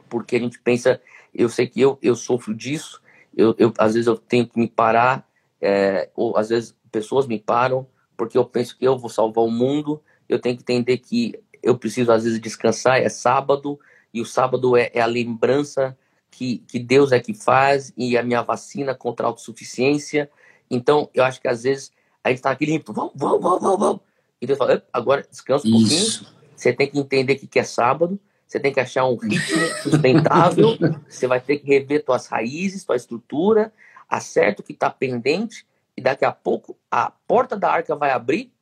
porque 0.09 0.37
a 0.37 0.39
gente 0.39 0.59
pensa, 0.59 1.01
eu 1.33 1.49
sei 1.49 1.67
que 1.67 1.81
eu, 1.81 1.99
eu 2.01 2.15
sofro 2.15 2.53
disso, 2.53 3.01
eu, 3.35 3.53
eu 3.57 3.73
às 3.77 3.93
vezes 3.93 4.07
eu 4.07 4.15
tenho 4.15 4.47
que 4.47 4.57
me 4.57 4.67
parar, 4.67 5.27
é, 5.61 6.09
ou 6.15 6.37
às 6.37 6.49
vezes 6.49 6.73
pessoas 6.89 7.27
me 7.27 7.37
param, 7.37 7.85
porque 8.15 8.37
eu 8.37 8.45
penso 8.45 8.77
que 8.77 8.87
eu 8.87 8.97
vou 8.97 9.09
salvar 9.09 9.43
o 9.43 9.51
mundo, 9.51 10.01
eu 10.29 10.39
tenho 10.39 10.55
que 10.55 10.63
entender 10.63 10.97
que 10.99 11.37
eu 11.65 11.75
preciso 11.75 12.11
às 12.11 12.23
vezes 12.23 12.39
descansar, 12.39 13.01
é 13.01 13.09
sábado, 13.09 13.79
e 14.13 14.21
o 14.21 14.25
sábado 14.25 14.77
é, 14.77 14.91
é 14.93 15.01
a 15.01 15.07
lembrança 15.07 15.97
que, 16.29 16.59
que 16.67 16.77
Deus 16.77 17.11
é 17.11 17.19
que 17.19 17.33
faz, 17.33 17.91
e 17.97 18.15
a 18.15 18.21
minha 18.21 18.43
vacina 18.43 18.93
contra 18.93 19.25
a 19.25 19.29
autossuficiência. 19.29 20.29
Então, 20.69 21.09
eu 21.11 21.23
acho 21.23 21.41
que 21.41 21.47
às 21.47 21.63
vezes 21.63 21.91
a 22.23 22.29
gente 22.29 22.37
está 22.37 22.51
aqui 22.51 22.65
limpo, 22.65 22.93
vamos, 22.93 23.13
vamos, 23.15 23.41
vamos, 23.41 23.79
vamos. 23.79 24.01
E 24.39 24.45
Deus 24.45 24.59
fala, 24.59 24.85
agora 24.93 25.25
descansa 25.27 25.67
um 25.67 25.75
Isso. 25.75 26.23
pouquinho, 26.23 26.35
você 26.55 26.71
tem 26.71 26.87
que 26.87 26.99
entender 26.99 27.35
que, 27.35 27.47
que 27.47 27.57
é 27.57 27.63
sábado, 27.63 28.19
você 28.45 28.59
tem 28.59 28.71
que 28.71 28.79
achar 28.79 29.05
um 29.05 29.15
ritmo 29.15 29.65
sustentável, 29.81 30.77
você 31.09 31.25
vai 31.25 31.41
ter 31.41 31.57
que 31.57 31.67
rever 31.67 32.03
suas 32.05 32.27
raízes, 32.27 32.83
sua 32.83 32.95
estrutura, 32.95 33.73
acerta 34.07 34.61
o 34.61 34.63
que 34.63 34.73
está 34.73 34.89
pendente, 34.91 35.65
e 35.97 36.01
daqui 36.01 36.25
a 36.25 36.31
pouco 36.31 36.77
a 36.91 37.11
porta 37.27 37.57
da 37.57 37.71
arca 37.71 37.95
vai 37.95 38.11
abrir, 38.11 38.53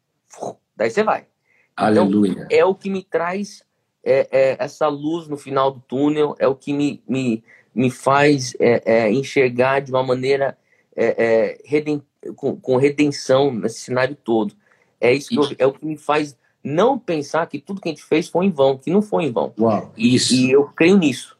daí 0.77 0.89
você 0.89 1.03
vai. 1.03 1.27
Então, 1.73 1.87
Aleluia. 1.87 2.47
é 2.49 2.63
o 2.63 2.75
que 2.75 2.89
me 2.89 3.03
traz 3.03 3.63
é, 4.03 4.27
é, 4.31 4.55
essa 4.59 4.87
luz 4.87 5.27
no 5.27 5.37
final 5.37 5.71
do 5.71 5.79
túnel, 5.79 6.35
é 6.37 6.47
o 6.47 6.55
que 6.55 6.73
me, 6.73 7.01
me, 7.07 7.43
me 7.73 7.89
faz 7.89 8.55
é, 8.59 8.81
é 8.85 9.11
enxergar 9.11 9.79
de 9.79 9.91
uma 9.91 10.03
maneira 10.03 10.57
é, 10.95 11.25
é, 11.25 11.61
reden 11.65 12.01
com, 12.35 12.55
com, 12.55 12.75
redenção 12.75 13.51
nesse 13.51 13.79
cenário 13.79 14.15
todo. 14.15 14.53
É 14.99 15.13
isso, 15.13 15.33
isso. 15.33 15.55
Eu, 15.57 15.65
é 15.65 15.67
o 15.67 15.73
que 15.73 15.85
me 15.85 15.97
faz 15.97 16.37
não 16.63 16.97
pensar 16.97 17.47
que 17.47 17.59
tudo 17.59 17.81
que 17.81 17.89
a 17.89 17.91
gente 17.91 18.03
fez 18.03 18.27
foi 18.27 18.45
em 18.45 18.51
vão, 18.51 18.77
que 18.77 18.91
não 18.91 19.01
foi 19.01 19.25
em 19.25 19.31
vão. 19.31 19.53
Uau, 19.59 19.91
e, 19.97 20.15
isso. 20.15 20.33
e 20.33 20.51
eu 20.51 20.65
creio 20.65 20.97
nisso. 20.97 21.37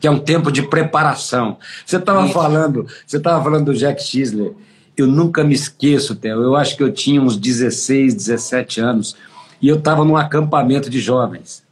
Que 0.00 0.06
é 0.06 0.10
um 0.10 0.18
tempo 0.18 0.50
de 0.50 0.62
preparação. 0.62 1.58
Você 1.84 1.96
estava 1.96 2.28
falando, 2.28 2.86
você 3.06 3.16
estava 3.16 3.42
falando 3.42 3.66
do 3.66 3.74
Jack 3.74 4.02
Schisler 4.02 4.54
eu 4.96 5.06
nunca 5.06 5.44
me 5.44 5.54
esqueço, 5.54 6.16
Theo. 6.16 6.42
Eu 6.42 6.56
acho 6.56 6.76
que 6.76 6.82
eu 6.82 6.92
tinha 6.92 7.20
uns 7.20 7.36
16, 7.36 8.14
17 8.14 8.80
anos 8.80 9.16
e 9.60 9.68
eu 9.68 9.76
estava 9.76 10.04
num 10.04 10.16
acampamento 10.16 10.88
de 10.88 11.00
jovens. 11.00 11.64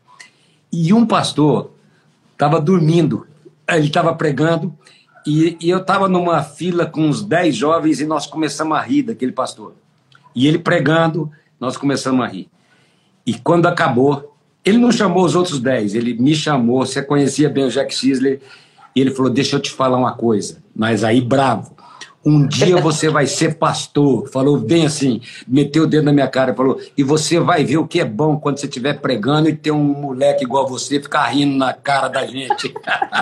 E 0.72 0.92
um 0.92 1.06
pastor 1.06 1.70
estava 2.32 2.60
dormindo, 2.60 3.26
ele 3.68 3.86
estava 3.86 4.14
pregando 4.14 4.76
e, 5.26 5.56
e 5.60 5.70
eu 5.70 5.78
estava 5.78 6.08
numa 6.08 6.42
fila 6.42 6.84
com 6.84 7.02
uns 7.02 7.22
10 7.22 7.56
jovens 7.56 8.00
e 8.00 8.06
nós 8.06 8.26
começamos 8.26 8.76
a 8.76 8.80
rir 8.80 9.04
daquele 9.04 9.32
pastor. 9.32 9.72
E 10.34 10.46
ele 10.46 10.58
pregando, 10.58 11.30
nós 11.58 11.76
começamos 11.76 12.24
a 12.24 12.28
rir. 12.28 12.48
E 13.26 13.32
quando 13.34 13.66
acabou, 13.66 14.34
ele 14.64 14.78
não 14.78 14.92
chamou 14.92 15.24
os 15.24 15.34
outros 15.34 15.60
10, 15.60 15.94
ele 15.94 16.14
me 16.14 16.34
chamou. 16.34 16.84
Você 16.84 17.02
conhecia 17.02 17.48
bem 17.48 17.64
o 17.64 17.70
Jack 17.70 17.94
Schisler 17.94 18.40
e 18.94 19.00
ele 19.00 19.10
falou: 19.10 19.30
Deixa 19.30 19.56
eu 19.56 19.60
te 19.60 19.70
falar 19.70 19.96
uma 19.96 20.14
coisa. 20.14 20.62
Mas 20.74 21.04
aí, 21.04 21.20
bravo. 21.20 21.74
Um 22.24 22.46
dia 22.46 22.78
você 22.78 23.08
vai 23.08 23.26
ser 23.26 23.56
pastor. 23.56 24.28
Falou 24.30 24.56
bem 24.56 24.86
assim, 24.86 25.20
meteu 25.46 25.84
o 25.84 25.86
dedo 25.86 26.04
na 26.04 26.12
minha 26.12 26.28
cara 26.28 26.54
falou: 26.54 26.80
e 26.96 27.02
você 27.02 27.38
vai 27.38 27.64
ver 27.64 27.76
o 27.76 27.86
que 27.86 28.00
é 28.00 28.04
bom 28.04 28.38
quando 28.38 28.58
você 28.58 28.66
estiver 28.66 29.00
pregando 29.00 29.48
e 29.48 29.54
ter 29.54 29.70
um 29.70 29.82
moleque 29.82 30.44
igual 30.44 30.66
você 30.66 31.00
ficar 31.00 31.24
rindo 31.26 31.56
na 31.56 31.72
cara 31.72 32.08
da 32.08 32.26
gente. 32.26 32.72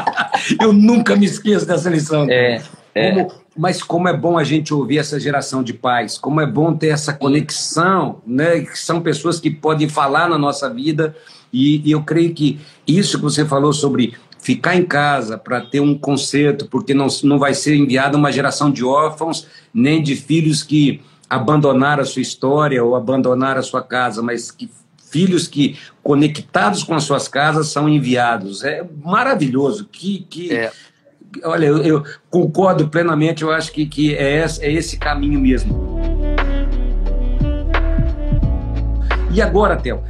Eu 0.60 0.72
nunca 0.72 1.16
me 1.16 1.26
esqueço 1.26 1.66
dessa 1.66 1.90
lição. 1.90 2.26
É, 2.30 2.62
é. 2.94 3.10
Como, 3.10 3.32
Mas 3.56 3.82
como 3.82 4.08
é 4.08 4.16
bom 4.16 4.38
a 4.38 4.44
gente 4.44 4.72
ouvir 4.72 4.98
essa 4.98 5.18
geração 5.18 5.62
de 5.62 5.72
pais, 5.72 6.16
como 6.16 6.40
é 6.40 6.46
bom 6.46 6.74
ter 6.74 6.88
essa 6.88 7.12
conexão, 7.12 8.20
né? 8.26 8.60
Que 8.60 8.78
são 8.78 9.00
pessoas 9.00 9.40
que 9.40 9.50
podem 9.50 9.88
falar 9.88 10.28
na 10.28 10.38
nossa 10.38 10.70
vida, 10.70 11.16
e, 11.52 11.82
e 11.84 11.92
eu 11.92 12.02
creio 12.02 12.32
que 12.32 12.60
isso 12.86 13.18
que 13.18 13.24
você 13.24 13.44
falou 13.44 13.72
sobre 13.72 14.14
ficar 14.42 14.74
em 14.74 14.84
casa 14.84 15.38
para 15.38 15.60
ter 15.60 15.80
um 15.80 15.96
conserto, 15.96 16.66
porque 16.66 16.92
não, 16.92 17.06
não 17.22 17.38
vai 17.38 17.54
ser 17.54 17.76
enviada 17.76 18.18
uma 18.18 18.32
geração 18.32 18.70
de 18.70 18.84
órfãos, 18.84 19.46
nem 19.72 20.02
de 20.02 20.16
filhos 20.16 20.64
que 20.64 21.00
abandonaram 21.30 22.02
a 22.02 22.04
sua 22.04 22.20
história 22.20 22.82
ou 22.84 22.96
abandonaram 22.96 23.60
a 23.60 23.62
sua 23.62 23.82
casa, 23.82 24.20
mas 24.20 24.50
que 24.50 24.68
filhos 25.10 25.46
que, 25.46 25.78
conectados 26.02 26.82
com 26.82 26.94
as 26.94 27.04
suas 27.04 27.28
casas, 27.28 27.68
são 27.68 27.88
enviados. 27.88 28.64
É 28.64 28.84
maravilhoso. 29.04 29.86
Que, 29.92 30.26
que, 30.28 30.52
é. 30.52 30.72
Olha, 31.44 31.66
eu, 31.66 31.78
eu, 31.78 32.04
concordo 32.30 32.88
plenamente, 32.88 33.42
eu 33.42 33.52
acho 33.52 33.70
que, 33.72 33.86
que 33.86 34.14
é, 34.14 34.42
esse, 34.42 34.64
é 34.64 34.72
esse 34.72 34.96
caminho 34.96 35.38
mesmo. 35.38 36.00
E 39.30 39.40
agora, 39.40 39.76
Theo, 39.76 40.02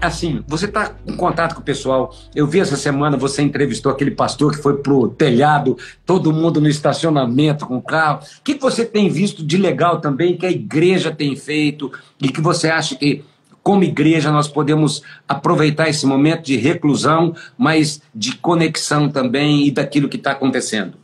assim, 0.00 0.42
você 0.46 0.66
está 0.66 0.94
em 1.06 1.16
contato 1.16 1.54
com 1.54 1.60
o 1.60 1.64
pessoal. 1.64 2.14
Eu 2.34 2.46
vi 2.46 2.60
essa 2.60 2.76
semana, 2.76 3.16
você 3.16 3.42
entrevistou 3.42 3.92
aquele 3.92 4.10
pastor 4.10 4.52
que 4.52 4.62
foi 4.62 4.78
pro 4.78 5.08
telhado, 5.08 5.76
todo 6.06 6.32
mundo 6.32 6.60
no 6.60 6.68
estacionamento 6.68 7.66
com 7.66 7.76
o 7.76 7.82
carro. 7.82 8.20
O 8.38 8.42
que 8.42 8.54
você 8.54 8.84
tem 8.84 9.08
visto 9.08 9.44
de 9.44 9.56
legal 9.56 10.00
também 10.00 10.36
que 10.36 10.46
a 10.46 10.50
igreja 10.50 11.10
tem 11.10 11.36
feito 11.36 11.92
e 12.20 12.28
que 12.28 12.40
você 12.40 12.68
acha 12.68 12.96
que 12.96 13.24
como 13.62 13.84
igreja, 13.84 14.32
nós 14.32 14.48
podemos 14.48 15.02
aproveitar 15.28 15.88
esse 15.88 16.06
momento 16.06 16.44
de 16.44 16.56
reclusão, 16.56 17.34
mas 17.58 18.00
de 18.14 18.34
conexão 18.36 19.08
também 19.08 19.66
e 19.66 19.70
daquilo 19.70 20.08
que 20.08 20.16
está 20.16 20.32
acontecendo. 20.32 20.96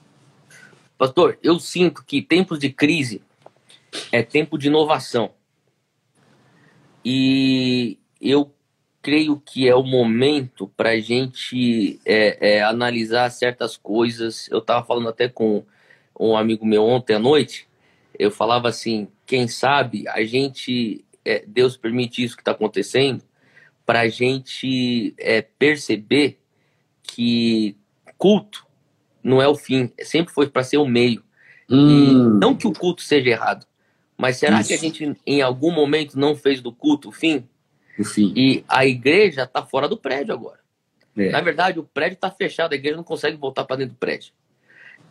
Pastor, 0.97 1.39
eu 1.43 1.61
sinto 1.61 2.03
que 2.03 2.23
tempos 2.23 2.59
de 2.59 2.71
crise 2.71 3.21
é 4.11 4.23
tempo 4.23 4.57
de 4.57 4.69
inovação. 4.69 5.31
E 7.05 7.99
eu 8.21 8.51
creio 9.07 9.41
que 9.41 9.69
é 9.69 9.75
o 9.77 9.85
momento 9.85 10.67
para 10.77 10.91
a 10.91 10.99
gente 10.99 12.01
é, 12.05 12.57
é, 12.57 12.63
analisar 12.65 13.31
certas 13.31 13.77
coisas. 13.77 14.49
Eu 14.51 14.59
estava 14.59 14.85
falando 14.85 15.09
até 15.09 15.29
com 15.29 15.65
um 16.19 16.37
amigo 16.37 16.67
meu 16.67 16.83
ontem 16.83 17.15
à 17.15 17.19
noite. 17.21 17.69
Eu 18.19 18.33
falava 18.33 18.69
assim: 18.69 19.07
quem 19.25 19.47
sabe 19.47 20.09
a 20.09 20.25
gente 20.25 21.05
é, 21.25 21.45
Deus 21.47 21.77
permite 21.77 22.25
isso 22.25 22.35
que 22.35 22.43
está 22.43 22.51
acontecendo 22.51 23.23
para 23.87 24.01
a 24.01 24.09
gente 24.09 25.15
é, 25.19 25.41
perceber 25.41 26.41
que 27.05 27.77
culto 28.19 28.67
não 29.23 29.41
é 29.41 29.47
o 29.47 29.55
fim, 29.55 29.93
sempre 30.03 30.35
foi 30.35 30.49
para 30.49 30.65
ser 30.65 30.79
o 30.79 30.87
meio. 30.87 31.23
Hum. 31.71 32.39
não 32.41 32.57
que 32.57 32.67
o 32.67 32.73
culto 32.73 33.03
seja 33.03 33.31
errado, 33.31 33.67
mas 34.19 34.37
será 34.37 34.61
isso. 34.61 34.69
que 34.69 34.75
a 34.75 34.79
gente 34.79 35.17
em 35.25 35.43
algum 35.43 35.71
momento 35.71 36.19
não 36.19 36.35
fez 36.35 36.61
do 36.61 36.73
culto 36.73 37.11
o 37.11 37.13
fim? 37.13 37.49
O 37.99 38.05
fim. 38.05 38.33
E 38.37 38.65
a 38.69 38.87
igreja 38.87 39.45
está 39.45 39.65
fora 39.65 39.89
do 39.89 39.97
prédio 39.97 40.35
agora. 40.35 40.61
É. 41.17 41.31
Na 41.31 41.41
verdade, 41.41 41.79
o 41.79 41.85
prédio 41.85 42.17
está 42.17 42.31
fechado, 42.31 42.73
a 42.73 42.77
igreja 42.77 42.97
não 42.97 43.05
consegue 43.05 43.37
voltar 43.37 43.65
para 43.65 43.77
dentro 43.77 43.95
do 43.95 43.99
prédio. 43.99 44.33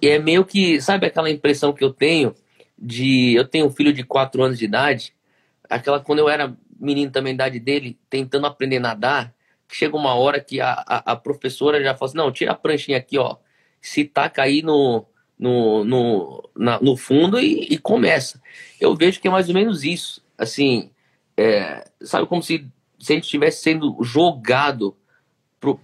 E 0.01 0.07
é 0.07 0.19
meio 0.19 0.45
que, 0.45 0.79
sabe 0.81 1.07
aquela 1.07 1.29
impressão 1.29 1.73
que 1.73 1.83
eu 1.83 1.91
tenho 1.91 2.35
de. 2.77 3.33
Eu 3.33 3.45
tenho 3.45 3.65
um 3.65 3.71
filho 3.71 3.93
de 3.93 4.03
4 4.03 4.43
anos 4.43 4.59
de 4.59 4.65
idade 4.65 5.15
aquela 5.69 5.99
quando 5.99 6.19
eu 6.19 6.29
era 6.29 6.55
menino 6.79 7.11
também, 7.11 7.33
idade 7.33 7.59
dele, 7.59 7.97
tentando 8.09 8.47
aprender 8.47 8.77
a 8.77 8.81
nadar, 8.81 9.35
chega 9.71 9.95
uma 9.95 10.13
hora 10.15 10.39
que 10.39 10.59
a, 10.59 10.71
a, 10.71 11.13
a, 11.13 11.15
professora 11.15 11.81
já 11.81 11.95
fala 11.95 12.09
assim, 12.09 12.17
não, 12.17 12.31
tira 12.31 12.51
a 12.51 12.55
pranchinha 12.55 12.97
aqui, 12.97 13.17
ó, 13.17 13.37
se 13.81 14.03
taca 14.03 14.43
aí 14.43 14.61
no, 14.61 15.05
no, 15.37 15.83
no, 15.83 16.49
na, 16.55 16.79
no 16.79 16.97
fundo 16.97 17.39
e, 17.39 17.67
e, 17.69 17.77
começa. 17.77 18.41
Eu 18.79 18.95
vejo 18.95 19.21
que 19.21 19.27
é 19.27 19.31
mais 19.31 19.47
ou 19.47 19.55
menos 19.55 19.83
isso, 19.83 20.23
assim, 20.37 20.91
é, 21.37 21.87
sabe 22.01 22.27
como 22.27 22.43
se, 22.43 22.67
se 23.05 23.13
a 23.13 23.15
gente 23.15 23.25
estivesse 23.25 23.61
sendo 23.61 23.97
jogado 24.01 24.97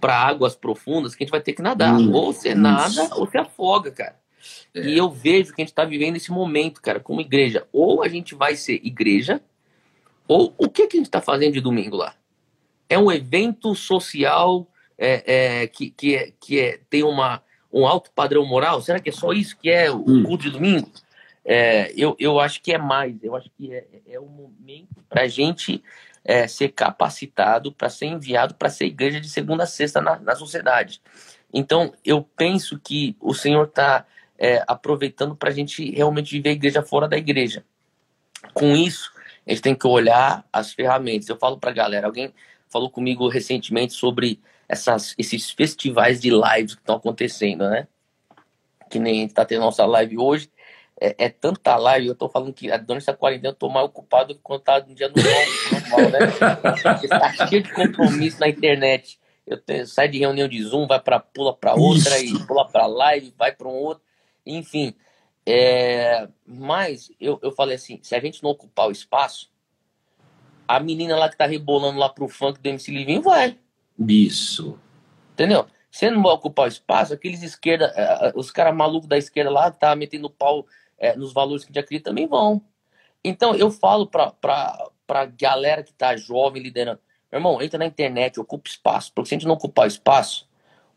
para 0.00 0.16
águas 0.16 0.54
profundas 0.54 1.14
que 1.14 1.22
a 1.22 1.24
gente 1.24 1.30
vai 1.30 1.40
ter 1.40 1.52
que 1.52 1.62
nadar. 1.62 1.94
Hum, 1.94 2.12
ou 2.12 2.32
você 2.32 2.54
nada 2.54 3.14
ou 3.14 3.26
você 3.26 3.38
afoga, 3.38 3.90
cara. 3.90 4.16
É. 4.74 4.80
E 4.80 4.98
eu 4.98 5.10
vejo 5.10 5.54
que 5.54 5.60
a 5.60 5.64
gente 5.64 5.72
está 5.72 5.84
vivendo 5.84 6.16
esse 6.16 6.30
momento, 6.30 6.80
cara, 6.80 6.98
como 7.00 7.20
igreja. 7.20 7.66
Ou 7.72 8.02
a 8.02 8.08
gente 8.08 8.34
vai 8.34 8.56
ser 8.56 8.80
igreja, 8.84 9.40
ou 10.26 10.52
o 10.58 10.68
que, 10.68 10.86
que 10.86 10.96
a 10.96 10.98
gente 10.98 11.06
está 11.06 11.20
fazendo 11.20 11.54
de 11.54 11.60
domingo 11.60 11.96
lá? 11.96 12.14
É 12.88 12.98
um 12.98 13.10
evento 13.10 13.74
social 13.74 14.66
é, 14.98 15.62
é, 15.62 15.66
que, 15.66 15.90
que, 15.90 16.16
é, 16.16 16.32
que 16.40 16.58
é, 16.58 16.80
tem 16.90 17.02
uma, 17.02 17.42
um 17.72 17.86
alto 17.86 18.10
padrão 18.12 18.44
moral? 18.44 18.82
Será 18.82 18.98
que 18.98 19.10
é 19.10 19.12
só 19.12 19.32
isso 19.32 19.56
que 19.56 19.70
é 19.70 19.90
o 19.90 19.98
hum. 19.98 20.24
culto 20.24 20.44
de 20.44 20.50
domingo? 20.50 20.90
É, 21.44 21.92
eu, 21.96 22.16
eu 22.18 22.38
acho 22.38 22.62
que 22.62 22.72
é 22.72 22.78
mais. 22.78 23.22
Eu 23.22 23.34
acho 23.34 23.50
que 23.56 23.74
é, 23.74 23.84
é 24.08 24.20
o 24.20 24.26
momento 24.26 25.02
para 25.08 25.22
a 25.22 25.28
gente 25.28 25.82
é, 26.24 26.46
ser 26.46 26.68
capacitado 26.68 27.72
para 27.72 27.88
ser 27.88 28.06
enviado 28.06 28.54
para 28.54 28.70
ser 28.70 28.86
igreja 28.86 29.20
de 29.20 29.28
segunda 29.28 29.64
a 29.64 29.66
sexta 29.66 30.00
na, 30.00 30.18
na 30.18 30.34
sociedade. 30.34 31.00
Então, 31.52 31.92
eu 32.04 32.22
penso 32.22 32.78
que 32.78 33.16
o 33.20 33.34
Senhor 33.34 33.64
está 33.66 34.06
é, 34.38 34.64
aproveitando 34.66 35.36
para 35.36 35.50
a 35.50 35.52
gente 35.52 35.90
realmente 35.90 36.32
viver 36.32 36.50
a 36.50 36.52
igreja 36.52 36.82
fora 36.82 37.06
da 37.06 37.16
igreja. 37.16 37.64
Com 38.54 38.74
isso, 38.74 39.12
a 39.46 39.50
gente 39.50 39.62
tem 39.62 39.74
que 39.74 39.86
olhar 39.86 40.44
as 40.52 40.72
ferramentas. 40.72 41.28
Eu 41.28 41.36
falo 41.36 41.58
para 41.58 41.70
a 41.70 41.74
galera, 41.74 42.06
alguém 42.06 42.32
falou 42.68 42.90
comigo 42.90 43.28
recentemente 43.28 43.92
sobre 43.92 44.40
essas, 44.68 45.14
esses 45.18 45.50
festivais 45.50 46.20
de 46.20 46.30
lives 46.30 46.74
que 46.74 46.80
estão 46.80 46.96
acontecendo, 46.96 47.68
né? 47.68 47.86
Que 48.88 48.98
nem 48.98 49.26
está 49.26 49.44
tendo 49.44 49.60
nossa 49.60 49.84
live 49.84 50.16
hoje. 50.16 50.50
É, 51.04 51.16
é, 51.24 51.28
tanta 51.28 51.74
live, 51.74 52.06
eu 52.06 52.12
estou 52.12 52.28
falando 52.28 52.52
que 52.52 52.68
durante 52.78 53.02
essa 53.02 53.12
quarentena 53.12 53.48
eu 53.48 53.54
estou 53.54 53.68
mais 53.68 53.86
ocupado 53.86 54.28
do 54.28 54.34
que 54.36 54.40
quando 54.40 54.62
no 54.86 54.94
dia 54.94 55.08
normal, 55.08 56.10
né? 56.12 56.98
Está 57.02 57.48
cheio 57.48 57.60
de 57.60 57.72
compromisso 57.72 58.38
na 58.38 58.48
internet. 58.48 59.18
Eu 59.44 59.58
tenho, 59.58 59.84
sai 59.84 60.06
de 60.06 60.20
reunião 60.20 60.46
de 60.46 60.62
Zoom, 60.62 60.86
vai 60.86 61.00
para 61.00 61.18
pula 61.18 61.52
para 61.56 61.74
outra 61.74 62.20
Isso. 62.20 62.36
e 62.36 62.46
pula 62.46 62.68
para 62.68 62.86
live, 62.86 63.34
vai 63.36 63.50
para 63.50 63.66
um 63.66 63.72
outro. 63.72 64.04
Enfim, 64.46 64.94
é, 65.44 66.28
mas 66.46 67.10
eu, 67.20 67.36
eu 67.42 67.50
falei 67.50 67.74
assim: 67.74 67.98
se 68.00 68.14
a 68.14 68.20
gente 68.20 68.40
não 68.40 68.50
ocupar 68.50 68.86
o 68.86 68.92
espaço, 68.92 69.50
a 70.68 70.78
menina 70.78 71.16
lá 71.16 71.28
que 71.28 71.36
tá 71.36 71.46
rebolando 71.46 71.98
lá 71.98 72.08
pro 72.08 72.28
funk 72.28 72.60
do 72.60 72.66
MC 72.68 72.92
Livinho 72.92 73.22
vai. 73.22 73.58
Isso. 73.98 74.78
Entendeu? 75.32 75.66
Você 75.90 76.08
não 76.12 76.22
vai 76.22 76.32
ocupar 76.32 76.66
o 76.66 76.68
espaço, 76.68 77.12
aqueles 77.12 77.42
esquerda, 77.42 77.92
é, 77.96 78.28
é, 78.28 78.32
os 78.36 78.52
caras 78.52 78.74
malucos 78.74 79.08
da 79.08 79.18
esquerda 79.18 79.50
lá, 79.50 79.68
tá 79.68 79.96
metendo 79.96 80.30
pau 80.30 80.64
é, 81.02 81.16
nos 81.16 81.32
valores 81.32 81.64
que 81.64 81.70
a 81.70 81.72
gente 81.72 81.84
acredita, 81.84 82.10
também 82.10 82.28
vão. 82.28 82.62
Então 83.24 83.54
eu 83.56 83.70
falo 83.70 84.06
pra, 84.06 84.32
pra 85.04 85.26
galera 85.26 85.82
que 85.82 85.92
tá 85.92 86.16
jovem 86.16 86.62
liderando: 86.62 87.00
meu 87.30 87.40
irmão, 87.40 87.60
entra 87.60 87.78
na 87.78 87.86
internet, 87.86 88.38
ocupa 88.38 88.70
espaço, 88.70 89.12
porque 89.12 89.28
se 89.28 89.34
a 89.34 89.38
gente 89.38 89.48
não 89.48 89.54
ocupar 89.54 89.88
espaço, 89.88 90.48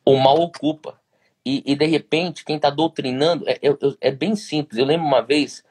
o 0.05 0.15
mal 0.17 0.39
ocupa. 0.39 0.99
E, 1.43 1.63
e 1.65 1.75
de 1.75 1.85
repente, 1.85 2.45
quem 2.45 2.55
está 2.55 2.69
doutrinando 2.69 3.47
é, 3.47 3.53
é, 3.53 3.77
é, 4.01 4.11
bem 4.11 4.35
simples. 4.35 4.77
Eu 4.77 4.85
lembro 4.85 5.05
uma 5.05 5.21
vez 5.21 5.63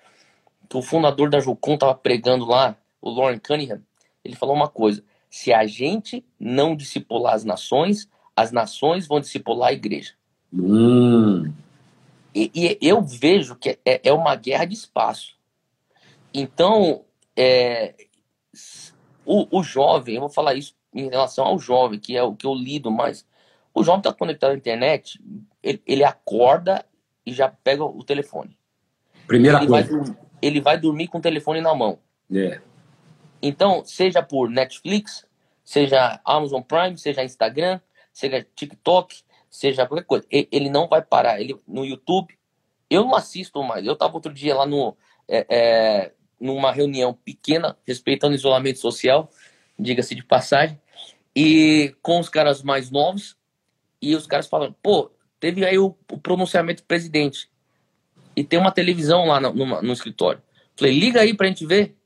que 0.68 0.76
o 0.76 0.82
fundador 0.82 1.30
da 1.30 1.41
Jucum 1.41 1.74
estava 1.74 1.95
pregando 1.95 2.45
lá, 2.45 2.76
o 3.01 3.11
Lauren 3.11 3.39
Cunningham. 3.39 3.82
Ele 4.24 4.37
falou 4.37 4.55
uma 4.55 4.68
coisa: 4.68 5.03
se 5.30 5.53
a 5.53 5.66
gente 5.66 6.24
não 6.39 6.76
discipular 6.76 7.35
as 7.35 7.45
nações, 7.45 8.09
as 8.37 8.51
nações 8.51 9.07
vão 9.07 9.20
discipular 9.20 9.70
a 9.70 9.72
igreja. 9.72 10.12
Hum. 10.53 11.53
E, 12.35 12.51
e, 12.55 12.78
eu 12.82 13.01
vejo 13.01 13.55
que 13.55 13.78
é, 13.85 14.01
é, 14.03 14.12
uma 14.12 14.35
guerra 14.35 14.64
de 14.64 14.74
espaço. 14.74 15.37
Então, 16.32 17.05
é, 17.37 17.95
o, 19.24 19.59
o 19.59 19.62
jovem, 19.62 20.16
eu 20.16 20.20
vou 20.20 20.30
falar 20.30 20.55
isso 20.55 20.74
em 20.93 21.09
relação 21.09 21.45
ao 21.45 21.59
jovem, 21.59 21.99
que 21.99 22.16
é 22.16 22.22
o 22.22 22.35
que 22.35 22.47
eu 22.47 22.55
lido 22.55 22.91
mais. 22.91 23.24
O 23.72 23.82
jovem 23.82 24.01
está 24.01 24.12
conectado 24.12 24.53
à 24.53 24.57
internet, 24.57 25.20
ele, 25.62 25.82
ele, 25.87 26.05
acorda 26.05 26.85
e 27.24 27.32
já 27.32 27.49
pega 27.49 27.85
o 27.85 28.03
telefone. 28.05 28.57
Primeira 29.26 29.59
ele 29.59 29.66
coisa. 29.66 29.99
Vai, 29.99 30.16
ele 30.43 30.61
vai 30.61 30.78
dormir 30.78 31.09
com 31.09 31.18
o 31.18 31.22
telefone 31.22 31.61
na 31.61 31.74
mão. 31.74 31.99
É. 32.32 32.61
Então, 33.43 33.85
seja 33.85 34.22
por 34.22 34.49
Netflix, 34.49 35.26
seja 35.64 36.20
Amazon 36.24 36.62
Prime, 36.62 36.97
seja 36.97 37.24
Instagram, 37.24 37.80
seja 38.12 38.47
TikTok, 38.55 39.24
seja 39.55 39.87
qualquer 39.87 40.05
coisa, 40.05 40.27
ele 40.31 40.69
não 40.69 40.89
vai 40.89 41.01
parar. 41.01 41.41
Ele 41.41 41.57
no 41.67 41.85
YouTube, 41.85 42.37
eu 42.91 43.05
não 43.05 43.15
assisto 43.15 43.63
mais. 43.63 43.87
Eu 43.87 43.93
estava 43.93 44.13
outro 44.13 44.35
dia 44.35 44.53
lá 44.53 44.67
no 44.67 44.97
é, 45.29 45.47
é, 45.49 46.13
numa 46.41 46.73
reunião 46.73 47.15
pequena, 47.15 47.79
respeitando 47.87 48.33
o 48.33 48.37
isolamento 48.37 48.81
social, 48.81 49.31
diga-se 49.79 50.13
de 50.13 50.25
passagem, 50.25 50.79
e 51.37 51.95
com 52.03 52.19
os 52.19 52.29
caras 52.29 52.65
mais 52.65 52.91
novos, 52.91 53.37
e 54.03 54.17
os 54.17 54.27
caras 54.27 54.49
falam, 54.49 54.75
pô, 54.83 55.13
teve 55.39 55.65
aí 55.65 55.79
o, 55.79 55.97
o 56.11 56.19
pronunciamento 56.19 56.83
do 56.83 56.87
presidente. 56.87 57.49
E 58.35 58.43
tem 58.43 58.59
uma 58.59 58.73
televisão 58.73 59.25
lá 59.27 59.39
no, 59.39 59.55
no, 59.55 59.83
no, 59.83 59.93
escritório. 59.93 60.43
Falei, 60.77 60.99
liga 60.99 61.21
aí 61.21 61.33
pra 61.33 61.47
gente 61.47 61.65
ver. 61.65 61.97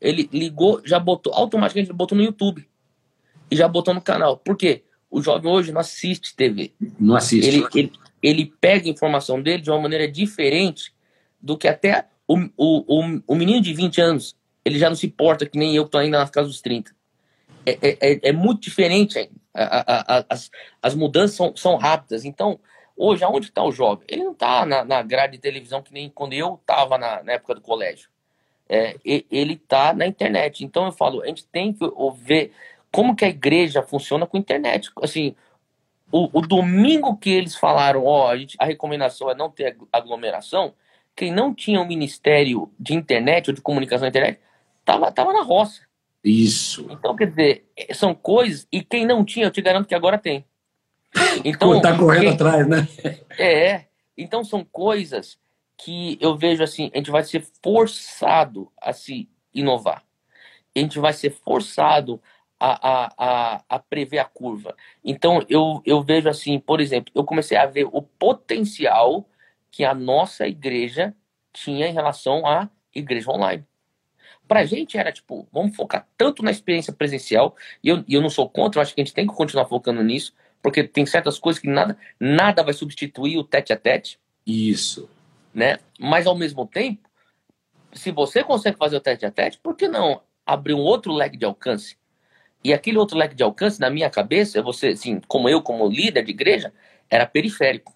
Ele 0.00 0.30
ligou, 0.32 0.80
já 0.84 1.00
botou, 1.00 1.34
automaticamente 1.34 1.92
botou 1.92 2.16
no 2.16 2.22
YouTube. 2.22 2.64
E 3.50 3.56
já 3.56 3.66
botou 3.66 3.92
no 3.92 4.00
canal. 4.00 4.36
Por 4.36 4.56
quê? 4.56 4.84
O 5.12 5.20
jovem 5.20 5.52
hoje 5.52 5.72
não 5.72 5.80
assiste 5.82 6.34
TV. 6.34 6.72
Não 6.98 7.14
assiste. 7.14 7.46
Ele, 7.46 7.66
ele, 7.74 7.92
ele 8.22 8.52
pega 8.58 8.86
a 8.86 8.90
informação 8.90 9.42
dele 9.42 9.62
de 9.62 9.70
uma 9.70 9.78
maneira 9.78 10.10
diferente 10.10 10.90
do 11.38 11.58
que 11.58 11.68
até 11.68 12.06
o, 12.26 12.38
o, 12.56 13.00
o, 13.00 13.22
o 13.26 13.34
menino 13.34 13.60
de 13.60 13.74
20 13.74 14.00
anos. 14.00 14.34
Ele 14.64 14.78
já 14.78 14.88
não 14.88 14.96
se 14.96 15.06
importa 15.06 15.44
que 15.44 15.58
nem 15.58 15.76
eu 15.76 15.84
que 15.84 15.90
tô 15.90 15.98
ainda 15.98 16.18
nas 16.18 16.30
casas 16.30 16.52
dos 16.52 16.62
30. 16.62 16.92
É, 17.66 17.72
é, 17.72 17.98
é, 18.00 18.20
é 18.30 18.32
muito 18.32 18.62
diferente. 18.62 19.30
A, 19.52 19.62
a, 19.62 20.18
a, 20.18 20.26
as, 20.30 20.50
as 20.80 20.94
mudanças 20.94 21.36
são, 21.36 21.54
são 21.54 21.76
rápidas. 21.76 22.24
Então, 22.24 22.58
hoje, 22.96 23.22
aonde 23.22 23.48
está 23.48 23.62
o 23.62 23.70
jovem? 23.70 24.06
Ele 24.08 24.24
não 24.24 24.32
está 24.32 24.64
na, 24.64 24.82
na 24.82 25.02
grade 25.02 25.32
de 25.32 25.42
televisão 25.42 25.82
que 25.82 25.92
nem 25.92 26.08
quando 26.08 26.32
eu 26.32 26.54
estava 26.54 26.96
na, 26.96 27.22
na 27.22 27.32
época 27.32 27.56
do 27.56 27.60
colégio. 27.60 28.08
É, 28.66 28.96
ele 29.04 29.60
está 29.62 29.92
na 29.92 30.06
internet. 30.06 30.64
Então, 30.64 30.86
eu 30.86 30.92
falo, 30.92 31.20
a 31.20 31.26
gente 31.26 31.44
tem 31.44 31.74
que 31.74 31.84
ver 32.16 32.52
como 32.92 33.16
que 33.16 33.24
a 33.24 33.28
igreja 33.28 33.82
funciona 33.82 34.26
com 34.26 34.36
internet. 34.36 34.90
Assim, 35.02 35.34
o, 36.12 36.28
o 36.38 36.42
domingo 36.42 37.16
que 37.16 37.30
eles 37.30 37.56
falaram, 37.56 38.04
ó, 38.04 38.30
a, 38.30 38.36
gente, 38.36 38.56
a 38.60 38.66
recomendação 38.66 39.30
é 39.30 39.34
não 39.34 39.50
ter 39.50 39.76
aglomeração, 39.90 40.74
quem 41.16 41.32
não 41.32 41.54
tinha 41.54 41.80
um 41.80 41.86
ministério 41.86 42.70
de 42.78 42.94
internet 42.94 43.48
ou 43.48 43.54
de 43.54 43.62
comunicação 43.62 44.02
na 44.02 44.10
internet, 44.10 44.38
tava, 44.84 45.10
tava 45.10 45.32
na 45.32 45.42
roça. 45.42 45.80
Isso. 46.22 46.86
Então, 46.90 47.16
quer 47.16 47.28
dizer, 47.28 47.64
são 47.94 48.14
coisas, 48.14 48.68
e 48.70 48.82
quem 48.82 49.06
não 49.06 49.24
tinha, 49.24 49.46
eu 49.46 49.50
te 49.50 49.62
garanto 49.62 49.88
que 49.88 49.94
agora 49.94 50.18
tem. 50.18 50.44
Então, 51.44 51.80
tá 51.80 51.96
correndo 51.96 52.22
quem, 52.22 52.32
atrás, 52.32 52.68
né? 52.68 52.88
É, 53.38 53.84
então 54.16 54.44
são 54.44 54.64
coisas 54.64 55.38
que 55.76 56.16
eu 56.20 56.36
vejo 56.36 56.62
assim, 56.62 56.90
a 56.94 56.98
gente 56.98 57.10
vai 57.10 57.24
ser 57.24 57.44
forçado 57.62 58.70
a 58.80 58.92
se 58.92 59.28
inovar. 59.52 60.04
A 60.74 60.78
gente 60.78 60.98
vai 60.98 61.12
ser 61.12 61.30
forçado 61.30 62.20
a, 62.64 63.12
a, 63.18 63.64
a, 63.68 63.78
prever 63.80 64.18
a 64.18 64.24
curva. 64.24 64.76
Então, 65.04 65.44
eu, 65.48 65.82
eu 65.84 66.00
vejo 66.00 66.28
assim, 66.28 66.60
por 66.60 66.80
exemplo, 66.80 67.12
eu 67.12 67.24
comecei 67.24 67.56
a 67.56 67.66
ver 67.66 67.88
o 67.90 68.00
potencial 68.00 69.28
que 69.68 69.84
a 69.84 69.92
nossa 69.92 70.46
igreja 70.46 71.12
tinha 71.52 71.88
em 71.88 71.92
relação 71.92 72.46
à 72.46 72.70
igreja 72.94 73.30
online. 73.32 73.64
Pra 74.46 74.64
gente 74.64 74.96
era 74.96 75.10
tipo, 75.10 75.48
vamos 75.52 75.74
focar 75.74 76.06
tanto 76.16 76.44
na 76.44 76.52
experiência 76.52 76.92
presencial, 76.92 77.56
e 77.82 77.88
eu, 77.88 78.04
e 78.06 78.14
eu 78.14 78.20
não 78.20 78.30
sou 78.30 78.48
contra, 78.48 78.78
eu 78.78 78.82
acho 78.82 78.94
que 78.94 79.00
a 79.00 79.04
gente 79.04 79.14
tem 79.14 79.26
que 79.26 79.34
continuar 79.34 79.66
focando 79.66 80.02
nisso, 80.02 80.32
porque 80.62 80.84
tem 80.84 81.04
certas 81.04 81.40
coisas 81.40 81.60
que 81.60 81.68
nada, 81.68 81.98
nada 82.20 82.62
vai 82.62 82.74
substituir 82.74 83.38
o 83.38 83.44
tete 83.44 83.72
a 83.72 83.76
tete. 83.76 84.20
Isso. 84.46 85.10
Né? 85.52 85.80
Mas 85.98 86.28
ao 86.28 86.36
mesmo 86.36 86.64
tempo, 86.64 87.08
se 87.92 88.12
você 88.12 88.44
consegue 88.44 88.78
fazer 88.78 88.96
o 88.96 89.00
tete 89.00 89.26
a 89.26 89.30
tete, 89.32 89.58
por 89.58 89.74
que 89.74 89.88
não 89.88 90.22
abrir 90.46 90.74
um 90.74 90.80
outro 90.80 91.12
leque 91.12 91.36
de 91.36 91.44
alcance? 91.44 91.96
E 92.64 92.72
aquele 92.72 92.98
outro 92.98 93.16
leque 93.16 93.34
de 93.34 93.42
alcance, 93.42 93.80
na 93.80 93.90
minha 93.90 94.08
cabeça, 94.08 94.62
você, 94.62 94.88
assim, 94.88 95.20
como 95.26 95.48
eu, 95.48 95.62
como 95.62 95.88
líder 95.88 96.24
de 96.24 96.30
igreja, 96.30 96.72
era 97.10 97.26
periférico. 97.26 97.92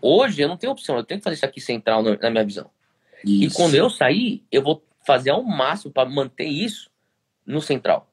Hoje 0.00 0.42
eu 0.42 0.48
não 0.48 0.56
tenho 0.56 0.72
opção, 0.72 0.96
eu 0.96 1.04
tenho 1.04 1.20
que 1.20 1.24
fazer 1.24 1.36
isso 1.36 1.44
aqui 1.44 1.60
central 1.60 2.02
na 2.02 2.30
minha 2.30 2.44
visão. 2.44 2.70
Isso. 3.24 3.44
E 3.44 3.50
quando 3.50 3.74
eu 3.74 3.88
sair, 3.88 4.44
eu 4.50 4.62
vou 4.62 4.82
fazer 5.06 5.30
ao 5.30 5.42
máximo 5.42 5.92
para 5.92 6.08
manter 6.08 6.46
isso 6.46 6.90
no 7.46 7.60
central. 7.60 8.08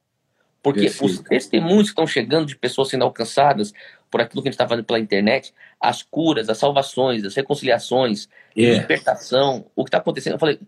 Porque 0.61 0.81
Perfeito. 0.81 1.05
os 1.05 1.19
testemunhos 1.21 1.83
que 1.83 1.91
estão 1.91 2.05
chegando 2.05 2.45
de 2.45 2.55
pessoas 2.55 2.89
sendo 2.89 3.03
alcançadas 3.03 3.73
por 4.11 4.21
aquilo 4.21 4.41
que 4.41 4.49
a 4.49 4.51
gente 4.51 4.55
está 4.55 4.67
fazendo 4.67 4.85
pela 4.85 4.99
internet, 4.99 5.53
as 5.79 6.01
curas, 6.03 6.49
as 6.49 6.57
salvações, 6.57 7.23
as 7.23 7.35
reconciliações, 7.35 8.27
a 8.57 8.61
é. 8.61 8.73
libertação, 8.79 9.65
o 9.75 9.83
que 9.83 9.89
está 9.89 9.99
acontecendo. 9.99 10.33
Eu 10.33 10.39
falei, 10.39 10.59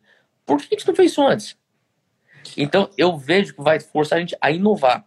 por 0.45 0.59
que 0.59 0.73
a 0.73 0.77
gente 0.77 0.87
não 0.87 0.95
fez 0.95 1.11
isso 1.11 1.21
antes? 1.21 1.57
Então, 2.57 2.89
eu 2.97 3.17
vejo 3.17 3.53
que 3.55 3.61
vai 3.61 3.79
forçar 3.79 4.17
a 4.17 4.21
gente 4.21 4.35
a 4.41 4.51
inovar. 4.51 5.05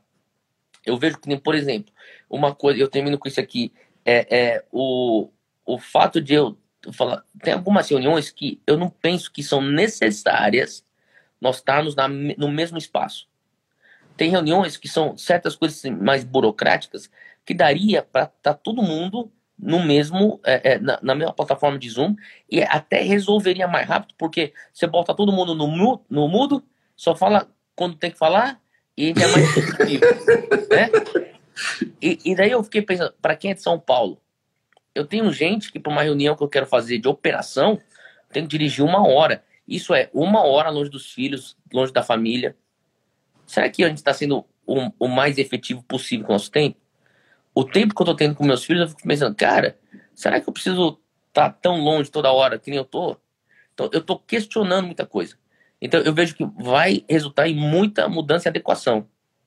Eu 0.84 0.96
vejo 0.98 1.18
que, 1.18 1.36
por 1.38 1.54
exemplo, 1.54 1.92
uma 2.28 2.54
coisa, 2.54 2.78
eu 2.78 2.88
termino 2.88 3.18
com 3.18 3.28
isso 3.28 3.40
aqui, 3.40 3.72
é, 4.04 4.26
é 4.38 4.64
o, 4.70 5.30
o 5.64 5.78
fato 5.78 6.20
de 6.20 6.34
eu 6.34 6.58
falar, 6.92 7.24
tem 7.42 7.54
algumas 7.54 7.88
reuniões 7.88 8.30
que 8.30 8.60
eu 8.66 8.76
não 8.76 8.90
penso 8.90 9.32
que 9.32 9.42
são 9.42 9.60
necessárias 9.60 10.84
nós 11.40 11.56
estarmos 11.56 11.94
na, 11.94 12.08
no 12.08 12.50
mesmo 12.50 12.78
espaço. 12.78 13.28
Tem 14.16 14.30
reuniões 14.30 14.76
que 14.76 14.88
são 14.88 15.16
certas 15.16 15.56
coisas 15.56 15.82
mais 15.90 16.24
burocráticas 16.24 17.10
que 17.44 17.54
daria 17.54 18.02
para 18.02 18.24
estar 18.24 18.34
tá 18.42 18.54
todo 18.54 18.82
mundo 18.82 19.30
no 19.58 19.82
mesmo 19.82 20.40
é, 20.44 20.72
é, 20.72 20.78
na, 20.78 20.98
na, 21.02 21.14
mesma 21.14 21.32
plataforma 21.32 21.78
de 21.78 21.88
Zoom 21.88 22.16
e 22.50 22.62
até 22.62 23.02
resolveria 23.02 23.68
mais 23.68 23.86
rápido 23.86 24.14
porque 24.18 24.52
você 24.72 24.86
bota 24.86 25.14
todo 25.14 25.32
mundo 25.32 25.54
no, 25.54 26.04
no 26.08 26.28
mudo 26.28 26.64
só 26.96 27.14
fala 27.14 27.48
quando 27.74 27.96
tem 27.96 28.10
que 28.10 28.18
falar 28.18 28.60
e 28.96 29.08
gente 29.08 29.22
é 29.22 29.26
mais 29.26 29.54
positivo, 29.54 30.04
né? 30.70 30.90
E, 32.00 32.18
e, 32.24 32.34
daí 32.34 32.50
eu 32.50 32.62
fiquei 32.62 32.82
pensando, 32.82 33.14
para 33.20 33.36
quem 33.36 33.50
é 33.50 33.54
de 33.54 33.62
São 33.62 33.78
Paulo, 33.78 34.20
eu 34.94 35.06
tenho 35.06 35.32
gente 35.32 35.70
que 35.70 35.78
para 35.78 35.92
uma 35.92 36.02
reunião 36.02 36.36
que 36.36 36.42
eu 36.42 36.48
quero 36.48 36.66
fazer 36.66 36.98
de 36.98 37.08
operação, 37.08 37.80
tem 38.32 38.42
que 38.42 38.48
dirigir 38.48 38.84
uma 38.84 39.06
hora. 39.06 39.44
Isso 39.66 39.94
é 39.94 40.10
uma 40.12 40.44
hora 40.44 40.70
longe 40.70 40.90
dos 40.90 41.10
filhos, 41.10 41.56
longe 41.72 41.92
da 41.92 42.02
família. 42.02 42.56
Será 43.46 43.68
que 43.68 43.84
a 43.84 43.88
gente 43.88 43.98
está 43.98 44.12
sendo 44.12 44.44
o, 44.66 44.90
o, 44.98 45.08
mais 45.08 45.38
efetivo 45.38 45.82
possível 45.82 46.26
com 46.26 46.32
o 46.32 46.34
nosso 46.34 46.50
tempo? 46.50 46.76
O 47.54 47.64
tempo 47.64 47.94
que 47.94 48.02
eu 48.02 48.04
estou 48.04 48.16
tendo 48.16 48.34
com 48.34 48.44
meus 48.44 48.64
filhos, 48.64 48.82
eu 48.82 48.88
fico 48.88 49.06
pensando, 49.06 49.34
cara, 49.34 49.78
será 50.14 50.40
que 50.40 50.48
eu 50.48 50.52
preciso 50.52 50.98
estar 51.28 51.50
tá 51.50 51.58
tão 51.62 51.80
longe 51.80 52.10
toda 52.10 52.32
hora 52.32 52.58
que 52.58 52.70
nem 52.70 52.78
eu 52.78 52.84
tô? 52.84 53.16
Então, 53.72 53.88
eu 53.92 54.00
estou 54.00 54.18
questionando 54.18 54.86
muita 54.86 55.06
coisa. 55.06 55.36
Então 55.84 56.00
eu 56.00 56.14
vejo 56.14 56.34
que 56.34 56.48
vai 56.58 57.04
resultar 57.08 57.46
em 57.46 57.54
muita 57.54 58.08
mudança 58.08 58.48
e 58.48 58.50
adequação. 58.50 59.04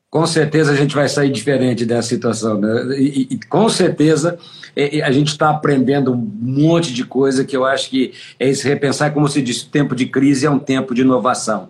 Com 0.10 0.26
certeza 0.26 0.72
a 0.72 0.76
gente 0.76 0.96
vai 0.96 1.10
sair 1.10 1.32
diferente 1.32 1.84
dessa 1.84 2.08
situação. 2.08 2.62
Né? 2.62 2.98
E, 2.98 3.28
e, 3.32 3.40
com 3.50 3.68
certeza 3.68 4.38
a 5.04 5.12
gente 5.12 5.30
está 5.30 5.50
aprendendo 5.50 6.14
um 6.14 6.16
monte 6.16 6.94
de 6.94 7.04
coisa 7.04 7.44
que 7.44 7.58
eu 7.58 7.66
acho 7.66 7.90
que 7.90 8.14
é 8.40 8.48
esse 8.48 8.66
repensar, 8.68 9.12
como 9.12 9.28
se 9.28 9.42
diz, 9.42 9.64
o 9.64 9.70
tempo 9.70 9.96
de 9.96 10.06
crise 10.06 10.46
é 10.46 10.50
um 10.50 10.60
tempo 10.60 10.94
de 10.94 11.02
inovação. 11.02 11.68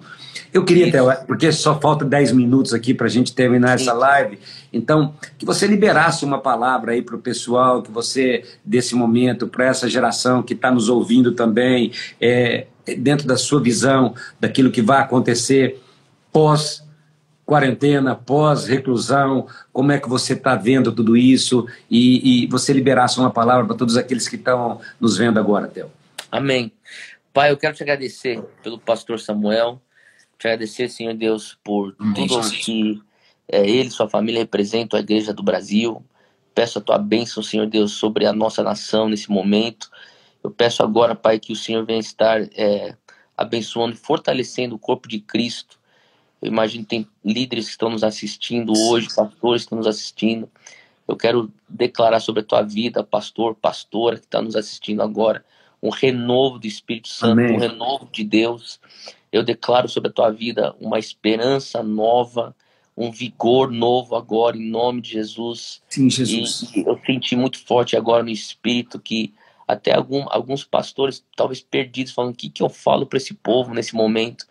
Eu 0.54 0.66
queria, 0.66 0.92
Theo, 0.92 1.08
porque 1.26 1.52
só 1.52 1.80
falta 1.80 2.04
10 2.04 2.32
minutos 2.34 2.74
aqui 2.74 2.94
para 2.94 3.08
a 3.08 3.10
gente 3.10 3.34
terminar 3.34 3.78
Sim. 3.78 3.86
essa 3.86 3.94
live, 3.94 4.40
então, 4.72 5.14
que 5.38 5.46
você 5.46 5.66
liberasse 5.68 6.26
uma 6.26 6.40
palavra 6.40 6.92
aí 6.92 7.02
para 7.02 7.16
o 7.16 7.20
pessoal, 7.20 7.82
que 7.82 7.92
você, 7.92 8.44
desse 8.64 8.96
momento, 8.96 9.48
para 9.48 9.66
essa 9.66 9.90
geração 9.90 10.44
que 10.44 10.54
está 10.54 10.72
nos 10.72 10.90
ouvindo 10.90 11.32
também, 11.32 11.92
é, 12.20 12.68
dentro 12.96 13.28
da 13.28 13.38
sua 13.38 13.62
visão 13.62 14.14
daquilo 14.40 14.72
que 14.72 14.82
vai 14.82 15.02
acontecer 15.02 15.82
pós 16.32 16.86
quarentena, 17.48 18.14
pós-reclusão, 18.14 19.48
como 19.72 19.94
é 19.94 19.98
que 19.98 20.10
você 20.10 20.34
está 20.34 20.54
vendo 20.54 20.92
tudo 20.92 21.16
isso 21.16 21.66
e, 21.90 22.44
e, 22.44 22.48
você 22.48 22.74
liberasse 22.74 23.18
uma 23.18 23.32
palavra 23.32 23.66
para 23.66 23.78
todos 23.78 23.96
aqueles 23.96 24.28
que 24.28 24.36
estão 24.36 24.82
nos 25.00 25.18
vendo 25.18 25.40
agora, 25.40 25.66
Theo. 25.70 25.90
Amém. 26.30 26.74
Pai, 27.34 27.50
eu 27.50 27.56
quero 27.56 27.74
te 27.74 27.84
agradecer 27.84 28.44
pelo 28.62 28.78
pastor 28.78 29.18
Samuel, 29.18 29.82
te 30.38 30.46
agradecer, 30.46 30.90
Senhor 30.90 31.14
Deus, 31.14 31.58
por 31.64 31.96
Amém, 31.98 32.16
tudo 32.16 32.44
Jesus. 32.44 32.66
que 32.66 33.02
é, 33.48 33.66
ele 33.66 33.88
e 33.88 33.92
sua 33.92 34.10
família 34.10 34.42
representam 34.42 35.00
a 35.00 35.02
Igreja 35.02 35.34
do 35.34 35.42
Brasil. 35.42 36.04
Peço 36.54 36.80
a 36.80 36.82
tua 36.82 36.98
bênção, 36.98 37.42
Senhor 37.42 37.66
Deus, 37.66 37.94
sobre 37.94 38.26
a 38.26 38.34
nossa 38.34 38.62
nação 38.62 39.08
nesse 39.08 39.30
momento. 39.32 39.90
Eu 40.48 40.52
peço 40.52 40.82
agora, 40.82 41.14
Pai, 41.14 41.40
que 41.40 41.52
o 41.52 41.58
Senhor 41.58 41.86
venha 41.86 42.00
estar 42.00 42.42
é, 42.56 42.96
abençoando 43.36 43.94
e 43.94 43.98
fortalecendo 43.98 44.76
o 44.76 44.80
corpo 44.80 45.06
de 45.06 45.20
Cristo. 45.20 45.78
Eu 46.42 46.48
imagino 46.48 46.86
que 46.86 46.90
tem 46.90 47.08
líderes 47.24 47.66
que 47.66 47.72
estão 47.72 47.90
nos 47.90 48.02
assistindo 48.02 48.72
hoje, 48.72 49.14
pastores 49.14 49.64
que 49.64 49.66
estão 49.66 49.78
nos 49.78 49.88
assistindo. 49.88 50.50
Eu 51.06 51.18
quero 51.18 51.52
declarar 51.68 52.22
sobre 52.22 52.44
a 52.44 52.46
tua 52.46 52.62
vida, 52.62 53.04
pastor, 53.04 53.56
pastora 53.56 54.16
que 54.16 54.24
está 54.24 54.42
nos 54.42 54.56
assistindo 54.56 55.02
agora, 55.02 55.44
um 55.84 55.90
renovo 55.90 56.60
do 56.60 56.66
Espírito 56.66 57.10
Santo, 57.10 57.42
Amém. 57.42 57.58
um 57.58 57.60
renovo 57.60 58.08
de 58.10 58.24
Deus. 58.24 58.80
Eu 59.30 59.44
declaro 59.44 59.90
sobre 59.90 60.12
a 60.12 60.14
tua 60.14 60.32
vida 60.32 60.74
uma 60.80 60.98
esperança 60.98 61.84
nova, 61.84 62.56
um 62.96 63.12
vigor 63.12 63.70
novo 63.70 64.16
agora, 64.16 64.56
em 64.56 64.70
nome 64.70 65.02
de 65.02 65.12
Jesus. 65.12 65.82
Sim, 65.90 66.10
Jesus. 66.10 66.72
E 66.74 66.88
eu 66.88 66.98
senti 67.06 67.36
muito 67.36 67.60
forte 67.60 67.98
agora 67.98 68.24
no 68.24 68.30
Espírito 68.30 68.98
que 68.98 69.34
até 69.68 69.94
algum, 69.94 70.26
alguns 70.30 70.64
pastores, 70.64 71.24
talvez 71.36 71.62
perdidos, 71.62 72.14
falando: 72.14 72.34
o 72.34 72.38
que, 72.38 72.50
que 72.50 72.64
eu 72.64 72.70
falo 72.70 73.06
para 73.06 73.18
esse 73.18 73.34
povo 73.34 73.74
nesse 73.74 73.96
momento? 73.96 74.46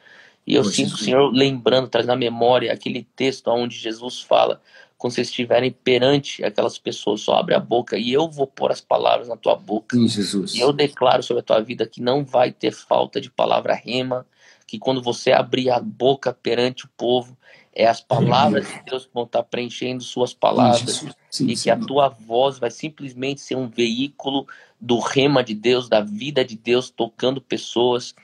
E 0.46 0.54
eu 0.54 0.62
sinto 0.62 0.94
o 0.94 0.98
Senhor 0.98 1.32
lembrando, 1.32 1.88
trazendo 1.88 2.10
na 2.10 2.16
memória 2.16 2.72
aquele 2.72 3.06
texto 3.16 3.48
onde 3.48 3.76
Jesus 3.76 4.20
fala: 4.20 4.60
quando 4.98 5.14
vocês 5.14 5.28
estiverem 5.28 5.70
perante 5.72 6.44
aquelas 6.44 6.78
pessoas, 6.78 7.22
só 7.22 7.34
abre 7.34 7.54
a 7.54 7.60
boca 7.60 7.98
e 7.98 8.12
eu 8.12 8.30
vou 8.30 8.46
pôr 8.46 8.70
as 8.70 8.80
palavras 8.80 9.28
na 9.28 9.36
tua 9.36 9.56
boca. 9.56 9.96
Sim, 9.96 10.06
Jesus. 10.06 10.54
E 10.54 10.60
eu 10.60 10.72
declaro 10.72 11.22
sobre 11.22 11.40
a 11.40 11.44
tua 11.44 11.60
vida 11.60 11.86
que 11.86 12.00
não 12.00 12.24
vai 12.24 12.52
ter 12.52 12.72
falta 12.72 13.20
de 13.20 13.30
palavra 13.30 13.74
rema, 13.74 14.26
que 14.66 14.78
quando 14.78 15.02
você 15.02 15.32
abrir 15.32 15.70
a 15.70 15.80
boca 15.80 16.32
perante 16.32 16.86
o 16.86 16.90
povo, 16.96 17.36
é 17.76 17.86
as 17.86 18.00
palavras 18.00 18.66
de 18.66 18.82
Deus 18.86 19.04
que 19.04 19.12
vão 19.12 19.24
estar 19.24 19.42
preenchendo 19.42 20.02
suas 20.02 20.32
palavras. 20.32 20.96
Sim, 20.96 21.10
sim, 21.30 21.46
e 21.46 21.54
que 21.54 21.70
a 21.70 21.76
tua 21.76 22.08
voz 22.08 22.58
vai 22.58 22.70
simplesmente 22.70 23.42
ser 23.42 23.54
um 23.54 23.68
veículo 23.68 24.46
do 24.80 24.98
rema 24.98 25.44
de 25.44 25.54
Deus, 25.54 25.86
da 25.86 26.00
vida 26.00 26.42
de 26.42 26.56
Deus, 26.56 26.88
tocando 26.88 27.38
pessoas. 27.38 28.14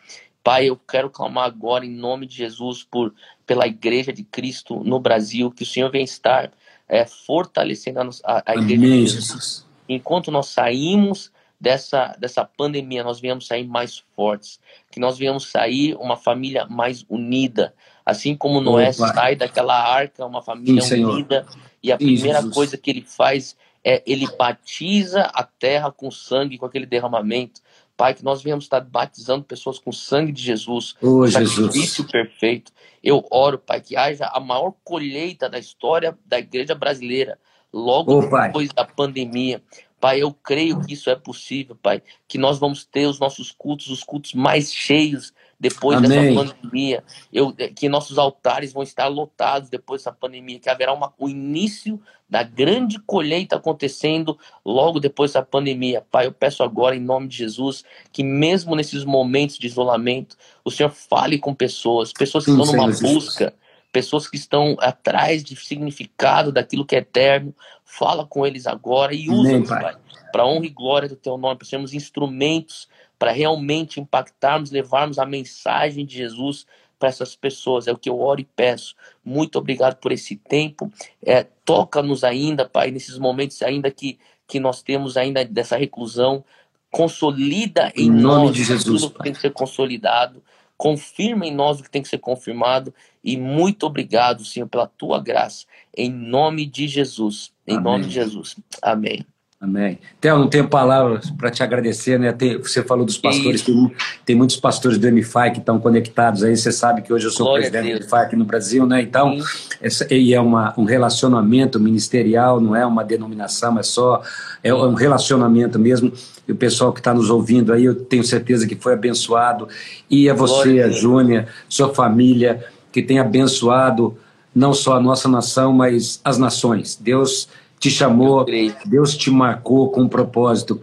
Pai, 0.42 0.70
eu 0.70 0.76
quero 0.76 1.10
clamar 1.10 1.44
agora 1.44 1.84
em 1.84 1.90
nome 1.90 2.26
de 2.26 2.34
Jesus 2.34 2.82
por 2.82 3.14
pela 3.46 3.66
Igreja 3.66 4.10
de 4.10 4.24
Cristo 4.24 4.82
no 4.82 4.98
Brasil, 4.98 5.50
que 5.50 5.64
o 5.64 5.66
Senhor 5.66 5.90
venha 5.90 6.04
estar 6.04 6.50
é, 6.88 7.04
fortalecendo 7.04 8.10
a, 8.24 8.52
a, 8.52 8.54
Igreja 8.56 8.74
Amém, 8.74 9.04
de 9.04 9.10
Jesus. 9.10 9.24
Jesus. 9.26 9.66
Enquanto 9.86 10.30
nós 10.30 10.46
saímos 10.46 11.30
dessa, 11.60 12.16
dessa 12.18 12.44
pandemia 12.44 13.04
nós 13.04 13.20
venhamos 13.20 13.46
sair 13.46 13.66
mais 13.66 14.02
fortes, 14.16 14.58
que 14.90 14.98
nós 14.98 15.18
venhamos 15.18 15.50
sair 15.50 15.94
uma 15.96 16.16
família 16.16 16.66
mais 16.66 17.04
unida, 17.08 17.74
assim 18.04 18.36
como 18.36 18.60
Noé 18.60 18.90
oh, 18.90 18.92
sai 18.92 19.36
daquela 19.36 19.74
arca, 19.74 20.24
uma 20.26 20.42
família 20.42 20.82
Sim, 20.82 21.04
unida, 21.04 21.46
e 21.82 21.90
a 21.92 21.96
primeira 21.96 22.42
coisa 22.50 22.76
que 22.76 22.90
ele 22.90 23.02
faz 23.02 23.56
é 23.84 24.02
ele 24.06 24.28
batiza 24.38 25.22
a 25.34 25.42
terra 25.42 25.90
com 25.90 26.10
sangue, 26.10 26.58
com 26.58 26.66
aquele 26.66 26.86
derramamento. 26.86 27.60
Pai, 27.96 28.14
que 28.14 28.24
nós 28.24 28.42
venhamos 28.42 28.64
estar 28.64 28.80
batizando 28.80 29.44
pessoas 29.44 29.78
com 29.78 29.92
sangue 29.92 30.32
de 30.32 30.42
Jesus, 30.42 30.96
oh, 31.00 31.26
sacrifício 31.26 32.06
perfeito. 32.08 32.72
Eu 33.02 33.24
oro, 33.30 33.58
Pai, 33.58 33.80
que 33.80 33.96
haja 33.96 34.26
a 34.26 34.40
maior 34.40 34.72
colheita 34.82 35.48
da 35.48 35.58
história 35.58 36.16
da 36.24 36.38
igreja 36.38 36.74
brasileira, 36.74 37.38
logo 37.72 38.14
oh, 38.14 38.20
depois 38.20 38.72
pai. 38.72 38.84
da 38.84 38.84
pandemia. 38.84 39.62
Pai, 40.00 40.20
eu 40.20 40.32
creio 40.32 40.80
que 40.80 40.94
isso 40.94 41.10
é 41.10 41.14
possível, 41.14 41.76
Pai, 41.80 42.02
que 42.26 42.38
nós 42.38 42.58
vamos 42.58 42.84
ter 42.84 43.06
os 43.06 43.20
nossos 43.20 43.52
cultos, 43.52 43.88
os 43.88 44.02
cultos 44.02 44.34
mais 44.34 44.72
cheios 44.72 45.32
depois 45.62 45.96
Amém. 45.96 46.34
dessa 46.34 46.52
pandemia, 46.52 47.04
eu, 47.32 47.54
eh, 47.56 47.68
que 47.68 47.88
nossos 47.88 48.18
altares 48.18 48.72
vão 48.72 48.82
estar 48.82 49.06
lotados 49.06 49.70
depois 49.70 50.00
dessa 50.00 50.10
pandemia, 50.10 50.58
que 50.58 50.68
haverá 50.68 50.92
uma, 50.92 51.14
o 51.16 51.28
início 51.28 52.02
da 52.28 52.42
grande 52.42 52.98
colheita 52.98 53.54
acontecendo 53.54 54.36
logo 54.64 54.98
depois 54.98 55.34
da 55.34 55.40
pandemia. 55.40 56.04
Pai, 56.10 56.26
eu 56.26 56.32
peço 56.32 56.64
agora, 56.64 56.96
em 56.96 57.00
nome 57.00 57.28
de 57.28 57.36
Jesus, 57.36 57.84
que 58.10 58.24
mesmo 58.24 58.74
nesses 58.74 59.04
momentos 59.04 59.56
de 59.56 59.68
isolamento, 59.68 60.36
o 60.64 60.70
Senhor 60.70 60.90
fale 60.90 61.38
com 61.38 61.54
pessoas, 61.54 62.12
pessoas 62.12 62.44
que 62.44 62.50
Sim, 62.50 62.60
estão 62.60 62.76
numa 62.76 62.92
busca, 62.92 63.54
pessoas 63.92 64.26
que 64.26 64.36
estão 64.36 64.76
atrás 64.80 65.44
de 65.44 65.54
significado 65.54 66.50
daquilo 66.50 66.84
que 66.84 66.96
é 66.96 66.98
eterno. 66.98 67.54
Fala 67.84 68.26
com 68.26 68.44
eles 68.44 68.66
agora 68.66 69.14
e 69.14 69.30
usa, 69.30 69.62
Pai, 69.62 69.80
pai 69.80 69.96
para 70.32 70.46
honra 70.46 70.66
e 70.66 70.70
glória 70.70 71.08
do 71.08 71.14
teu 71.14 71.36
nome, 71.36 71.58
para 71.58 71.68
sermos 71.68 71.92
instrumentos 71.92 72.88
para 73.22 73.30
realmente 73.30 74.00
impactarmos, 74.00 74.72
levarmos 74.72 75.16
a 75.16 75.24
mensagem 75.24 76.04
de 76.04 76.16
Jesus 76.16 76.66
para 76.98 77.08
essas 77.08 77.36
pessoas. 77.36 77.86
É 77.86 77.92
o 77.92 77.96
que 77.96 78.10
eu 78.10 78.18
oro 78.18 78.40
e 78.40 78.44
peço. 78.44 78.96
Muito 79.24 79.60
obrigado 79.60 79.94
por 80.00 80.10
esse 80.10 80.34
tempo. 80.34 80.92
É, 81.24 81.44
Toca-nos 81.64 82.24
ainda, 82.24 82.68
Pai, 82.68 82.90
nesses 82.90 83.18
momentos 83.18 83.62
ainda 83.62 83.92
que, 83.92 84.18
que 84.48 84.58
nós 84.58 84.82
temos 84.82 85.16
ainda 85.16 85.44
dessa 85.44 85.76
reclusão. 85.76 86.44
Consolida 86.90 87.92
em, 87.94 88.08
em 88.08 88.10
nome 88.10 88.46
nós 88.46 88.56
de 88.56 88.64
Jesus, 88.64 89.02
tudo 89.02 89.14
que 89.14 89.22
tem 89.22 89.32
que 89.32 89.40
ser 89.40 89.52
consolidado. 89.52 90.42
Confirma 90.76 91.46
em 91.46 91.54
nós 91.54 91.78
o 91.78 91.84
que 91.84 91.90
tem 91.90 92.02
que 92.02 92.08
ser 92.08 92.18
confirmado. 92.18 92.92
E 93.22 93.36
muito 93.36 93.86
obrigado, 93.86 94.44
Senhor, 94.44 94.66
pela 94.66 94.88
tua 94.88 95.22
graça. 95.22 95.64
Em 95.96 96.10
nome 96.10 96.66
de 96.66 96.88
Jesus. 96.88 97.52
Em 97.68 97.76
Amém. 97.76 97.84
nome 97.84 98.06
de 98.06 98.14
Jesus. 98.14 98.56
Amém. 98.82 99.24
Amém. 99.62 100.00
Theo, 100.20 100.36
não 100.40 100.48
tenho 100.48 100.66
palavras 100.66 101.30
para 101.30 101.48
te 101.48 101.62
agradecer, 101.62 102.18
né? 102.18 102.32
Tem, 102.32 102.58
você 102.58 102.82
falou 102.82 103.06
dos 103.06 103.16
pastores, 103.16 103.62
tem, 103.62 103.94
tem, 104.26 104.34
muitos 104.34 104.56
pastores 104.56 104.98
do 104.98 105.08
MFI 105.08 105.52
que 105.52 105.60
estão 105.60 105.78
conectados 105.78 106.42
aí. 106.42 106.56
Você 106.56 106.72
sabe 106.72 107.00
que 107.00 107.12
hoje 107.12 107.26
eu 107.26 107.30
sou 107.30 107.46
Glória 107.46 107.70
presidente 107.70 108.00
do 108.00 108.04
MFI 108.04 108.16
aqui 108.16 108.34
no 108.34 108.44
Brasil, 108.44 108.84
né? 108.84 109.00
Então, 109.00 109.38
essa, 109.80 110.12
e 110.12 110.34
é 110.34 110.40
uma, 110.40 110.74
um 110.76 110.82
relacionamento 110.82 111.78
ministerial, 111.78 112.60
não 112.60 112.74
é 112.74 112.84
uma 112.84 113.04
denominação, 113.04 113.78
é 113.78 113.84
só 113.84 114.20
é 114.64 114.74
um 114.74 114.94
relacionamento 114.94 115.78
mesmo. 115.78 116.12
E 116.48 116.50
o 116.50 116.56
pessoal 116.56 116.92
que 116.92 116.98
está 116.98 117.14
nos 117.14 117.30
ouvindo 117.30 117.72
aí, 117.72 117.84
eu 117.84 117.94
tenho 117.94 118.24
certeza 118.24 118.66
que 118.66 118.74
foi 118.74 118.94
abençoado. 118.94 119.68
E 120.10 120.28
a 120.28 120.34
você, 120.34 120.80
a 120.80 120.88
Júnia, 120.88 121.46
sua 121.68 121.94
família, 121.94 122.64
que 122.90 123.00
tem 123.00 123.20
abençoado 123.20 124.18
não 124.52 124.74
só 124.74 124.96
a 124.96 125.00
nossa 125.00 125.28
nação, 125.28 125.72
mas 125.72 126.20
as 126.24 126.36
nações. 126.36 126.98
Deus 127.00 127.48
te 127.82 127.90
chamou, 127.90 128.46
Deus 128.86 129.16
te 129.16 129.28
marcou 129.28 129.90
com 129.90 130.02
um 130.02 130.08
propósito, 130.08 130.78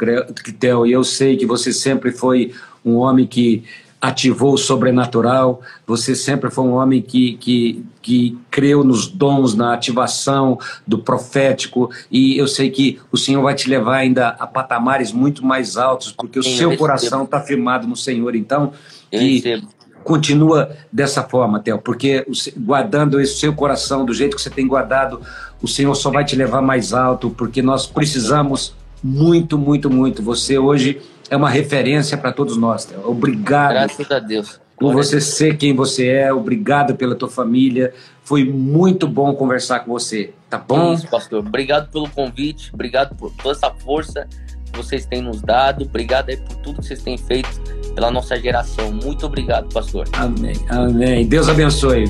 Theo, 0.60 0.86
e 0.86 0.92
eu 0.92 1.02
sei 1.02 1.38
que 1.38 1.46
você 1.46 1.72
sempre 1.72 2.12
foi 2.12 2.54
um 2.84 2.98
homem 2.98 3.26
que 3.26 3.64
ativou 4.02 4.56
o 4.56 4.58
sobrenatural, 4.58 5.62
você 5.88 6.14
sempre 6.14 6.52
foi 6.52 6.66
um 6.66 6.74
homem 6.74 7.02
que, 7.02 7.38
que, 7.38 7.86
que 8.02 8.38
creu 8.52 8.84
nos 8.84 9.08
dons, 9.08 9.56
na 9.56 9.74
ativação 9.74 10.60
do 10.86 11.00
profético, 11.00 11.90
e 12.12 12.38
eu 12.38 12.50
sei 12.50 12.70
que 12.70 13.00
o 13.10 13.18
Senhor 13.18 13.42
vai 13.42 13.56
te 13.56 13.70
levar 13.70 14.00
ainda 14.00 14.28
a 14.28 14.46
patamares 14.46 15.14
muito 15.14 15.46
mais 15.46 15.78
altos, 15.78 16.12
porque 16.12 16.38
o 16.38 16.44
seu 16.44 16.76
coração 16.76 17.24
está 17.24 17.40
firmado 17.40 17.88
no 17.88 17.96
Senhor, 17.96 18.36
então, 18.36 18.74
que 19.10 19.64
continua 20.04 20.76
dessa 20.92 21.24
forma, 21.24 21.60
Theo, 21.60 21.80
porque 21.80 22.26
guardando 22.58 23.20
esse 23.20 23.40
seu 23.40 23.54
coração 23.54 24.06
do 24.06 24.14
jeito 24.14 24.36
que 24.36 24.42
você 24.42 24.50
tem 24.50 24.68
guardado, 24.68 25.22
o 25.62 25.68
Senhor 25.68 25.94
só 25.96 26.10
vai 26.10 26.24
te 26.24 26.36
levar 26.36 26.62
mais 26.62 26.94
alto, 26.94 27.30
porque 27.30 27.62
nós 27.62 27.86
precisamos 27.86 28.76
muito, 29.04 29.58
muito, 29.58 29.90
muito. 29.90 30.22
Você 30.24 30.58
hoje 30.58 31.02
é 31.30 31.38
uma 31.38 31.50
referência 31.50 32.18
para 32.18 32.32
todos 32.32 32.58
nós, 32.58 32.86
Theo. 32.86 33.10
Obrigado. 33.10 33.72
Graças 33.74 34.12
a 34.12 34.20
Deus. 34.20 34.60
Por 34.78 34.94
você 34.94 35.20
ser 35.20 35.58
quem 35.58 35.76
você 35.76 36.08
é, 36.08 36.34
obrigado 36.34 36.96
pela 36.96 37.14
tua 37.14 37.30
família. 37.30 37.94
Foi 38.24 38.46
muito 38.46 39.08
bom 39.08 39.34
conversar 39.36 39.82
com 39.82 39.92
você, 39.92 40.34
tá 40.50 40.58
bom? 40.58 40.94
Isso, 40.94 41.08
pastor. 41.10 41.40
Obrigado 41.40 41.92
pelo 41.92 42.10
convite, 42.10 42.72
obrigado 42.74 43.16
por 43.16 43.32
toda 43.32 43.56
essa 43.56 43.72
força 43.72 44.28
que 44.70 44.78
vocês 44.78 45.06
têm 45.06 45.22
nos 45.22 45.42
dado. 45.42 45.84
Obrigado 45.84 46.30
aí 46.30 46.38
por 46.38 46.56
tudo 46.58 46.80
que 46.80 46.88
vocês 46.88 47.02
têm 47.02 47.18
feito 47.18 47.50
pela 47.94 48.12
nossa 48.12 48.40
geração. 48.40 48.92
Muito 48.92 49.26
obrigado, 49.26 49.72
pastor. 49.74 50.08
Amém. 50.14 50.56
Amém. 50.70 51.28
Deus 51.28 51.50
abençoe. 51.50 52.06